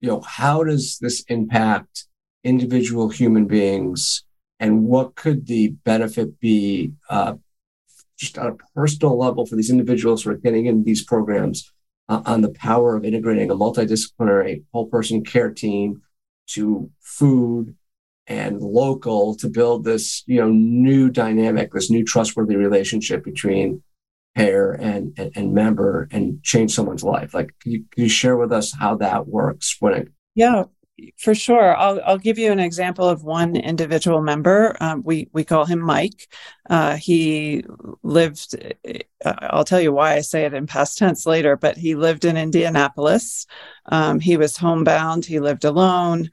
you 0.01 0.09
know, 0.09 0.21
how 0.21 0.65
does 0.65 0.99
this 1.01 1.23
impact 1.29 2.07
individual 2.45 3.09
human 3.09 3.47
beings 3.47 4.25
and 4.61 4.85
what 4.85 5.15
could 5.15 5.47
the 5.47 5.69
benefit 5.85 6.41
be 6.41 6.93
uh, 7.09 7.35
just 8.19 8.39
on 8.39 8.47
a 8.49 8.57
personal 8.75 9.17
level 9.17 9.47
for 9.47 9.57
these 9.57 9.71
individuals 9.71 10.23
who 10.23 10.31
are 10.31 10.37
getting 10.37 10.67
into 10.67 10.85
these 10.85 11.05
programs 11.05 11.73
uh, 12.09 12.23
on 12.27 12.41
the 12.41 12.51
power 12.51 12.97
of 12.97 13.05
integrating 13.05 13.51
a 13.51 13.55
multidisciplinary 13.55 14.65
whole 14.73 14.87
person 14.87 15.25
care 15.25 15.51
team 15.51 16.03
to 16.49 16.91
food 17.01 17.75
and 18.27 18.61
local 18.61 19.35
to 19.37 19.49
build 19.49 19.85
this 19.85 20.23
you 20.27 20.41
know 20.41 20.51
new 20.51 21.09
dynamic 21.09 21.73
this 21.73 21.91
new 21.91 22.05
trustworthy 22.05 22.57
relationship 22.57 23.25
between 23.25 23.83
payer 24.39 24.73
and, 24.73 25.13
and, 25.19 25.33
and 25.35 25.53
member 25.53 26.09
and 26.13 26.41
change 26.45 26.73
someone's 26.73 27.03
life. 27.03 27.35
Like, 27.35 27.55
can 27.61 27.73
you, 27.73 27.85
can 27.91 28.05
you 28.05 28.09
share 28.09 28.37
with 28.37 28.53
us 28.53 28.73
how 28.73 28.95
that 28.99 29.27
works 29.27 29.77
when 29.81 29.95
it? 29.95 30.09
Yeah, 30.37 30.65
for 31.17 31.35
sure. 31.35 31.77
I'll, 31.77 32.01
I'll 32.05 32.19
give 32.19 32.39
you 32.39 32.53
an 32.53 32.59
example 32.59 33.09
of 33.09 33.23
one 33.23 33.57
individual 33.57 34.21
member. 34.21 34.77
Um, 34.81 35.03
we, 35.05 35.29
we 35.33 35.45
call 35.45 35.65
him 35.65 35.81
Mike. 35.81 36.29
Uh, 36.69 36.97
he 36.97 37.65
lived, 38.03 38.55
uh, 39.25 39.35
I'll 39.41 39.65
tell 39.65 39.81
you 39.81 39.93
why 39.93 40.15
I 40.15 40.21
say 40.21 40.45
it 40.45 40.55
in 40.55 40.67
past 40.67 40.99
tense 40.99 41.27
later, 41.27 41.57
but 41.57 41.77
he 41.77 41.95
lived 41.95 42.25
in 42.25 42.37
Indianapolis. 42.37 43.47
Um, 43.87 44.21
he 44.21 44.37
was 44.37 44.57
homebound. 44.57 45.25
He 45.25 45.41
lived 45.41 45.65
alone. 45.65 46.31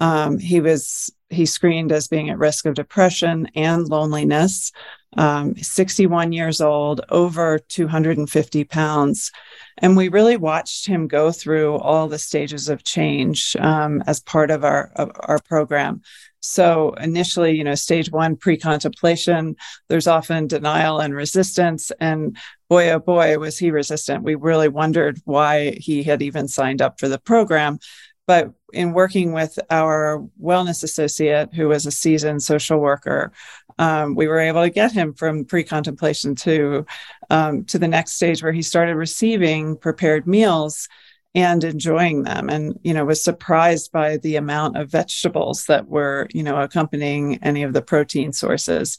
Um, 0.00 0.38
he 0.38 0.60
was 0.60 1.10
he 1.30 1.44
screened 1.46 1.92
as 1.92 2.08
being 2.08 2.30
at 2.30 2.38
risk 2.38 2.66
of 2.66 2.74
depression 2.74 3.48
and 3.54 3.86
loneliness. 3.88 4.72
Um, 5.16 5.56
61 5.56 6.32
years 6.32 6.60
old, 6.60 7.00
over 7.08 7.58
250 7.58 8.64
pounds, 8.64 9.32
and 9.78 9.96
we 9.96 10.08
really 10.08 10.36
watched 10.36 10.86
him 10.86 11.08
go 11.08 11.32
through 11.32 11.76
all 11.76 12.08
the 12.08 12.18
stages 12.18 12.68
of 12.68 12.84
change 12.84 13.56
um, 13.58 14.02
as 14.06 14.20
part 14.20 14.50
of 14.50 14.64
our 14.64 14.92
of 14.96 15.10
our 15.20 15.38
program. 15.38 16.02
So 16.40 16.92
initially, 16.94 17.56
you 17.56 17.64
know, 17.64 17.74
stage 17.74 18.10
one 18.10 18.36
pre-contemplation, 18.36 19.56
there's 19.88 20.06
often 20.06 20.46
denial 20.46 21.00
and 21.00 21.14
resistance. 21.14 21.90
And 22.00 22.36
boy, 22.68 22.90
oh 22.90 23.00
boy, 23.00 23.38
was 23.38 23.58
he 23.58 23.70
resistant. 23.70 24.24
We 24.24 24.34
really 24.34 24.68
wondered 24.68 25.20
why 25.24 25.72
he 25.80 26.02
had 26.02 26.22
even 26.22 26.48
signed 26.48 26.80
up 26.80 27.00
for 27.00 27.08
the 27.08 27.18
program. 27.18 27.78
But 28.26 28.52
in 28.72 28.92
working 28.92 29.32
with 29.32 29.58
our 29.70 30.26
wellness 30.40 30.82
associate, 30.82 31.54
who 31.54 31.68
was 31.68 31.86
a 31.86 31.90
seasoned 31.90 32.42
social 32.42 32.78
worker, 32.78 33.32
um, 33.78 34.14
we 34.14 34.26
were 34.26 34.40
able 34.40 34.62
to 34.62 34.70
get 34.70 34.92
him 34.92 35.14
from 35.14 35.44
pre-contemplation 35.44 36.34
to 36.34 36.84
um, 37.30 37.64
to 37.66 37.78
the 37.78 37.88
next 37.88 38.12
stage 38.12 38.42
where 38.42 38.52
he 38.52 38.62
started 38.62 38.96
receiving 38.96 39.76
prepared 39.76 40.26
meals 40.26 40.88
and 41.34 41.62
enjoying 41.62 42.22
them 42.22 42.48
and 42.48 42.78
you 42.82 42.92
know 42.94 43.04
was 43.04 43.22
surprised 43.22 43.92
by 43.92 44.16
the 44.18 44.36
amount 44.36 44.76
of 44.76 44.90
vegetables 44.90 45.66
that 45.66 45.86
were 45.86 46.26
you 46.32 46.42
know 46.42 46.60
accompanying 46.60 47.38
any 47.42 47.62
of 47.62 47.72
the 47.72 47.82
protein 47.82 48.32
sources 48.32 48.98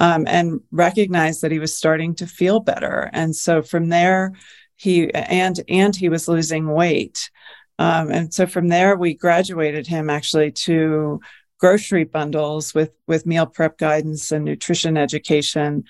um, 0.00 0.26
and 0.26 0.60
recognized 0.70 1.42
that 1.42 1.52
he 1.52 1.58
was 1.58 1.76
starting 1.76 2.14
to 2.14 2.26
feel 2.26 2.60
better. 2.60 3.10
And 3.12 3.36
so 3.36 3.62
from 3.62 3.88
there 3.88 4.32
he 4.76 5.12
and 5.14 5.60
and 5.68 5.94
he 5.94 6.08
was 6.08 6.28
losing 6.28 6.68
weight 6.68 7.30
um, 7.78 8.10
and 8.10 8.32
so 8.32 8.46
from 8.46 8.68
there 8.68 8.96
we 8.96 9.14
graduated 9.14 9.86
him 9.86 10.08
actually 10.10 10.52
to 10.52 11.20
grocery 11.58 12.04
bundles 12.04 12.74
with 12.74 12.92
with 13.06 13.26
meal 13.26 13.46
prep 13.46 13.78
guidance 13.78 14.32
and 14.32 14.44
nutrition 14.44 14.96
education. 14.96 15.84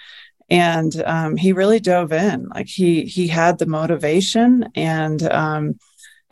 And 0.49 1.03
um, 1.05 1.37
he 1.37 1.53
really 1.53 1.81
dove 1.81 2.13
in. 2.13 2.49
Like 2.55 2.69
he 2.69 3.05
he 3.05 3.27
had 3.27 3.59
the 3.59 3.67
motivation 3.67 4.69
and 4.75 5.23
um, 5.25 5.79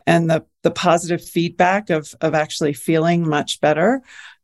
and 0.07 0.29
the 0.29 0.45
the 0.63 0.71
positive 0.71 1.23
feedback 1.23 1.89
of 1.89 2.13
of 2.21 2.33
actually 2.33 2.73
feeling 2.73 3.27
much 3.27 3.59
better 3.59 4.01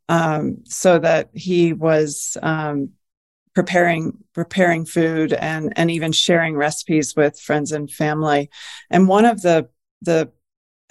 um, 0.08 0.58
so 0.64 0.98
that 0.98 1.30
he 1.32 1.72
was 1.72 2.36
um, 2.42 2.90
preparing 3.54 4.18
preparing 4.34 4.84
food 4.84 5.32
and 5.32 5.72
and 5.76 5.90
even 5.90 6.12
sharing 6.12 6.54
recipes 6.56 7.16
with 7.16 7.40
friends 7.40 7.72
and 7.72 7.90
family. 7.90 8.50
And 8.90 9.08
one 9.08 9.24
of 9.24 9.40
the 9.40 9.70
the 10.02 10.30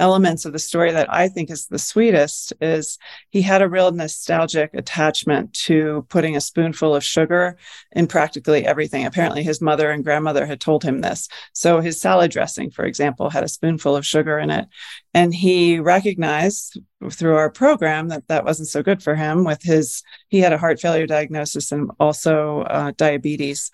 elements 0.02 0.46
of 0.46 0.52
the 0.52 0.60
story 0.60 0.92
that 0.92 1.14
I 1.14 1.30
think 1.30 1.52
is 1.52 1.68
the 1.68 1.78
sweetest 1.80 2.54
is 2.60 2.98
he 3.30 3.42
had 3.44 3.62
a 3.62 3.70
real 3.70 3.92
nostalgic 3.92 4.74
attachment 4.74 5.54
to 5.54 6.06
putting 6.10 6.36
a 6.36 6.42
spoonful 6.42 6.96
of 6.96 7.04
sugar 7.04 7.58
in 7.92 8.08
practically 8.08 8.66
everything. 8.66 9.06
Apparently, 9.06 9.44
his 9.44 9.62
mother 9.62 9.92
and 9.92 10.04
grandmother 10.04 10.48
had 10.48 10.60
told 10.60 10.84
him 10.84 11.02
this. 11.02 11.30
So, 11.54 11.80
his 11.80 12.02
salad 12.02 12.32
dressing, 12.32 12.72
for 12.72 12.84
example, 12.84 13.30
had 13.30 13.44
a 13.44 13.48
spoonful 13.48 13.96
of 13.96 14.06
sugar 14.06 14.40
in 14.40 14.50
it. 14.50 14.68
And 15.14 15.34
he 15.34 15.80
recognized 15.80 16.80
through 17.12 17.36
our 17.36 17.50
program 17.52 18.08
that 18.10 18.28
that 18.28 18.46
wasn't 18.46 18.70
so 18.70 18.82
good 18.82 19.04
for 19.04 19.16
him 19.16 19.44
with 19.44 19.62
his, 19.62 20.02
he 20.30 20.40
had 20.40 20.54
a 20.54 20.58
heart 20.58 20.80
failure 20.80 21.06
diagnosis 21.06 21.72
and 21.72 21.92
also 22.00 22.62
uh, 22.62 22.92
diabetes 22.98 23.72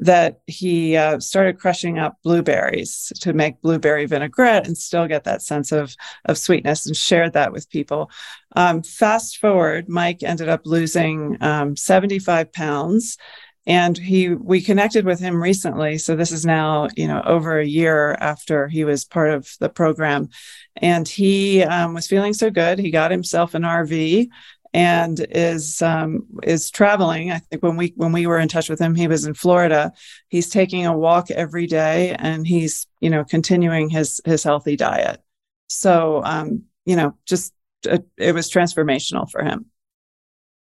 that 0.00 0.40
he 0.46 0.96
uh, 0.96 1.20
started 1.20 1.58
crushing 1.58 1.98
up 1.98 2.16
blueberries 2.24 3.12
to 3.20 3.34
make 3.34 3.60
blueberry 3.60 4.06
vinaigrette 4.06 4.66
and 4.66 4.76
still 4.76 5.06
get 5.06 5.24
that 5.24 5.42
sense 5.42 5.72
of, 5.72 5.94
of 6.24 6.38
sweetness 6.38 6.86
and 6.86 6.96
shared 6.96 7.34
that 7.34 7.52
with 7.52 7.68
people. 7.68 8.10
Um, 8.56 8.82
fast 8.82 9.36
forward, 9.36 9.88
Mike 9.88 10.22
ended 10.22 10.48
up 10.48 10.62
losing 10.64 11.36
um, 11.42 11.76
75 11.76 12.50
pounds 12.52 13.18
and 13.66 13.96
he 13.98 14.30
we 14.30 14.62
connected 14.62 15.04
with 15.04 15.20
him 15.20 15.40
recently. 15.40 15.98
So 15.98 16.16
this 16.16 16.32
is 16.32 16.46
now 16.46 16.88
you 16.96 17.06
know 17.06 17.20
over 17.26 17.58
a 17.58 17.66
year 17.66 18.16
after 18.18 18.68
he 18.68 18.84
was 18.84 19.04
part 19.04 19.30
of 19.30 19.54
the 19.60 19.68
program. 19.68 20.30
And 20.76 21.06
he 21.06 21.62
um, 21.62 21.92
was 21.92 22.06
feeling 22.06 22.32
so 22.32 22.50
good. 22.50 22.78
He 22.78 22.90
got 22.90 23.10
himself 23.10 23.54
an 23.54 23.62
rv 23.62 24.28
and 24.72 25.26
is 25.30 25.82
um, 25.82 26.26
is 26.42 26.70
traveling. 26.70 27.32
I 27.32 27.38
think 27.38 27.62
when 27.62 27.76
we 27.76 27.92
when 27.96 28.12
we 28.12 28.26
were 28.26 28.38
in 28.38 28.48
touch 28.48 28.68
with 28.68 28.80
him, 28.80 28.94
he 28.94 29.08
was 29.08 29.24
in 29.24 29.34
Florida. 29.34 29.92
He's 30.28 30.48
taking 30.48 30.86
a 30.86 30.96
walk 30.96 31.30
every 31.30 31.66
day, 31.66 32.14
and 32.18 32.46
he's 32.46 32.86
you 33.00 33.10
know 33.10 33.24
continuing 33.24 33.88
his 33.88 34.20
his 34.24 34.42
healthy 34.42 34.76
diet. 34.76 35.20
So 35.68 36.22
um, 36.24 36.64
you 36.84 36.96
know, 36.96 37.16
just 37.26 37.52
uh, 37.88 37.98
it 38.16 38.34
was 38.34 38.50
transformational 38.50 39.30
for 39.30 39.42
him. 39.42 39.66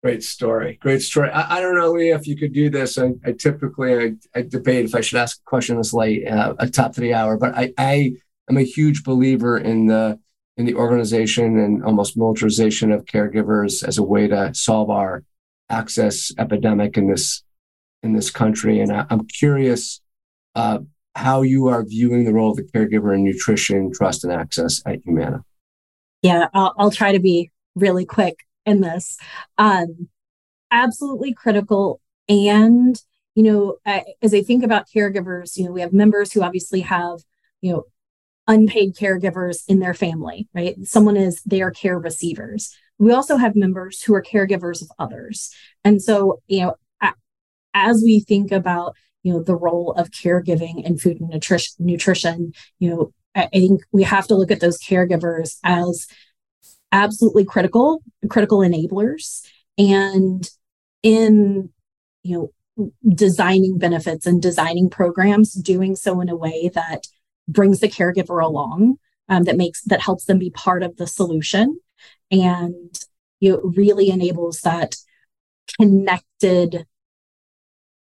Great 0.02 0.22
story. 0.22 0.78
Great 0.80 1.02
story. 1.02 1.30
I, 1.30 1.58
I, 1.58 1.60
don't 1.60 1.74
know, 1.74 1.92
Leah, 1.92 2.16
if 2.16 2.26
you 2.26 2.34
could 2.34 2.54
do 2.54 2.70
this. 2.70 2.96
I, 2.96 3.10
I 3.24 3.32
typically 3.32 3.94
I, 3.94 4.12
I, 4.34 4.42
debate 4.42 4.86
if 4.86 4.94
I 4.94 5.02
should 5.02 5.18
ask 5.18 5.38
a 5.38 5.44
question 5.44 5.76
this 5.76 5.92
late, 5.92 6.26
uh, 6.26 6.54
top 6.72 6.94
three 6.94 7.12
hour, 7.12 7.36
but 7.36 7.54
I, 7.54 7.74
I 7.76 8.14
am 8.48 8.56
a 8.56 8.62
huge 8.62 9.04
believer 9.04 9.58
in 9.58 9.86
the 9.86 10.18
in 10.56 10.66
the 10.66 10.74
organization 10.74 11.58
and 11.58 11.84
almost 11.84 12.16
militarization 12.16 12.92
of 12.92 13.04
caregivers 13.04 13.86
as 13.86 13.98
a 13.98 14.02
way 14.02 14.28
to 14.28 14.52
solve 14.54 14.90
our 14.90 15.24
access 15.68 16.32
epidemic 16.38 16.96
in 16.96 17.08
this 17.08 17.42
in 18.02 18.14
this 18.14 18.30
country. 18.30 18.80
And 18.80 18.92
I, 18.92 19.06
am 19.10 19.26
curious 19.26 20.00
uh, 20.54 20.78
how 21.14 21.42
you 21.42 21.68
are 21.68 21.84
viewing 21.84 22.24
the 22.24 22.32
role 22.32 22.50
of 22.50 22.56
the 22.56 22.62
caregiver 22.62 23.14
in 23.14 23.24
nutrition, 23.24 23.92
trust, 23.92 24.24
and 24.24 24.32
access 24.32 24.82
at 24.86 25.00
Humana. 25.04 25.44
Yeah, 26.22 26.48
I'll, 26.54 26.74
I'll 26.78 26.90
try 26.90 27.12
to 27.12 27.18
be 27.18 27.50
really 27.74 28.04
quick 28.04 28.36
in 28.66 28.80
this. 28.80 29.18
Um, 29.58 30.08
absolutely 30.70 31.34
critical. 31.34 32.00
And, 32.28 33.00
you 33.34 33.42
know, 33.42 33.76
as 34.22 34.34
I 34.34 34.42
think 34.42 34.64
about 34.64 34.88
caregivers, 34.94 35.56
you 35.56 35.64
know, 35.64 35.72
we 35.72 35.80
have 35.80 35.92
members 35.92 36.32
who 36.32 36.42
obviously 36.42 36.80
have, 36.80 37.20
you 37.60 37.72
know, 37.72 37.84
unpaid 38.46 38.94
caregivers 38.96 39.62
in 39.68 39.78
their 39.78 39.94
family, 39.94 40.48
right? 40.54 40.76
Someone 40.82 41.16
is 41.16 41.42
their 41.44 41.70
care 41.70 41.98
receivers. 41.98 42.74
We 42.98 43.12
also 43.12 43.36
have 43.36 43.56
members 43.56 44.02
who 44.02 44.14
are 44.14 44.22
caregivers 44.22 44.82
of 44.82 44.88
others. 44.98 45.54
And 45.84 46.02
so, 46.02 46.40
you 46.46 46.62
know, 46.62 46.74
as 47.74 48.02
we 48.04 48.20
think 48.20 48.50
about, 48.52 48.96
you 49.22 49.32
know, 49.32 49.42
the 49.42 49.56
role 49.56 49.92
of 49.92 50.10
caregiving 50.10 50.84
and 50.84 51.00
food 51.00 51.20
and 51.20 51.30
nutrition, 51.30 51.74
nutrition, 51.78 52.52
you 52.78 52.90
know, 52.90 53.12
I 53.34 53.46
think 53.46 53.82
we 53.92 54.02
have 54.02 54.26
to 54.26 54.34
look 54.34 54.50
at 54.50 54.60
those 54.60 54.78
caregivers 54.78 55.58
as 55.62 56.06
absolutely 56.90 57.44
critical, 57.44 58.02
critical 58.28 58.58
enablers. 58.58 59.42
And 59.78 60.48
in, 61.02 61.70
you 62.22 62.50
know, 62.78 62.90
designing 63.14 63.78
benefits 63.78 64.26
and 64.26 64.42
designing 64.42 64.90
programs, 64.90 65.52
doing 65.52 65.96
so 65.96 66.20
in 66.20 66.28
a 66.28 66.36
way 66.36 66.70
that 66.74 67.06
brings 67.52 67.80
the 67.80 67.88
caregiver 67.88 68.42
along 68.42 68.98
um, 69.28 69.44
that 69.44 69.56
makes 69.56 69.82
that 69.82 70.00
helps 70.00 70.24
them 70.24 70.38
be 70.38 70.50
part 70.50 70.82
of 70.82 70.96
the 70.96 71.06
solution. 71.06 71.78
And 72.30 72.98
know, 73.52 73.60
really 73.62 74.10
enables 74.10 74.60
that 74.60 74.96
connected 75.78 76.86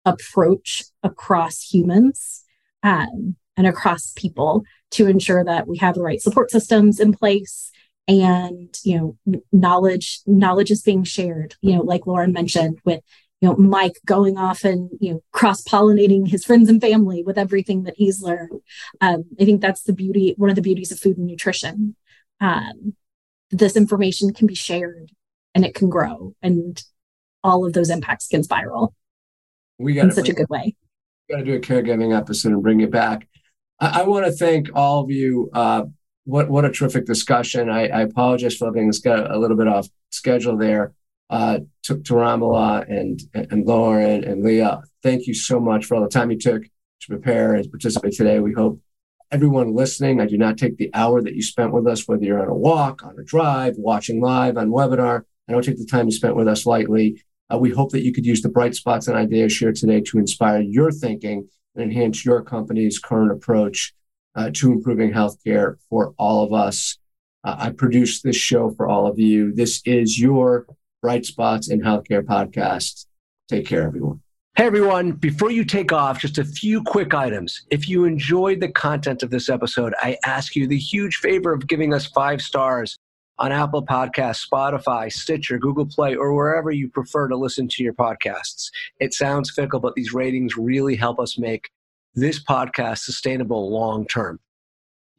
approach 0.05 0.83
across 1.01 1.61
humans 1.61 2.43
um, 2.83 3.35
and 3.55 3.67
across 3.67 4.11
people 4.15 4.63
to 4.91 5.07
ensure 5.07 5.43
that 5.43 5.67
we 5.67 5.77
have 5.77 5.95
the 5.95 6.01
right 6.01 6.21
support 6.21 6.51
systems 6.51 6.99
in 6.99 7.13
place 7.13 7.71
and 8.07 8.77
you 8.83 8.97
know 9.25 9.37
knowledge 9.53 10.19
knowledge 10.25 10.69
is 10.69 10.81
being 10.81 11.05
shared 11.05 11.55
you 11.61 11.73
know 11.73 11.81
like 11.81 12.05
lauren 12.05 12.33
mentioned 12.33 12.77
with 12.83 12.99
you 13.43 13.49
know 13.49 13.55
mike 13.57 13.99
going 14.05 14.37
off 14.37 14.63
and 14.63 14.89
you 15.01 15.11
know 15.11 15.23
cross 15.33 15.61
pollinating 15.63 16.25
his 16.25 16.45
friends 16.45 16.69
and 16.69 16.79
family 16.79 17.23
with 17.23 17.37
everything 17.37 17.83
that 17.83 17.95
he's 17.97 18.21
learned. 18.21 18.61
Um, 19.01 19.25
i 19.39 19.43
think 19.43 19.59
that's 19.59 19.83
the 19.83 19.91
beauty 19.91 20.33
one 20.37 20.49
of 20.49 20.55
the 20.55 20.61
beauties 20.61 20.91
of 20.91 20.99
food 20.99 21.17
and 21.17 21.27
nutrition. 21.27 21.97
Um, 22.39 22.95
this 23.51 23.75
information 23.75 24.33
can 24.33 24.47
be 24.47 24.55
shared 24.55 25.11
and 25.53 25.65
it 25.65 25.75
can 25.75 25.89
grow 25.89 26.33
and 26.41 26.81
all 27.43 27.65
of 27.65 27.73
those 27.73 27.89
impacts 27.89 28.27
can 28.27 28.43
spiral 28.43 28.95
we 29.77 29.93
got 29.93 30.05
in 30.05 30.11
such 30.11 30.29
a 30.29 30.33
good 30.33 30.49
way. 30.49 30.75
we 31.27 31.35
got 31.35 31.39
to 31.39 31.45
do 31.45 31.55
a 31.55 31.59
caregiving 31.59 32.17
episode 32.17 32.53
and 32.53 32.63
bring 32.63 32.79
it 32.79 32.91
back. 32.91 33.27
I, 33.77 34.01
I 34.01 34.03
want 34.03 34.25
to 34.25 34.31
thank 34.31 34.69
all 34.73 35.03
of 35.03 35.11
you 35.11 35.49
uh, 35.53 35.83
what 36.23 36.49
what 36.49 36.63
a 36.63 36.71
terrific 36.71 37.05
discussion. 37.05 37.69
I, 37.69 37.89
I 37.89 38.01
apologize 38.03 38.55
for 38.55 38.71
get 38.71 39.19
a 39.19 39.37
little 39.37 39.57
bit 39.57 39.67
off 39.67 39.89
schedule 40.11 40.55
there 40.55 40.93
uh, 41.29 41.59
to, 41.83 42.01
to 42.01 42.13
Romilla 42.13 42.87
and, 42.89 43.21
and 43.33 43.65
Lauren 43.65 44.23
and 44.23 44.43
Leah. 44.43 44.81
Thank 45.01 45.27
you 45.27 45.33
so 45.33 45.59
much 45.59 45.85
for 45.85 45.95
all 45.95 46.03
the 46.03 46.09
time 46.09 46.31
you 46.31 46.37
took 46.37 46.63
to 46.63 47.07
prepare 47.07 47.55
and 47.55 47.69
participate 47.69 48.13
today. 48.13 48.39
We 48.39 48.53
hope 48.53 48.79
everyone 49.31 49.73
listening, 49.73 50.21
I 50.21 50.27
do 50.27 50.37
not 50.37 50.57
take 50.57 50.77
the 50.77 50.91
hour 50.93 51.21
that 51.21 51.33
you 51.33 51.41
spent 51.41 51.73
with 51.73 51.87
us, 51.87 52.07
whether 52.07 52.23
you're 52.23 52.41
on 52.41 52.49
a 52.49 52.53
walk, 52.53 53.03
on 53.03 53.17
a 53.19 53.23
drive, 53.23 53.75
watching 53.77 54.21
live, 54.21 54.57
on 54.57 54.69
webinar. 54.69 55.23
I 55.47 55.51
don't 55.51 55.63
take 55.63 55.79
the 55.79 55.85
time 55.85 56.05
you 56.05 56.11
spent 56.11 56.35
with 56.35 56.47
us 56.47 56.65
lightly. 56.65 57.23
Uh, 57.51 57.57
we 57.57 57.71
hope 57.71 57.91
that 57.91 58.03
you 58.03 58.13
could 58.13 58.25
use 58.25 58.41
the 58.41 58.49
bright 58.49 58.75
spots 58.75 59.07
and 59.07 59.17
ideas 59.17 59.51
shared 59.51 59.75
today 59.75 60.01
to 60.01 60.19
inspire 60.19 60.61
your 60.61 60.91
thinking 60.91 61.49
and 61.75 61.83
enhance 61.83 62.23
your 62.23 62.43
company's 62.43 62.99
current 62.99 63.31
approach 63.31 63.93
uh, 64.35 64.49
to 64.53 64.71
improving 64.71 65.11
healthcare 65.11 65.75
for 65.89 66.13
all 66.17 66.43
of 66.43 66.53
us. 66.53 66.97
Uh, 67.43 67.55
I 67.57 67.69
produce 67.71 68.21
this 68.21 68.35
show 68.35 68.69
for 68.69 68.87
all 68.87 69.07
of 69.07 69.19
you. 69.19 69.51
This 69.51 69.81
is 69.85 70.19
your 70.19 70.67
Bright 71.03 71.25
Spots 71.25 71.69
in 71.69 71.81
Healthcare 71.81 72.23
podcast. 72.23 73.07
Take 73.49 73.67
care, 73.67 73.83
everyone. 73.83 74.21
Hey, 74.55 74.63
everyone. 74.63 75.11
Before 75.11 75.51
you 75.51 75.65
take 75.65 75.91
off, 75.91 76.21
just 76.21 76.37
a 76.37 76.45
few 76.45 76.81
quick 76.81 77.13
items. 77.13 77.65
If 77.69 77.89
you 77.89 78.05
enjoyed 78.05 78.61
the 78.61 78.71
content 78.71 79.21
of 79.21 79.29
this 79.29 79.49
episode, 79.49 79.93
I 79.99 80.17
ask 80.23 80.55
you 80.55 80.65
the 80.65 80.77
huge 80.77 81.17
favor 81.17 81.51
of 81.51 81.67
giving 81.67 81.93
us 81.93 82.05
five 82.05 82.41
stars 82.41 82.97
on 83.37 83.51
Apple 83.51 83.85
Podcasts, 83.85 84.47
Spotify, 84.49 85.11
Stitcher, 85.11 85.57
Google 85.57 85.87
Play, 85.87 86.15
or 86.15 86.33
wherever 86.33 86.71
you 86.71 86.87
prefer 86.87 87.27
to 87.27 87.35
listen 87.35 87.67
to 87.67 87.83
your 87.83 87.93
podcasts. 87.93 88.69
It 89.01 89.13
sounds 89.13 89.51
fickle, 89.51 89.81
but 89.81 89.95
these 89.95 90.13
ratings 90.13 90.55
really 90.55 90.95
help 90.95 91.19
us 91.19 91.37
make 91.37 91.69
this 92.15 92.41
podcast 92.41 92.99
sustainable 92.99 93.69
long 93.69 94.07
term. 94.07 94.39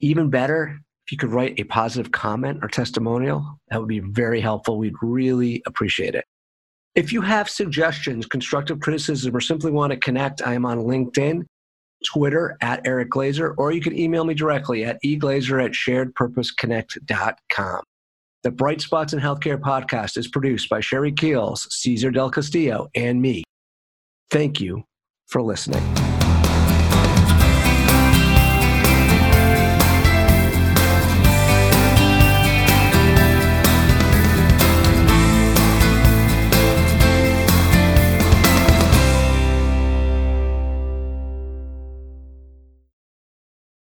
Even 0.01 0.31
better, 0.31 0.81
if 1.07 1.13
you 1.13 1.19
could 1.19 1.33
write 1.33 1.61
a 1.61 1.65
positive 1.65 2.13
comment 2.13 2.61
or 2.63 2.69
testimonial, 2.69 3.59
that 3.69 3.79
would 3.79 3.89
be 3.89 4.01
very 4.01 4.41
helpful. 4.41 4.79
We'd 4.79 4.95
really 5.03 5.63
appreciate 5.67 6.15
it. 6.15 6.25
If 6.95 7.13
you 7.13 7.21
have 7.23 7.51
suggestions, 7.51 8.27
constructive 8.27 8.81
criticism, 8.81 9.37
or 9.37 9.41
simply 9.41 9.73
want 9.73 9.93
to 9.93 9.99
connect, 9.99 10.47
I 10.47 10.55
am 10.55 10.65
on 10.65 10.79
LinkedIn, 10.79 11.43
Twitter 12.07 12.57
at 12.61 12.87
Eric 12.87 13.11
Glazer, 13.11 13.55
or 13.59 13.73
you 13.73 13.81
can 13.81 13.99
email 13.99 14.25
me 14.25 14.35
directly 14.35 14.85
at 14.85 15.03
eglazer 15.05 15.63
at 15.63 15.73
sharedpurposeconnect.com. 15.73 17.83
The 18.45 18.51
Bright 18.51 18.81
Spots 18.81 19.13
in 19.13 19.19
Healthcare 19.19 19.59
podcast 19.59 20.17
is 20.17 20.29
produced 20.29 20.69
by 20.69 20.81
Sherry 20.81 21.13
Keels, 21.13 21.67
Cesar 21.71 22.11
Del 22.11 22.31
Castillo, 22.31 22.89
and 22.95 23.21
me. 23.21 23.43
Thank 24.31 24.61
you 24.61 24.85
for 25.27 25.43
listening. 25.43 26.04